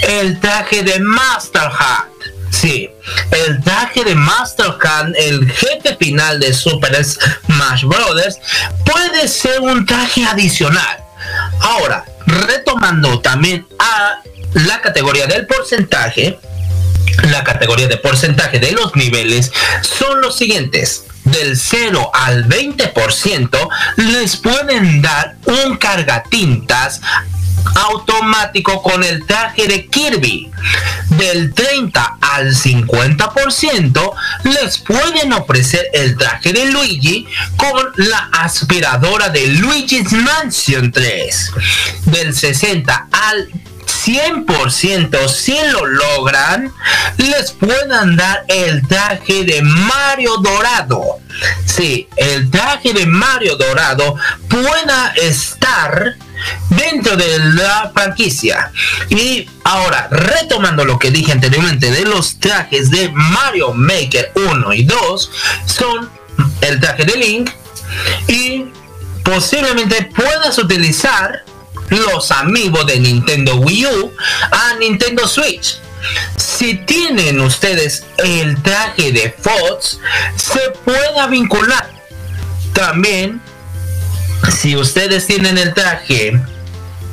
el 0.03 0.39
traje 0.41 0.83
de 0.83 1.01
Master 1.01 1.71
Hat. 1.79 2.07
Sí, 2.51 2.91
el 3.31 3.63
traje 3.63 4.05
de 4.05 4.15
Master 4.15 4.75
Hand, 4.83 5.15
el 5.17 5.51
jefe 5.51 5.97
final 5.97 6.41
de 6.41 6.53
Super 6.53 7.05
Smash 7.05 7.85
Bros. 7.85 8.39
puede 8.85 9.29
ser 9.29 9.61
un 9.61 9.87
traje 9.87 10.25
adicional. 10.25 10.99
Ahora, 11.61 12.05
retomando 12.27 13.21
también 13.21 13.67
a 13.79 14.21
la 14.55 14.81
categoría 14.81 15.27
del 15.27 15.47
porcentaje, 15.47 16.39
la 17.31 17.45
categoría 17.45 17.89
de 17.89 17.97
porcentaje 17.97 18.59
de 18.59 18.73
los 18.73 18.95
niveles 18.97 19.53
son 19.83 20.21
los 20.21 20.37
siguientes. 20.37 21.05
Del 21.25 21.57
0 21.57 22.11
al 22.15 22.49
20% 22.49 23.69
les 23.97 24.37
pueden 24.37 25.03
dar 25.03 25.37
un 25.47 25.77
cargatintas 25.77 27.01
automático 27.75 28.83
con 28.83 29.05
el 29.05 29.25
traje 29.27 29.67
de 29.67 29.87
Kirby. 29.87 30.51
Del 31.11 31.53
30 31.53 32.19
al 32.21 32.55
50% 32.55 34.13
les 34.45 34.79
pueden 34.79 35.33
ofrecer 35.33 35.89
el 35.93 36.17
traje 36.17 36.53
de 36.53 36.67
Luigi 36.67 37.27
con 37.57 37.89
la 37.97 38.31
aspiradora 38.33 39.29
de 39.29 39.47
Luigi's 39.49 40.13
Mansion 40.13 40.91
3. 40.91 41.53
Del 42.07 42.35
60 42.35 43.09
al 43.11 43.49
100% 44.07 45.29
si 45.29 45.57
lo 45.73 45.87
logran, 45.87 46.73
les 47.19 47.53
puedan 47.53 48.17
dar 48.17 48.45
el 48.49 48.87
traje 48.87 49.45
de 49.45 49.63
Mario 49.63 50.37
Dorado. 50.39 51.21
Sí, 51.65 52.09
el 52.17 52.51
traje 52.51 52.93
de 52.93 53.07
Mario 53.07 53.57
Dorado 53.57 54.17
pueda 54.49 55.13
estar 55.17 56.17
dentro 56.71 57.17
de 57.17 57.39
la 57.39 57.91
franquicia. 57.95 58.73
Y 59.09 59.49
ahora, 59.65 60.09
retomando 60.11 60.85
lo 60.85 60.99
que 60.99 61.11
dije 61.11 61.33
anteriormente 61.33 61.91
de 61.91 62.05
los 62.05 62.39
trajes 62.41 62.91
de 62.91 63.11
Mario 63.11 63.73
Maker 63.73 64.33
1 64.35 64.73
y 64.73 64.85
2, 64.85 65.31
son 65.67 66.11
el 66.63 66.81
traje 66.81 67.05
de 67.05 67.17
Link 67.17 67.51
y 68.29 68.65
posiblemente 69.23 70.11
puedas 70.15 70.59
utilizar 70.59 71.45
los 71.91 72.31
amigos 72.31 72.87
de 72.87 72.99
Nintendo 72.99 73.57
Wii 73.57 73.87
U 73.87 74.15
a 74.51 74.75
Nintendo 74.79 75.27
Switch. 75.29 75.79
Si 76.37 76.75
tienen 76.75 77.41
ustedes 77.41 78.05
el 78.19 78.61
traje 78.63 79.13
de 79.13 79.35
Fox, 79.39 79.99
se 80.37 80.71
pueda 80.85 81.27
vincular. 81.27 81.91
También, 82.73 83.41
si 84.61 84.77
ustedes 84.77 85.27
tienen 85.27 85.59
el 85.59 85.75
traje 85.75 86.41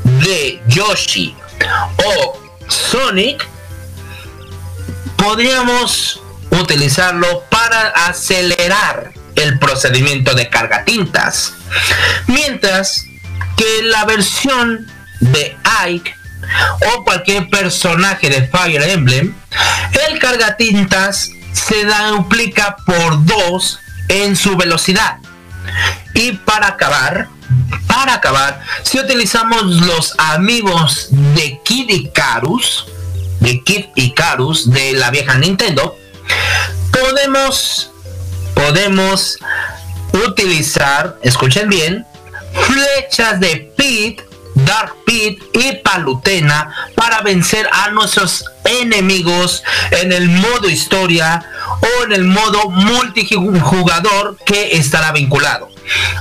de 0.04 0.62
Yoshi 0.68 1.36
o 2.06 2.40
Sonic, 2.68 3.46
podríamos 5.18 6.22
utilizarlo 6.52 7.44
para 7.50 7.90
acelerar 7.90 9.12
el 9.36 9.60
procedimiento 9.60 10.34
de 10.34 10.50
carga 10.50 10.86
tintas. 10.86 11.54
Mientras 12.28 13.07
que 13.58 13.84
la 13.84 14.06
versión 14.06 14.88
de 15.20 15.58
Ike 15.86 16.16
o 16.94 17.04
cualquier 17.04 17.50
personaje 17.50 18.30
de 18.30 18.48
Fire 18.48 18.84
Emblem, 18.84 19.36
el 20.08 20.20
cargatintas 20.20 21.32
se 21.52 21.86
duplica 22.12 22.78
por 22.86 23.26
2 23.26 23.80
en 24.10 24.36
su 24.36 24.56
velocidad. 24.56 25.18
Y 26.14 26.34
para 26.34 26.68
acabar, 26.68 27.28
para 27.88 28.14
acabar, 28.14 28.62
si 28.84 29.00
utilizamos 29.00 29.64
los 29.64 30.14
amigos 30.18 31.08
de 31.12 31.60
Kid 31.66 31.90
Icarus, 31.90 32.86
de 33.40 33.64
Kid 33.64 33.88
Icarus 33.96 34.72
de 34.72 34.94
la 34.94 35.10
vieja 35.12 35.38
Nintendo, 35.38 35.98
podemos 36.92 37.92
podemos 38.54 39.38
utilizar, 40.28 41.18
escuchen 41.22 41.70
bien, 41.70 42.06
flechas 42.66 43.40
de 43.40 43.72
Pit 43.78 44.22
Dark 44.66 44.96
Pit 45.06 45.40
y 45.54 45.74
Palutena 45.84 46.74
para 46.96 47.22
vencer 47.22 47.70
a 47.72 47.92
nuestros 47.92 48.46
enemigos 48.66 49.64
en 49.92 50.12
el 50.12 50.30
modo 50.30 50.68
historia 50.68 51.46
o 51.82 52.04
en 52.06 52.14
el 52.14 52.24
modo 52.24 52.70
multijugador 52.70 54.38
que 54.46 54.78
estará 54.78 55.12
vinculado. 55.12 55.70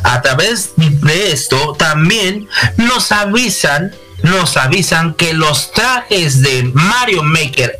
A 0.02 0.20
través 0.20 0.72
de 0.76 1.32
esto 1.32 1.74
también 1.78 2.48
nos 2.76 3.10
avisan 3.12 3.94
nos 4.22 4.56
avisan 4.56 5.14
que 5.14 5.34
los 5.34 5.72
trajes 5.72 6.42
de 6.42 6.64
Mario 6.74 7.22
Maker 7.22 7.78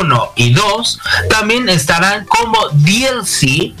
1 0.00 0.32
y 0.34 0.52
2 0.52 0.98
también 1.28 1.68
estarán 1.68 2.24
como 2.24 2.68
DLC 2.72 3.74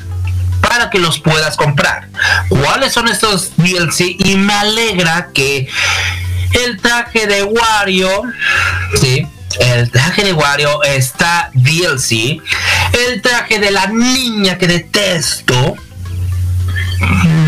para 0.68 0.90
que 0.90 0.98
los 0.98 1.18
puedas 1.20 1.56
comprar. 1.56 2.08
¿Cuáles 2.48 2.92
son 2.92 3.08
estos 3.08 3.52
DLC? 3.56 4.16
Y 4.18 4.36
me 4.36 4.54
alegra 4.54 5.28
que 5.32 5.68
el 6.64 6.80
traje 6.80 7.26
de 7.26 7.42
Wario, 7.42 8.22
sí, 9.00 9.26
el 9.60 9.90
traje 9.90 10.24
de 10.24 10.32
Wario 10.32 10.82
está 10.82 11.50
DLC. 11.54 12.40
El 13.08 13.22
traje 13.22 13.58
de 13.58 13.70
la 13.70 13.86
niña 13.86 14.58
que 14.58 14.66
detesto. 14.66 15.76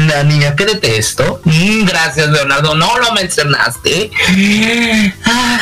La 0.06 0.22
niña 0.22 0.54
que 0.54 0.66
detesto. 0.66 1.40
Mm, 1.44 1.84
Gracias, 1.84 2.28
Leonardo. 2.28 2.74
No 2.74 2.98
lo 2.98 3.12
mencionaste. 3.12 4.10
Ah, 5.24 5.58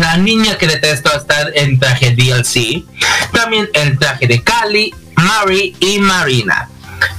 La 0.00 0.16
niña 0.16 0.56
que 0.56 0.66
detesto 0.66 1.14
está 1.14 1.48
en 1.54 1.78
traje 1.78 2.16
DLC. 2.16 2.84
También 3.32 3.68
el 3.74 3.98
traje 3.98 4.26
de 4.26 4.42
Cali, 4.42 4.94
Mari 5.16 5.76
y 5.78 5.98
Marina. 5.98 6.70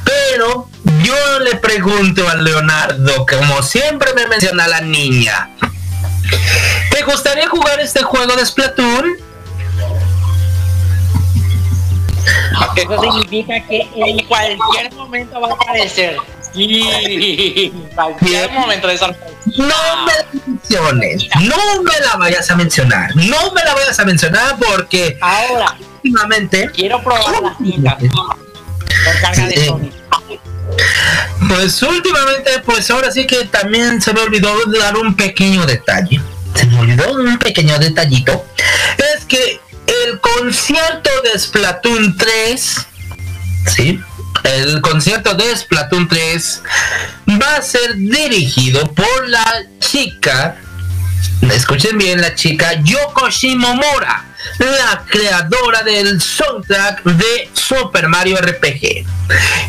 Pero 0.03 0.67
yo 1.03 1.39
le 1.41 1.55
pregunto 1.57 2.27
a 2.27 2.35
Leonardo, 2.35 3.25
como 3.27 3.61
siempre 3.61 4.13
me 4.15 4.25
menciona 4.25 4.67
la 4.67 4.81
niña. 4.81 5.51
¿Te 6.89 7.03
gustaría 7.03 7.47
jugar 7.47 7.79
este 7.79 8.01
juego 8.01 8.35
de 8.35 8.45
Splatoon? 8.45 9.17
Eso 12.75 13.01
significa 13.01 13.67
que 13.67 13.89
en 13.95 14.25
cualquier 14.25 14.93
momento 14.95 15.39
va 15.39 15.49
a 15.49 15.53
aparecer. 15.53 16.17
Sí, 16.53 17.73
cualquier 17.95 18.51
momento 18.51 18.87
de 18.87 18.97
sorpresa. 18.97 19.35
No 19.57 20.05
me 20.05 20.13
la 20.13 20.41
menciones, 20.45 21.27
no 21.41 21.83
me 21.83 21.99
la 22.05 22.17
vayas 22.17 22.49
a 22.51 22.55
mencionar, 22.55 23.15
no 23.15 23.51
me 23.53 23.63
la 23.63 23.73
vayas 23.73 23.99
a 23.99 24.05
mencionar 24.05 24.57
porque 24.57 25.17
Ahora, 25.21 25.77
últimamente, 25.95 26.69
quiero 26.73 27.01
probar 27.01 27.41
las 27.41 27.57
carga 29.21 29.47
de. 29.47 29.65
Sony. 29.65 29.89
pues 31.47 31.81
últimamente, 31.81 32.51
pues 32.65 32.89
ahora 32.91 33.11
sí 33.11 33.25
que 33.25 33.45
también 33.45 34.01
se 34.01 34.13
me 34.13 34.21
olvidó 34.21 34.53
dar 34.79 34.97
un 34.97 35.15
pequeño 35.15 35.65
detalle. 35.65 36.21
Se 36.55 36.65
me 36.65 36.79
olvidó 36.79 37.13
un 37.13 37.37
pequeño 37.39 37.77
detallito. 37.79 38.45
Es 39.15 39.25
que 39.25 39.59
el 40.05 40.19
concierto 40.19 41.09
de 41.23 41.39
Splatoon 41.39 42.17
3, 42.17 42.87
¿sí? 43.67 43.99
El 44.43 44.81
concierto 44.81 45.33
de 45.35 45.55
Splatoon 45.55 46.07
3 46.07 46.63
va 47.41 47.55
a 47.57 47.61
ser 47.61 47.95
dirigido 47.95 48.91
por 48.93 49.29
la 49.29 49.63
chica, 49.79 50.57
escuchen 51.51 51.97
bien, 51.97 52.21
la 52.21 52.33
chica 52.33 52.73
Yoko 52.81 53.29
Shimomura, 53.29 54.25
la 54.59 55.05
creadora 55.09 55.83
del 55.83 56.19
soundtrack 56.19 57.03
de 57.03 57.49
Super 57.53 58.07
Mario 58.07 58.37
RPG. 58.37 59.05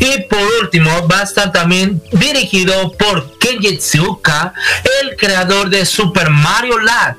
Y 0.01 0.22
por 0.28 0.40
último, 0.62 1.06
va 1.06 1.20
a 1.20 1.24
estar 1.24 1.52
también 1.52 2.02
dirigido 2.12 2.93
por 2.93 3.39
Kenji 3.39 3.78
Tsuka, 3.78 4.55
el 5.02 5.16
creador 5.16 5.68
de 5.70 5.84
Super 5.84 6.30
Mario 6.30 6.78
Land. 6.78 7.16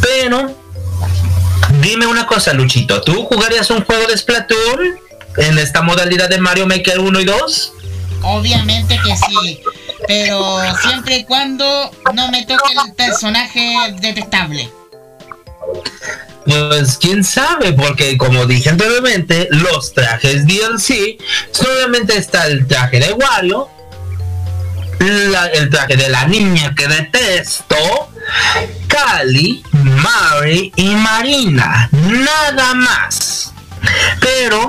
Pero, 0.00 0.56
dime 1.80 2.06
una 2.06 2.26
cosa, 2.26 2.52
Luchito, 2.52 3.00
¿tú 3.02 3.24
jugarías 3.24 3.70
un 3.70 3.84
juego 3.84 4.06
de 4.06 4.16
Splatoon 4.16 5.03
en 5.36 5.58
esta 5.58 5.82
modalidad 5.82 6.28
de 6.28 6.38
Mario 6.38 6.66
Maker 6.66 6.98
1 7.00 7.20
y 7.20 7.24
2? 7.24 7.72
Obviamente 8.22 8.98
que 9.04 9.14
sí, 9.16 9.60
pero 10.06 10.58
siempre 10.82 11.18
y 11.18 11.24
cuando 11.24 11.90
no 12.14 12.30
me 12.30 12.44
toque 12.46 12.72
el 12.86 12.92
personaje 12.94 13.74
detestable. 14.00 14.70
Pues 16.46 16.98
quién 16.98 17.24
sabe, 17.24 17.72
porque 17.72 18.16
como 18.18 18.44
dije 18.46 18.68
anteriormente, 18.70 19.48
los 19.50 19.92
trajes 19.94 20.46
DLC, 20.46 21.16
solamente 21.52 22.16
está 22.18 22.46
el 22.46 22.66
traje 22.66 23.00
de 23.00 23.12
Wario, 23.14 23.68
la- 25.00 25.46
el 25.46 25.70
traje 25.70 25.96
de 25.96 26.08
la 26.10 26.26
niña 26.26 26.74
que 26.74 26.86
detesto, 26.86 27.76
Cali, 28.88 29.62
Mari 29.72 30.72
y 30.76 30.94
Marina, 30.94 31.88
nada 31.92 32.74
más. 32.74 33.52
Pero 34.20 34.68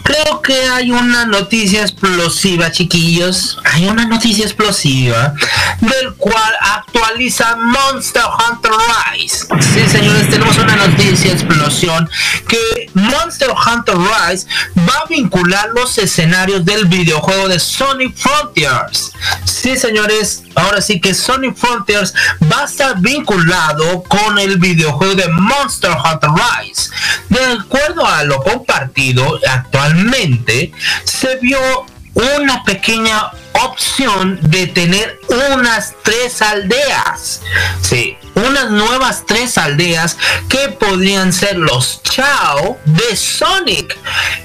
creo 0.11 0.41
que 0.41 0.53
hay 0.69 0.91
una 0.91 1.25
noticia 1.25 1.81
explosiva, 1.81 2.71
chiquillos. 2.71 3.57
Hay 3.63 3.87
una 3.87 4.05
noticia 4.05 4.45
explosiva 4.45 5.33
del 5.79 6.13
cual 6.15 6.53
actualiza 6.59 7.55
Monster 7.55 8.23
Hunter 8.23 8.71
Rise. 9.13 9.47
Sí, 9.73 9.89
señores, 9.89 10.29
tenemos 10.29 10.57
una 10.57 10.75
noticia 10.75 11.31
explosión 11.31 12.09
que 12.47 12.89
Monster 12.93 13.49
Hunter 13.51 13.95
Rise 13.97 14.47
va 14.77 14.93
a 15.03 15.05
vincular 15.07 15.69
los 15.73 15.97
escenarios 15.97 16.65
del 16.65 16.85
videojuego 16.85 17.47
de 17.47 17.59
Sonic 17.59 18.15
Frontiers. 18.15 19.11
Sí, 19.45 19.77
señores, 19.77 20.43
ahora 20.55 20.81
sí 20.81 20.99
que 20.99 21.13
Sonic 21.13 21.55
Frontiers 21.55 22.13
va 22.51 22.61
a 22.61 22.65
estar 22.65 22.99
vinculado 22.99 24.03
con 24.03 24.37
el 24.39 24.57
videojuego 24.57 25.15
de 25.15 25.27
Monster 25.29 25.91
Hunter 25.91 26.29
Rise. 26.31 26.89
De 27.29 27.45
acuerdo 27.45 28.05
a 28.05 28.23
lo 28.23 28.41
compartido 28.41 29.39
actualmente, 29.47 30.00
se 31.03 31.35
vio 31.37 31.59
una 32.13 32.63
pequeña 32.63 33.31
opción 33.53 34.39
de 34.41 34.67
tener 34.67 35.19
unas 35.53 35.93
tres 36.03 36.41
aldeas. 36.41 37.41
Sí, 37.81 38.17
unas 38.35 38.71
nuevas 38.71 39.23
tres 39.25 39.57
aldeas 39.57 40.17
que 40.49 40.69
podrían 40.69 41.31
ser 41.31 41.57
los 41.57 42.01
Chao 42.03 42.79
de 42.85 43.15
Sonic. 43.15 43.97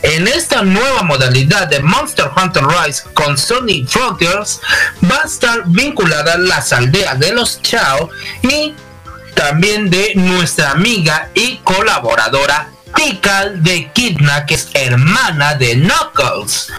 En 0.03 0.29
esta 0.29 0.63
nueva 0.63 1.03
modalidad 1.03 1.69
de 1.69 1.81
Monster 1.81 2.31
Hunter 2.37 2.65
Rise 2.65 3.05
con 3.15 3.37
Sonic 3.37 3.89
Frontiers 3.89 4.61
va 5.11 5.23
a 5.23 5.27
estar 5.27 5.63
vinculada 5.67 6.37
las 6.39 6.73
aldeas 6.73 7.19
de 7.19 7.33
los 7.33 7.63
Chao 7.63 8.11
y 8.43 8.75
también 9.35 9.91
de 9.91 10.13
nuestra 10.15 10.71
amiga 10.71 11.31
y 11.35 11.59
colaboradora 11.59 12.71
Tikal 12.95 13.63
de 13.63 13.91
Kidna, 13.93 14.47
que 14.47 14.55
es 14.55 14.69
hermana 14.75 15.55
de 15.55 15.75
Knuckles. 15.75 16.73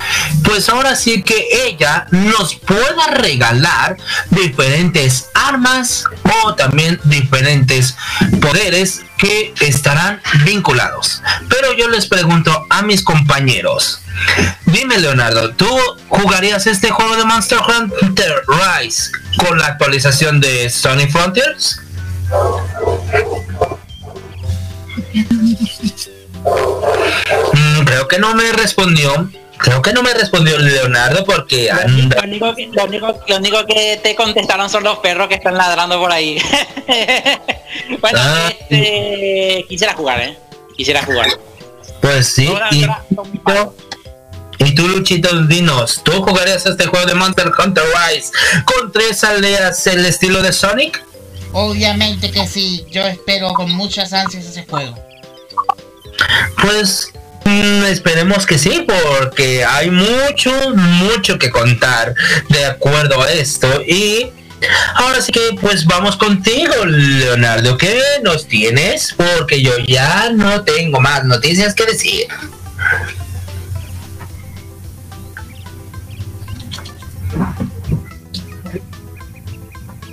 Pues 0.43 0.69
ahora 0.69 0.95
sí 0.95 1.21
que 1.23 1.47
ella 1.67 2.07
nos 2.11 2.55
pueda 2.55 3.07
regalar 3.11 3.97
diferentes 4.29 5.29
armas 5.33 6.05
o 6.43 6.55
también 6.55 6.99
diferentes 7.03 7.95
poderes 8.41 9.01
que 9.17 9.53
estarán 9.61 10.21
vinculados. 10.45 11.21
Pero 11.49 11.73
yo 11.73 11.87
les 11.89 12.07
pregunto 12.07 12.65
a 12.69 12.81
mis 12.81 13.03
compañeros. 13.03 14.01
Dime 14.65 14.97
Leonardo, 14.97 15.51
¿tú 15.51 15.69
jugarías 16.09 16.67
este 16.67 16.89
juego 16.89 17.15
de 17.15 17.25
Monster 17.25 17.59
Hunter 17.59 18.43
Rise 18.47 19.11
con 19.37 19.59
la 19.59 19.67
actualización 19.67 20.39
de 20.39 20.69
Sonic 20.69 21.11
Frontiers? 21.11 21.79
Mm, 27.53 27.83
creo 27.85 28.07
que 28.07 28.19
no 28.19 28.33
me 28.35 28.51
respondió. 28.53 29.29
Creo 29.57 29.81
que 29.81 29.91
no 29.91 30.03
me 30.03 30.13
respondió 30.13 30.57
Leonardo 30.59 31.25
porque 31.25 31.65
Lo 31.73 31.81
anda. 31.81 32.21
único, 32.23 32.53
que, 32.55 32.67
lo, 32.71 32.85
único, 32.85 33.19
lo 33.27 33.37
único 33.37 33.65
que 33.65 33.99
te 34.03 34.15
contestaron 34.15 34.69
son 34.69 34.83
los 34.83 34.99
perros 34.99 35.27
que 35.29 35.35
están 35.35 35.57
ladrando 35.57 35.99
por 35.99 36.11
ahí. 36.11 36.37
bueno, 38.01 38.19
Ah. 38.21 38.51
este, 38.69 39.65
quisiera 39.67 39.93
jugar, 39.95 40.21
¿eh? 40.21 40.37
Quisiera 40.75 41.03
jugar. 41.03 41.27
Pues 42.01 42.27
sí. 42.27 42.53
Y 44.59 44.75
tú, 44.75 44.87
Luchito, 44.87 45.41
dinos, 45.43 46.01
¿tú 46.03 46.11
jugarías 46.21 46.65
este 46.67 46.85
juego 46.85 47.05
de 47.07 47.15
Monster 47.15 47.51
Hunter 47.57 47.83
Rise 47.83 48.31
con 48.65 48.91
tres 48.91 49.23
aldeas 49.23 49.85
el 49.87 50.05
estilo 50.05 50.41
de 50.43 50.53
Sonic? 50.53 51.03
Obviamente 51.53 52.29
que 52.29 52.45
sí, 52.45 52.85
yo 52.91 53.01
espero 53.07 53.53
con 53.53 53.71
muchas 53.71 54.13
ansias 54.13 54.45
ese 54.45 54.65
juego. 54.65 54.95
Pues 56.61 57.11
mm, 57.45 57.83
esperemos 57.85 58.45
que 58.45 58.57
sí, 58.57 58.85
porque 58.87 59.63
hay 59.63 59.89
mucho, 59.89 60.51
mucho 60.75 61.37
que 61.37 61.49
contar 61.51 62.13
de 62.49 62.65
acuerdo 62.65 63.21
a 63.21 63.31
esto. 63.31 63.81
Y 63.81 64.31
ahora 64.95 65.21
sí 65.21 65.31
que 65.31 65.55
pues 65.59 65.85
vamos 65.85 66.17
contigo, 66.17 66.85
Leonardo. 66.85 67.77
¿Qué 67.77 68.01
nos 68.23 68.47
tienes? 68.47 69.13
Porque 69.15 69.61
yo 69.61 69.77
ya 69.79 70.29
no 70.31 70.63
tengo 70.63 70.99
más 70.99 71.23
noticias 71.25 71.73
que 71.73 71.85
decir. 71.85 72.27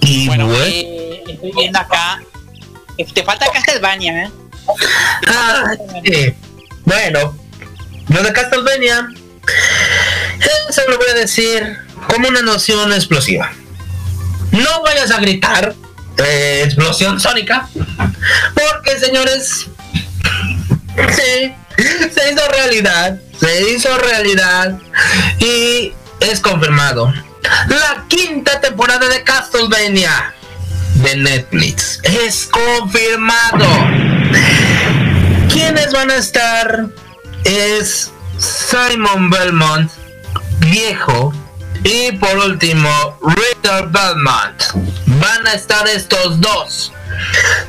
Y 0.00 0.26
Bueno, 0.26 0.46
bueno, 0.46 0.64
eh, 0.64 1.24
estoy 1.26 1.52
viendo 1.56 1.78
acá. 1.78 2.22
Te 3.14 3.24
falta 3.24 3.46
Castlevania, 3.50 4.24
¿eh? 4.24 4.30
Ah, 5.28 5.74
bueno, 6.84 7.36
lo 8.08 8.22
de 8.22 8.32
Castlevania, 8.32 9.08
eso 10.68 10.82
lo 10.88 10.98
voy 10.98 11.08
a 11.10 11.14
decir 11.14 11.78
como 12.08 12.28
una 12.28 12.42
noción 12.42 12.92
explosiva. 12.92 13.52
No 14.52 14.82
vayas 14.82 15.10
a 15.10 15.18
gritar 15.18 15.74
eh, 16.18 16.62
explosión 16.64 17.20
sónica, 17.20 17.68
porque 18.54 18.98
señores, 18.98 19.66
se 21.08 22.32
hizo 22.32 22.48
realidad, 22.50 23.18
se 23.38 23.70
hizo 23.70 23.98
realidad 23.98 24.78
y 25.38 25.92
es 26.20 26.40
confirmado. 26.40 27.12
La 27.68 28.04
quinta 28.08 28.60
temporada 28.60 29.08
de 29.08 29.22
Castlevania 29.22 30.34
de 30.94 31.16
Netflix 31.16 32.00
es 32.04 32.48
confirmado. 32.50 34.13
¿Quiénes 35.52 35.92
van 35.92 36.10
a 36.10 36.16
estar? 36.16 36.86
Es 37.44 38.12
Simon 38.38 39.30
Belmont, 39.30 39.90
viejo, 40.60 41.32
y 41.84 42.12
por 42.12 42.38
último, 42.38 43.18
Richard 43.22 43.90
Belmont. 43.90 44.62
Van 45.06 45.46
a 45.46 45.52
estar 45.52 45.86
estos 45.86 46.40
dos 46.40 46.92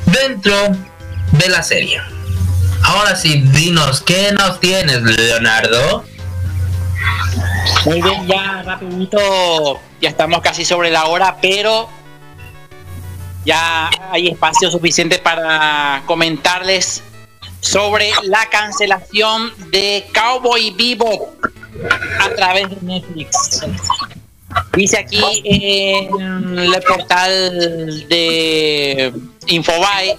dentro 0.06 0.56
de 1.32 1.50
la 1.50 1.62
serie. 1.62 2.02
Ahora 2.84 3.16
sí, 3.16 3.42
dinos, 3.48 4.02
¿qué 4.02 4.32
nos 4.32 4.60
tienes, 4.60 5.02
Leonardo? 5.02 6.06
Muy 7.86 8.02
bien, 8.02 8.28
ya 8.28 8.64
rapidito, 8.64 9.80
ya 10.00 10.10
estamos 10.10 10.42
casi 10.42 10.64
sobre 10.64 10.92
la 10.92 11.06
hora, 11.06 11.38
pero 11.42 11.90
ya 13.46 13.90
hay 14.12 14.28
espacio 14.28 14.70
suficiente 14.72 15.20
para 15.20 16.04
comentarles 16.06 17.04
sobre 17.62 18.12
la 18.24 18.46
cancelación 18.50 19.54
de 19.72 20.06
Cowboy 20.14 20.72
Vivo 20.72 21.36
a 22.20 22.30
través 22.30 22.70
de 22.70 22.78
Netflix. 22.82 23.62
Dice 24.74 24.98
aquí 24.98 25.22
en 25.44 26.60
el 26.60 26.82
portal 26.88 28.08
de 28.08 29.14
Infobae 29.48 30.18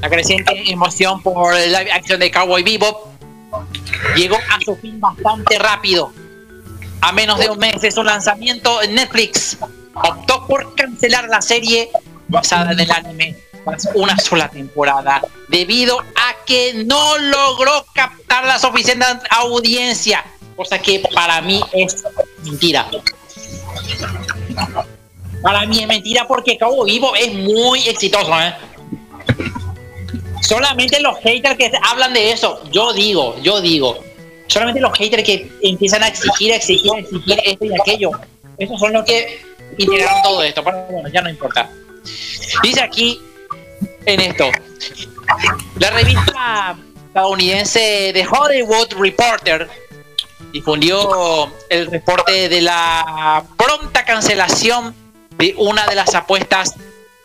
la 0.00 0.10
creciente 0.10 0.70
emoción 0.70 1.22
por 1.22 1.54
live 1.54 1.90
action 1.90 2.20
de 2.20 2.30
Cowboy 2.30 2.62
Bebop 2.62 3.08
llegó 4.16 4.36
a 4.36 4.60
su 4.64 4.76
fin 4.76 5.00
bastante 5.00 5.58
rápido. 5.58 6.12
A 7.00 7.12
menos 7.12 7.38
de 7.38 7.48
un 7.48 7.58
mes 7.58 7.80
de 7.80 7.90
su 7.90 8.02
lanzamiento 8.02 8.82
en 8.82 8.94
Netflix, 8.94 9.58
optó 9.94 10.46
por 10.46 10.74
cancelar 10.74 11.28
la 11.28 11.40
serie 11.40 11.90
basada 12.28 12.72
en 12.72 12.80
el 12.80 12.90
anime 12.90 13.36
tras 13.64 13.88
una 13.94 14.16
sola 14.18 14.48
temporada, 14.50 15.22
debido 15.48 15.98
a 15.98 16.44
que 16.46 16.84
no 16.84 17.18
logró 17.18 17.86
captar 17.94 18.44
la 18.44 18.58
suficiente 18.58 19.06
audiencia, 19.30 20.24
cosa 20.56 20.78
que 20.78 21.02
para 21.14 21.40
mí 21.40 21.60
es 21.72 22.04
mentira. 22.44 22.90
Para 25.42 25.66
mí 25.66 25.80
es 25.80 25.86
mentira 25.86 26.26
porque 26.26 26.58
Cabo 26.58 26.84
Vivo 26.84 27.14
es 27.16 27.32
muy 27.34 27.88
exitoso, 27.88 28.38
¿eh? 28.40 28.54
Solamente 30.42 31.00
los 31.00 31.18
haters 31.20 31.56
que 31.56 31.72
hablan 31.82 32.12
de 32.12 32.32
eso, 32.32 32.62
yo 32.70 32.92
digo, 32.92 33.36
yo 33.42 33.62
digo, 33.62 33.98
solamente 34.46 34.80
los 34.80 34.92
haters 34.98 35.22
que 35.22 35.50
empiezan 35.62 36.02
a 36.02 36.08
exigir, 36.08 36.52
exigir, 36.52 36.92
exigir 36.98 37.40
esto 37.44 37.64
y 37.64 37.72
aquello, 37.80 38.10
esos 38.58 38.78
son 38.78 38.92
los 38.92 39.04
que 39.04 39.42
integraron 39.78 40.22
todo 40.22 40.42
esto, 40.42 40.62
pero 40.62 40.86
bueno, 40.90 41.08
ya 41.08 41.22
no 41.22 41.30
importa. 41.30 41.70
Dice 42.62 42.80
aquí 42.82 43.20
en 44.06 44.20
esto, 44.20 44.50
la 45.78 45.90
revista 45.90 46.76
estadounidense 47.06 48.10
The 48.12 48.26
Hollywood 48.26 48.92
Reporter 48.98 49.68
difundió 50.52 51.52
el 51.68 51.86
reporte 51.86 52.48
de 52.48 52.60
la 52.60 53.44
pronta 53.56 54.04
cancelación 54.04 54.94
de 55.38 55.54
una 55.56 55.86
de 55.86 55.94
las 55.94 56.14
apuestas 56.14 56.74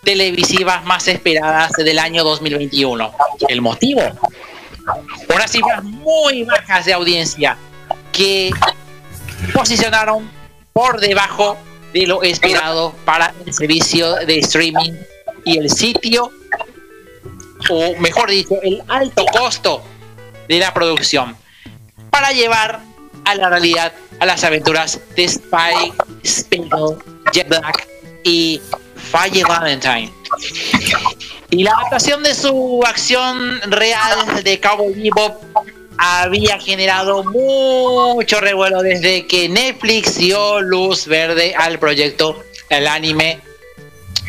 televisivas 0.03 0.83
más 0.85 1.07
esperadas 1.07 1.73
del 1.73 1.99
año 1.99 2.23
2021. 2.23 3.11
El 3.47 3.61
motivo, 3.61 4.01
unas 5.33 5.51
cifras 5.51 5.83
muy 5.83 6.43
bajas 6.43 6.85
de 6.85 6.93
audiencia 6.93 7.57
que 8.11 8.51
posicionaron 9.53 10.29
por 10.73 10.99
debajo 10.99 11.57
de 11.93 12.07
lo 12.07 12.23
esperado 12.23 12.93
para 13.05 13.33
el 13.45 13.53
servicio 13.53 14.15
de 14.15 14.39
streaming 14.39 14.93
y 15.45 15.57
el 15.57 15.69
sitio, 15.69 16.31
o 17.69 17.95
mejor 17.97 18.29
dicho, 18.29 18.55
el 18.61 18.81
alto 18.87 19.25
costo 19.25 19.83
de 20.47 20.59
la 20.59 20.73
producción 20.73 21.35
para 22.09 22.31
llevar 22.31 22.79
a 23.25 23.35
la 23.35 23.49
realidad 23.49 23.93
a 24.19 24.25
las 24.25 24.43
aventuras 24.43 24.99
de 25.15 25.27
Spy, 25.27 25.93
Spiegel, 26.25 26.97
Jet 27.31 27.47
Black 27.47 27.87
y 28.23 28.61
Falle 29.11 29.43
Valentine. 29.43 30.11
Y 31.49 31.63
la 31.63 31.71
adaptación 31.71 32.21
de 32.23 32.35
su 32.35 32.83
acción 32.85 33.59
real 33.71 34.43
de 34.43 34.59
Cowboy 34.59 34.93
Bebop 34.93 35.41
había 36.01 36.57
generado 36.59 37.25
mucho 37.25 38.39
revuelo 38.39 38.81
desde 38.81 39.27
que 39.27 39.49
Netflix 39.49 40.17
dio 40.17 40.61
luz 40.61 41.05
verde 41.05 41.53
al 41.57 41.77
proyecto 41.77 42.41
del 42.69 42.87
anime 42.87 43.41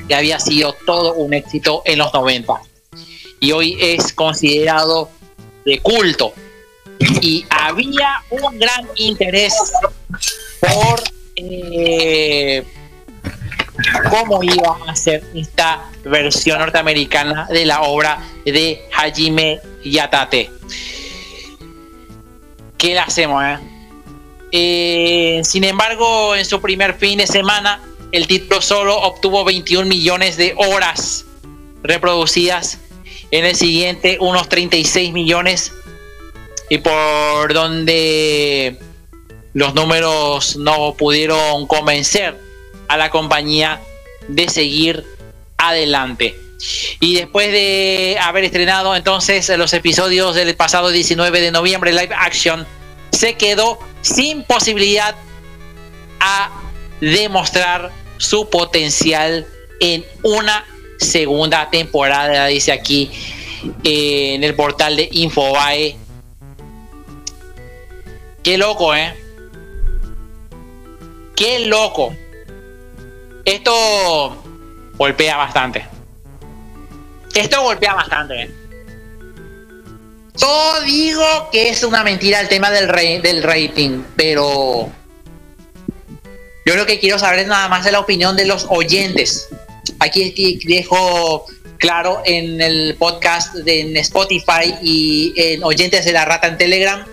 que 0.09 0.14
había 0.16 0.40
sido 0.40 0.72
todo 0.84 1.14
un 1.14 1.32
éxito 1.32 1.82
en 1.84 1.98
los 1.98 2.12
90 2.12 2.60
y 3.38 3.52
hoy 3.52 3.76
es 3.80 4.12
considerado 4.12 5.10
de 5.64 5.78
culto 5.78 6.34
y 7.22 7.47
había 7.48 8.24
un 8.30 8.59
gran 8.59 8.88
interés 8.97 9.55
por 10.59 11.01
eh, 11.36 12.64
cómo 14.10 14.42
iba 14.42 14.76
a 14.88 14.97
ser 14.97 15.22
esta 15.36 15.88
versión 16.05 16.59
norteamericana 16.59 17.47
de 17.48 17.64
la 17.64 17.82
obra 17.82 18.18
de 18.44 18.82
Hajime 18.92 19.60
Yatate. 19.84 20.51
¿Qué 22.81 22.94
le 22.94 22.98
hacemos? 23.01 23.44
eh? 23.44 23.59
Eh, 24.52 25.40
sin 25.44 25.65
embargo, 25.65 26.35
en 26.35 26.47
su 26.47 26.62
primer 26.62 26.94
fin 26.94 27.19
de 27.19 27.27
semana, 27.27 27.82
el 28.11 28.27
título 28.27 28.62
solo 28.62 28.97
obtuvo 28.97 29.44
21 29.44 29.86
millones 29.86 30.39
de 30.39 30.55
horas 30.57 31.27
reproducidas. 31.82 32.78
En 33.31 33.44
el 33.44 33.55
siguiente, 33.55 34.16
unos 34.19 34.48
36 34.48 35.12
millones. 35.12 35.74
Y 36.70 36.78
por 36.78 37.52
donde 37.52 38.78
los 39.52 39.74
números 39.74 40.57
no 40.57 40.94
pudieron 40.94 41.66
convencer 41.66 42.40
a 42.89 42.97
la 42.97 43.11
compañía 43.11 43.78
de 44.28 44.48
seguir 44.48 45.05
adelante. 45.59 46.35
Y 47.00 47.14
después 47.14 47.50
de 47.50 48.18
haber 48.20 48.44
estrenado 48.44 48.94
entonces 48.94 49.48
los 49.56 49.72
episodios 49.72 50.34
del 50.34 50.54
pasado 50.54 50.90
19 50.90 51.40
de 51.40 51.50
noviembre 51.50 51.92
live 51.92 52.14
action, 52.14 52.66
se 53.12 53.34
quedó 53.34 53.78
sin 54.02 54.44
posibilidad 54.44 55.14
a 56.20 56.50
demostrar 57.00 57.90
su 58.18 58.50
potencial 58.50 59.46
en 59.80 60.04
una 60.22 60.64
segunda 60.98 61.70
temporada, 61.70 62.46
dice 62.46 62.72
aquí 62.72 63.10
eh, 63.82 64.34
en 64.34 64.44
el 64.44 64.54
portal 64.54 64.96
de 64.96 65.08
Infobae. 65.12 65.96
Qué 68.42 68.58
loco, 68.58 68.94
¿eh? 68.94 69.14
Qué 71.34 71.60
loco. 71.60 72.14
Esto 73.44 74.42
golpea 74.96 75.36
bastante. 75.38 75.99
Esto 77.35 77.62
golpea 77.62 77.94
bastante. 77.94 78.51
Yo 80.36 80.81
digo 80.86 81.48
que 81.52 81.69
es 81.69 81.82
una 81.82 82.02
mentira 82.02 82.40
el 82.40 82.48
tema 82.48 82.70
del, 82.70 82.89
re- 82.89 83.20
del 83.20 83.43
rating, 83.43 84.02
pero 84.16 84.90
yo 86.65 86.77
lo 86.77 86.86
que 86.86 86.98
quiero 86.98 87.19
saber 87.19 87.40
es 87.40 87.47
nada 87.47 87.69
más 87.69 87.85
de 87.85 87.93
la 87.93 88.01
opinión 88.01 88.36
de 88.36 88.47
los 88.47 88.66
oyentes. 88.70 89.48
Aquí 89.98 90.59
dejo 90.65 91.44
claro 91.78 92.23
en 92.24 92.61
el 92.61 92.97
podcast 92.98 93.55
de 93.55 93.81
en 93.81 93.97
Spotify 93.98 94.74
y 94.82 95.32
en 95.36 95.62
oyentes 95.65 96.05
de 96.05 96.12
la 96.12 96.24
rata 96.24 96.47
en 96.48 96.59
Telegram 96.59 97.05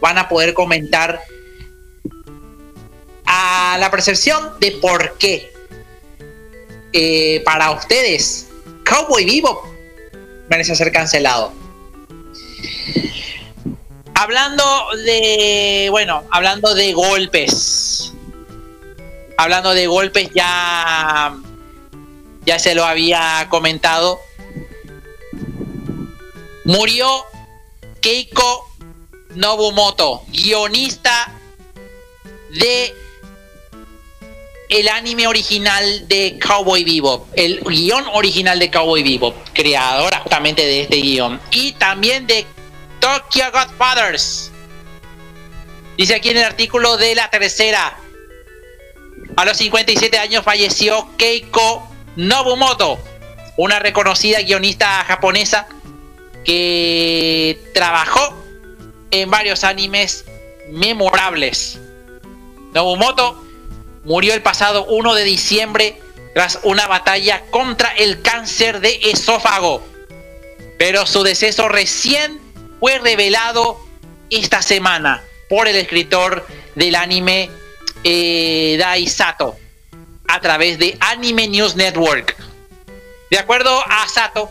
van 0.00 0.18
a 0.18 0.28
poder 0.28 0.54
comentar 0.54 1.20
a 3.26 3.76
la 3.78 3.90
percepción 3.90 4.52
de 4.60 4.72
por 4.72 5.16
qué 5.18 5.52
eh, 6.92 7.42
para 7.44 7.70
ustedes 7.72 8.48
Cowboy 8.88 9.24
Vivo 9.24 9.62
merece 10.48 10.74
ser 10.76 10.92
cancelado. 10.92 11.52
Hablando 14.14 14.64
de, 15.04 15.88
bueno, 15.90 16.24
hablando 16.30 16.74
de 16.74 16.92
golpes. 16.92 18.12
hablando 19.36 19.74
de 19.74 19.86
golpes, 19.86 20.30
ya, 20.34 21.36
ya 22.44 22.58
se 22.58 22.74
lo 22.74 22.84
había 22.84 23.46
comentado. 23.50 24.20
Murió 26.64 27.24
Keiko 28.00 28.70
Nobumoto, 29.34 30.22
guionista 30.28 31.32
de 32.50 32.94
el 34.68 34.88
anime 34.88 35.26
original 35.26 36.08
de 36.08 36.38
Cowboy 36.44 36.84
Bebop, 36.84 37.28
el 37.36 37.60
guion 37.60 38.04
original 38.12 38.58
de 38.58 38.70
Cowboy 38.70 39.02
Bebop, 39.02 39.34
creadora 39.52 40.18
justamente 40.20 40.62
de 40.62 40.82
este 40.82 40.96
guion, 40.96 41.40
y 41.50 41.72
también 41.72 42.26
de 42.26 42.44
Tokyo 43.00 43.44
Godfathers. 43.52 44.50
Dice 45.96 46.16
aquí 46.16 46.30
en 46.30 46.38
el 46.38 46.44
artículo 46.44 46.96
de 46.96 47.14
la 47.14 47.30
tercera, 47.30 47.96
a 49.36 49.44
los 49.44 49.56
57 49.56 50.18
años 50.18 50.44
falleció 50.44 51.08
Keiko 51.16 51.88
Nobumoto, 52.16 52.98
una 53.56 53.78
reconocida 53.78 54.40
guionista 54.40 55.04
japonesa 55.04 55.68
que 56.44 57.58
trabajó 57.72 58.34
en 59.10 59.30
varios 59.30 59.64
animes 59.64 60.24
memorables. 60.70 61.78
Nobumoto 62.72 63.45
murió 64.06 64.34
el 64.34 64.42
pasado 64.42 64.86
1 64.86 65.14
de 65.14 65.24
diciembre 65.24 66.00
tras 66.32 66.60
una 66.62 66.86
batalla 66.86 67.42
contra 67.50 67.90
el 67.90 68.22
cáncer 68.22 68.80
de 68.80 68.98
esófago. 69.02 69.86
Pero 70.78 71.06
su 71.06 71.22
deceso 71.22 71.68
recién 71.68 72.40
fue 72.78 72.98
revelado 72.98 73.80
esta 74.30 74.62
semana 74.62 75.22
por 75.48 75.68
el 75.68 75.76
escritor 75.76 76.46
del 76.74 76.94
anime 76.94 77.50
eh, 78.04 78.76
Dai 78.78 79.06
Sato 79.08 79.56
a 80.28 80.40
través 80.40 80.78
de 80.78 80.96
Anime 81.00 81.48
News 81.48 81.76
Network. 81.76 82.36
De 83.30 83.38
acuerdo 83.38 83.82
a 83.86 84.06
Sato, 84.08 84.50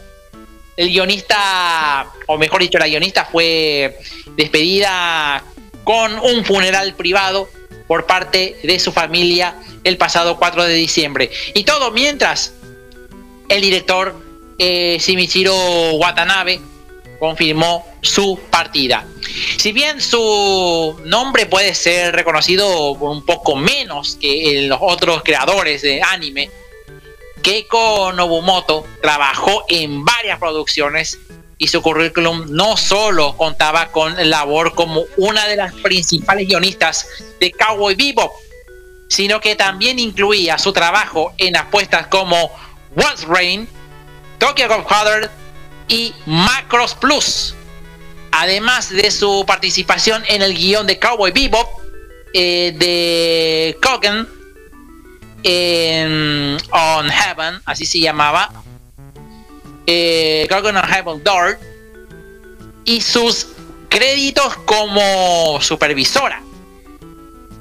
el 0.75 0.89
guionista, 0.89 2.11
o 2.27 2.37
mejor 2.37 2.61
dicho, 2.61 2.77
la 2.77 2.87
guionista 2.87 3.25
fue 3.25 3.97
despedida 4.35 5.43
con 5.83 6.17
un 6.19 6.43
funeral 6.43 6.95
privado 6.95 7.47
por 7.87 8.05
parte 8.05 8.57
de 8.63 8.79
su 8.79 8.91
familia 8.91 9.55
el 9.83 9.97
pasado 9.97 10.37
4 10.37 10.63
de 10.65 10.73
diciembre. 10.73 11.31
Y 11.53 11.63
todo 11.63 11.91
mientras 11.91 12.53
el 13.49 13.61
director 13.61 14.15
eh, 14.57 14.97
Shimichiro 14.99 15.93
Watanabe 15.93 16.59
confirmó 17.19 17.85
su 18.01 18.39
partida. 18.49 19.05
Si 19.57 19.71
bien 19.71 20.01
su 20.01 20.99
nombre 21.05 21.45
puede 21.45 21.73
ser 21.73 22.15
reconocido 22.15 22.91
un 22.91 23.25
poco 23.25 23.55
menos 23.55 24.17
que 24.19 24.65
los 24.67 24.79
otros 24.81 25.23
creadores 25.23 25.81
de 25.81 26.01
anime, 26.01 26.49
Keiko 27.41 28.11
Nobumoto 28.13 28.85
trabajó 29.01 29.65
en 29.69 30.03
varias 30.03 30.39
producciones 30.39 31.19
y 31.57 31.67
su 31.67 31.81
currículum 31.81 32.45
no 32.49 32.77
solo 32.77 33.35
contaba 33.37 33.87
con 33.87 34.13
labor 34.29 34.73
como 34.75 35.03
una 35.17 35.47
de 35.47 35.55
las 35.55 35.73
principales 35.73 36.47
guionistas 36.47 37.07
de 37.39 37.51
Cowboy 37.51 37.95
Bebop, 37.95 38.31
sino 39.07 39.39
que 39.39 39.55
también 39.55 39.99
incluía 39.99 40.57
su 40.57 40.73
trabajo 40.73 41.33
en 41.37 41.55
apuestas 41.55 42.07
como 42.07 42.51
Once 42.95 43.25
Rain, 43.27 43.67
Tokyo 44.37 44.67
Godfather 44.67 45.29
y 45.87 46.13
Macros 46.25 46.95
Plus. 46.95 47.55
Además 48.31 48.89
de 48.89 49.11
su 49.11 49.45
participación 49.47 50.23
en 50.27 50.41
el 50.41 50.53
guion 50.53 50.87
de 50.87 50.99
Cowboy 50.99 51.31
Bebop 51.31 51.67
eh, 52.33 52.73
de 52.77 53.77
Kogan 53.81 54.27
en 55.43 56.57
On 56.71 57.09
Heaven, 57.09 57.61
así 57.65 57.85
se 57.85 57.99
llamaba, 57.99 58.51
eh, 59.85 60.47
on 60.51 60.75
Heaven 60.75 61.23
Door, 61.23 61.59
y 62.85 63.01
sus 63.01 63.47
créditos 63.89 64.55
como 64.65 65.59
supervisora 65.61 66.41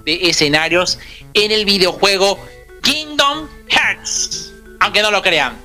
de 0.05 0.29
escenarios 0.29 0.99
en 1.33 1.51
el 1.51 1.65
videojuego 1.65 2.39
Kingdom 2.83 3.49
Hearts. 3.69 4.53
Aunque 4.81 5.03
no 5.03 5.11
lo 5.11 5.23
crean. 5.23 5.57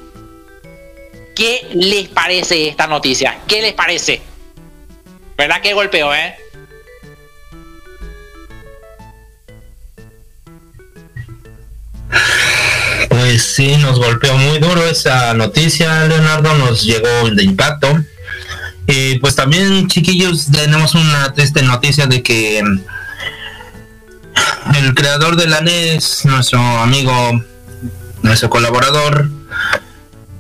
¿Qué 1.35 1.67
les 1.73 2.07
parece 2.09 2.67
esta 2.67 2.87
noticia? 2.87 3.39
¿Qué 3.47 3.61
les 3.61 3.73
parece? 3.73 4.21
¿Verdad 5.37 5.61
que 5.61 5.73
golpeó, 5.73 6.13
eh? 6.13 6.35
Pues 13.19 13.53
sí, 13.53 13.75
nos 13.75 13.99
golpeó 13.99 14.37
muy 14.37 14.59
duro 14.59 14.85
esa 14.85 15.33
noticia, 15.33 16.05
Leonardo, 16.05 16.53
nos 16.53 16.83
llegó 16.83 17.29
de 17.29 17.43
impacto. 17.43 18.01
Y 18.87 19.19
pues 19.19 19.35
también, 19.35 19.89
chiquillos, 19.89 20.47
tenemos 20.49 20.95
una 20.95 21.33
triste 21.33 21.61
noticia 21.61 22.07
de 22.07 22.23
que 22.23 22.59
el 22.59 22.85
creador 24.95 25.35
de 25.35 25.47
la 25.47 25.59
NES, 25.59 26.23
nuestro 26.23 26.61
amigo, 26.61 27.43
nuestro 28.21 28.49
colaborador, 28.49 29.29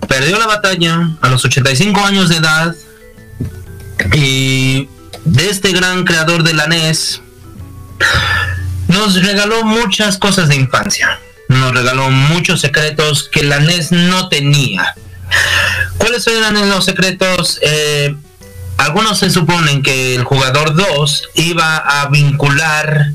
perdió 0.07 0.39
la 0.39 0.47
batalla 0.47 1.09
a 1.19 1.27
los 1.27 1.43
85 1.43 1.99
años 1.99 2.29
de 2.29 2.37
edad 2.37 2.73
y 4.13 4.87
de 5.25 5.49
este 5.49 5.73
gran 5.73 6.05
creador 6.05 6.43
de 6.43 6.53
la 6.53 6.67
NES 6.67 7.21
nos 8.87 9.21
regaló 9.21 9.65
muchas 9.65 10.17
cosas 10.17 10.47
de 10.47 10.55
infancia. 10.55 11.19
Nos 11.49 11.73
regaló 11.73 12.09
muchos 12.09 12.61
secretos 12.61 13.27
que 13.29 13.43
la 13.43 13.59
NES 13.59 13.91
no 13.91 14.29
tenía. 14.29 14.95
¿Cuáles 15.97 16.25
eran 16.27 16.69
los 16.69 16.85
secretos? 16.85 17.59
Eh, 17.61 18.15
algunos 18.77 19.19
se 19.19 19.29
suponen 19.29 19.83
que 19.83 20.15
el 20.15 20.23
jugador 20.23 20.73
2 20.73 21.29
iba 21.35 21.75
a 21.77 22.07
vincular 22.09 23.11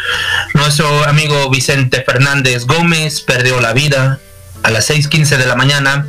nuestro 0.54 1.04
amigo 1.06 1.50
Vicente 1.50 2.04
Fernández 2.04 2.66
Gómez 2.66 3.22
perdió 3.22 3.60
la 3.60 3.74
vida 3.74 4.20
a 4.66 4.72
las 4.72 4.90
6.15 4.90 5.38
de 5.38 5.46
la 5.46 5.56
mañana. 5.56 6.08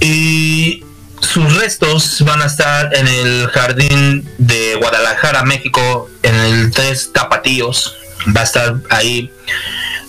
Y 0.00 0.84
sus 1.20 1.56
restos 1.56 2.22
van 2.24 2.42
a 2.42 2.46
estar 2.46 2.94
en 2.94 3.06
el 3.06 3.48
jardín 3.48 4.28
de 4.38 4.74
Guadalajara, 4.74 5.44
México, 5.44 6.10
en 6.24 6.34
el 6.34 6.72
Tres 6.72 7.12
Tapatíos. 7.12 7.96
Va 8.36 8.40
a 8.40 8.44
estar 8.44 8.76
ahí. 8.90 9.30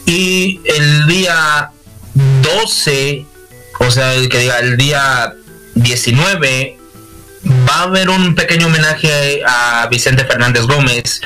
Y 0.07 0.61
el 0.65 1.05
día 1.05 1.69
12, 2.41 3.25
o 3.79 3.91
sea, 3.91 4.15
el 4.15 4.27
que 4.27 4.39
diga, 4.39 4.57
el 4.57 4.75
día 4.75 5.35
19, 5.75 6.77
va 7.69 7.75
a 7.75 7.83
haber 7.83 8.09
un 8.09 8.33
pequeño 8.33 8.65
homenaje 8.65 9.43
a 9.45 9.87
Vicente 9.91 10.25
Fernández 10.25 10.63
Gómez 10.63 11.21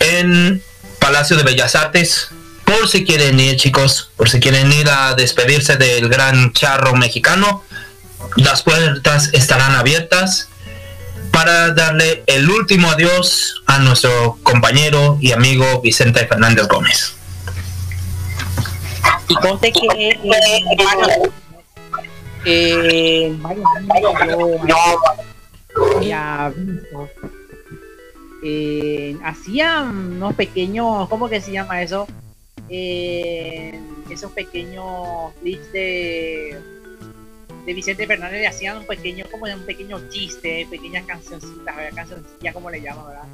en 0.00 0.62
Palacio 0.98 1.36
de 1.36 1.42
Bellas 1.42 1.74
Artes. 1.74 2.30
Por 2.68 2.88
si 2.88 3.04
quieren 3.04 3.40
ir, 3.40 3.56
chicos, 3.56 4.10
por 4.16 4.28
si 4.28 4.40
quieren 4.40 4.70
ir 4.72 4.88
a 4.90 5.14
despedirse 5.14 5.76
del 5.76 6.08
gran 6.08 6.52
charro 6.52 6.94
mexicano 6.94 7.64
las 8.36 8.62
puertas 8.62 9.30
estarán 9.32 9.74
abiertas 9.74 10.48
para 11.32 11.72
darle 11.72 12.22
el 12.26 12.48
último 12.50 12.90
adiós 12.90 13.62
a 13.66 13.78
nuestro 13.78 14.38
compañero 14.42 15.18
y 15.20 15.32
amigo 15.32 15.80
Vicente 15.80 16.26
Fernández 16.26 16.66
Gómez. 16.68 17.14
Y 19.28 19.34
conté 19.36 19.72
que 19.72 20.08
eh, 20.08 20.18
eh, 22.44 23.38
yo 24.66 24.76
eh, 28.42 29.16
unos 29.90 30.34
pequeños, 30.34 31.08
¿cómo 31.08 31.28
que 31.28 31.40
se 31.40 31.52
llama 31.52 31.82
eso? 31.82 32.06
Eh, 32.70 33.78
esos 34.10 34.32
pequeños 34.32 35.32
clips 35.40 35.72
de, 35.72 36.58
de 37.66 37.74
Vicente 37.74 38.06
Fernández 38.06 38.40
le 38.40 38.46
hacían 38.46 38.78
un 38.78 38.86
pequeño, 38.86 39.24
como 39.30 39.44
un 39.44 39.66
pequeño 39.66 40.00
chiste, 40.10 40.66
pequeñas 40.70 41.06
cancioncitas, 41.06 41.76
¿verdad? 41.76 41.94
cancioncillas 41.94 42.54
como 42.54 42.70
le 42.70 42.80
llaman, 42.80 43.06
¿verdad? 43.08 43.24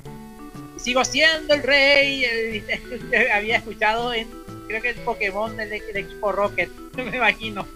Sigo 0.77 1.05
siendo 1.05 1.55
el 1.55 1.63
rey, 1.63 2.25
el- 2.25 3.31
había 3.33 3.57
escuchado 3.59 4.13
en, 4.13 4.29
creo 4.69 4.83
que 4.83 4.91
el 4.91 4.97
Pokémon 4.97 5.57
del, 5.57 5.71
del 5.71 5.97
equipo 5.97 6.33
Rocket, 6.33 6.69
me 6.97 7.17
imagino. 7.17 7.67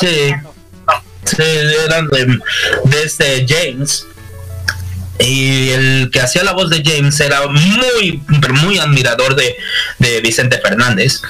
Sí. 0.00 0.32
Sí, 1.24 1.42
eran 1.84 2.08
de, 2.08 2.24
de 2.84 3.02
este 3.02 3.44
James. 3.46 4.06
Y 5.18 5.70
el 5.70 6.10
que 6.12 6.20
hacía 6.20 6.44
la 6.44 6.52
voz 6.52 6.70
de 6.70 6.82
James 6.84 7.18
era 7.20 7.46
muy, 7.48 8.22
muy 8.62 8.78
admirador 8.78 9.34
de, 9.34 9.56
de 9.98 10.20
Vicente 10.20 10.60
Fernández. 10.60 11.22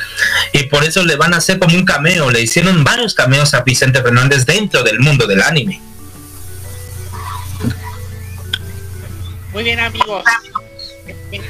Y 0.53 0.65
por 0.65 0.85
eso 0.85 1.03
le 1.05 1.17
van 1.17 1.33
a 1.35 1.39
hacer 1.39 1.59
como 1.59 1.75
un 1.75 1.85
cameo. 1.85 2.31
Le 2.31 2.43
hicieron 2.43 2.85
varios 2.85 3.15
cameos 3.15 3.55
a 3.55 3.63
Vicente 3.63 4.03
Fernández 4.03 4.45
dentro 4.45 4.83
del 4.83 5.01
mundo 5.01 5.27
del 5.27 5.43
anime. 5.43 5.81
Muy 9.53 9.65
bien, 9.65 9.81
amigos. 9.81 10.25
De 11.27 11.41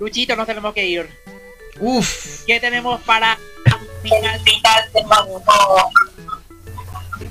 Luchito, 0.00 0.36
nos 0.36 0.46
tenemos 0.46 0.74
que 0.74 0.86
ir. 0.86 1.08
Uf. 1.80 2.44
¿Qué 2.46 2.60
tenemos 2.60 3.00
para 3.02 3.38
final? 4.02 4.40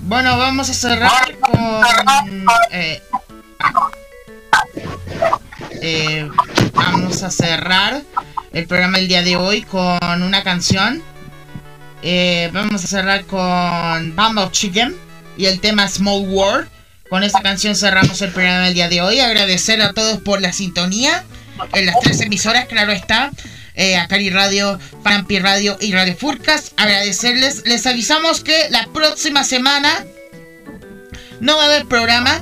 Bueno, 0.01 0.37
vamos 0.37 0.69
a 0.69 0.73
cerrar 0.73 1.37
con. 1.39 2.45
eh, 2.71 3.01
eh, 5.81 6.29
vamos 6.73 7.23
a 7.23 7.31
cerrar 7.31 8.01
el 8.51 8.67
programa 8.67 8.97
el 8.97 9.07
día 9.07 9.21
de 9.21 9.35
hoy 9.35 9.61
con 9.63 10.23
una 10.23 10.43
canción. 10.43 11.01
Eh, 12.01 12.49
vamos 12.53 12.83
a 12.83 12.87
cerrar 12.87 13.25
con 13.25 14.15
Bumble 14.15 14.51
Chicken 14.51 14.95
y 15.37 15.45
el 15.45 15.59
tema 15.61 15.87
Small 15.87 16.27
World. 16.27 16.69
Con 17.09 17.23
esta 17.23 17.41
canción 17.41 17.75
cerramos 17.75 18.21
el 18.21 18.31
programa 18.31 18.67
el 18.67 18.73
día 18.73 18.89
de 18.89 19.01
hoy. 19.01 19.19
Agradecer 19.19 19.81
a 19.81 19.93
todos 19.93 20.17
por 20.19 20.41
la 20.41 20.51
sintonía 20.51 21.23
en 21.73 21.85
las 21.85 21.99
tres 22.01 22.21
emisoras, 22.21 22.65
claro 22.65 22.91
está. 22.91 23.31
Eh, 23.75 23.97
Acari 23.97 24.29
Radio, 24.29 24.79
Fanpi 25.03 25.39
Radio 25.39 25.77
y 25.81 25.93
Radio 25.93 26.15
Furcas. 26.15 26.73
Agradecerles. 26.77 27.63
Les 27.65 27.85
avisamos 27.87 28.43
que 28.43 28.67
la 28.69 28.87
próxima 28.93 29.43
semana 29.43 30.05
no 31.39 31.57
va 31.57 31.63
a 31.63 31.65
haber 31.65 31.85
programa. 31.85 32.39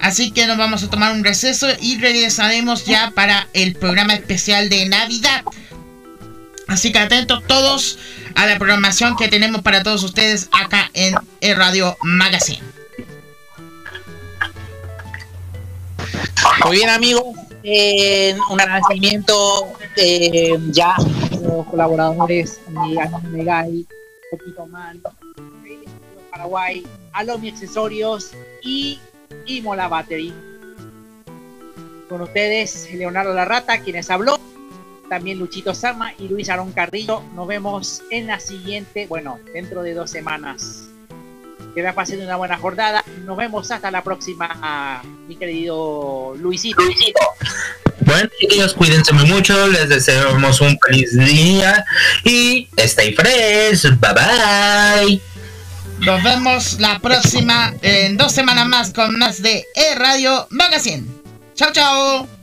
Así 0.00 0.30
que 0.30 0.46
nos 0.46 0.58
vamos 0.58 0.82
a 0.82 0.90
tomar 0.90 1.12
un 1.12 1.24
receso 1.24 1.68
y 1.80 1.98
regresaremos 1.98 2.84
ya 2.84 3.10
para 3.14 3.48
el 3.54 3.74
programa 3.74 4.14
especial 4.14 4.68
de 4.68 4.86
Navidad. 4.86 5.42
Así 6.68 6.92
que 6.92 6.98
atentos 6.98 7.42
todos 7.46 7.98
a 8.34 8.46
la 8.46 8.58
programación 8.58 9.16
que 9.16 9.28
tenemos 9.28 9.62
para 9.62 9.82
todos 9.82 10.02
ustedes 10.02 10.48
acá 10.52 10.90
en 10.92 11.14
el 11.40 11.56
Radio 11.56 11.96
Magazine. 12.02 12.75
Muy 16.64 16.76
bien, 16.76 16.88
amigos. 16.88 17.24
Eh, 17.62 18.36
un 18.50 18.60
agradecimiento 18.60 19.72
eh, 19.96 20.56
ya 20.70 20.94
a 20.94 21.36
los 21.42 21.66
colaboradores 21.66 22.60
Megai, 23.30 23.86
Poquito 24.30 24.66
Man, 24.66 25.02
Paraguay, 26.30 26.86
a 27.12 27.24
los 27.24 27.40
Mi 27.40 27.48
Accesorios 27.48 28.32
y 28.62 29.00
Imola 29.46 29.88
Battery. 29.88 30.32
Con 32.08 32.20
ustedes, 32.20 32.88
Leonardo 32.94 33.34
La 33.34 33.44
Rata, 33.44 33.78
quienes 33.80 34.10
habló, 34.10 34.38
también 35.08 35.38
Luchito 35.38 35.74
Sama 35.74 36.14
y 36.18 36.28
Luis 36.28 36.48
Arón 36.50 36.72
Carrillo. 36.72 37.22
Nos 37.34 37.48
vemos 37.48 38.02
en 38.10 38.28
la 38.28 38.38
siguiente, 38.38 39.06
bueno, 39.08 39.38
dentro 39.52 39.82
de 39.82 39.94
dos 39.94 40.10
semanas. 40.10 40.88
Que 41.76 41.82
la 41.82 41.94
pasen 41.94 42.22
una 42.22 42.36
buena 42.36 42.56
jornada. 42.56 43.04
Nos 43.26 43.36
vemos 43.36 43.70
hasta 43.70 43.90
la 43.90 44.02
próxima, 44.02 45.02
mi 45.28 45.36
querido 45.36 46.32
Luisito. 46.38 46.82
Bueno, 48.00 48.30
chiquillos, 48.40 48.72
cuídense 48.72 49.12
muy 49.12 49.26
mucho. 49.26 49.68
Les 49.68 49.86
deseamos 49.90 50.60
un 50.62 50.78
feliz 50.86 51.12
día. 51.18 51.84
Y 52.24 52.66
stay 52.78 53.12
fresh. 53.12 53.82
Bye 54.00 54.14
bye. 54.14 55.20
Nos 55.98 56.22
vemos 56.22 56.80
la 56.80 56.98
próxima 56.98 57.74
en 57.82 58.16
dos 58.16 58.32
semanas 58.32 58.66
más 58.66 58.92
con 58.94 59.18
más 59.18 59.42
de 59.42 59.66
E 59.74 59.94
Radio 59.96 60.46
Magazine. 60.48 61.04
Chao, 61.54 61.72
chao. 61.72 62.35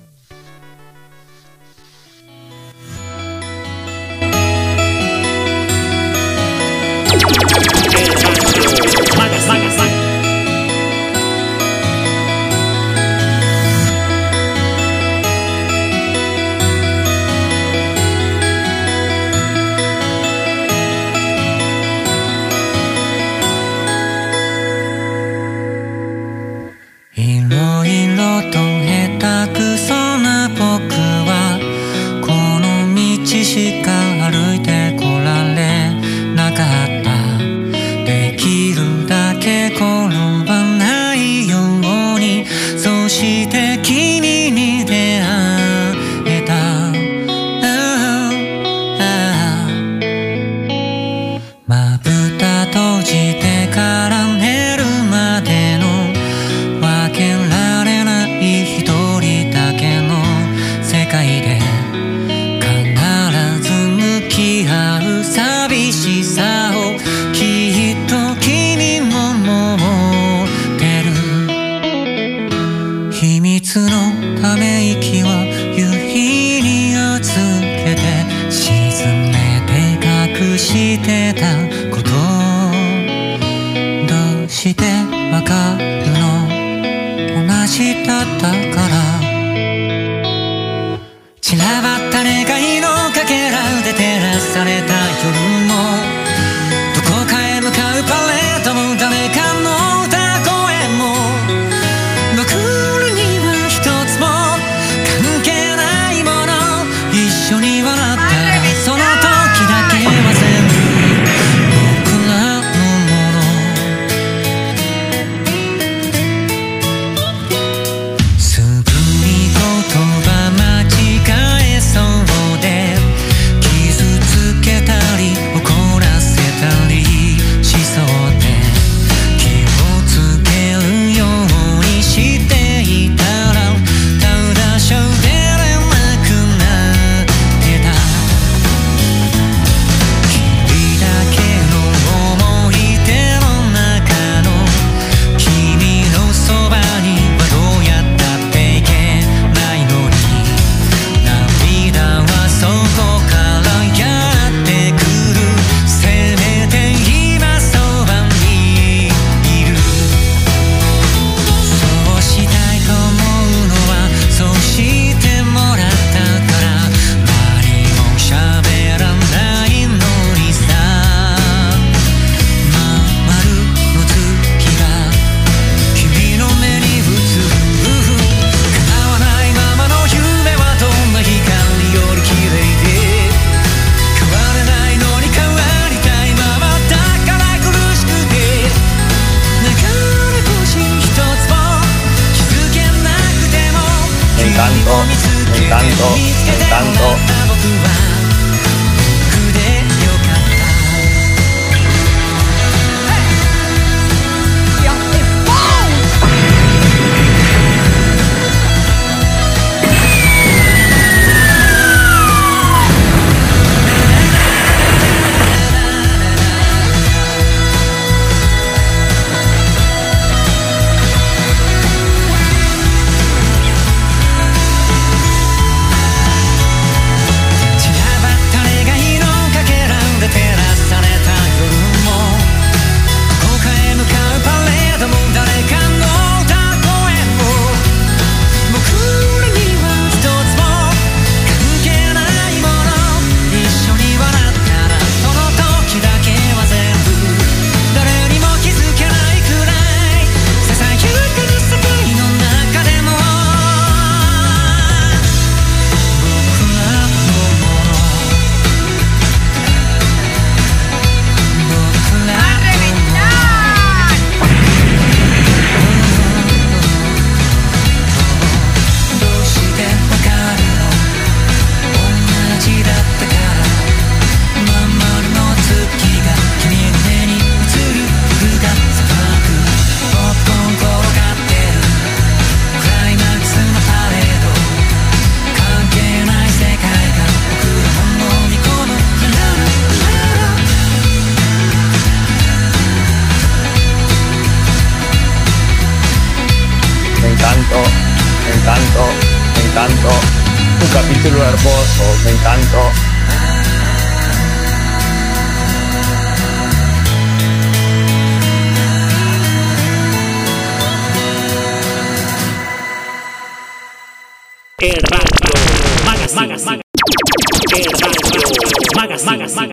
si 84.64 84.73
te 84.73 84.92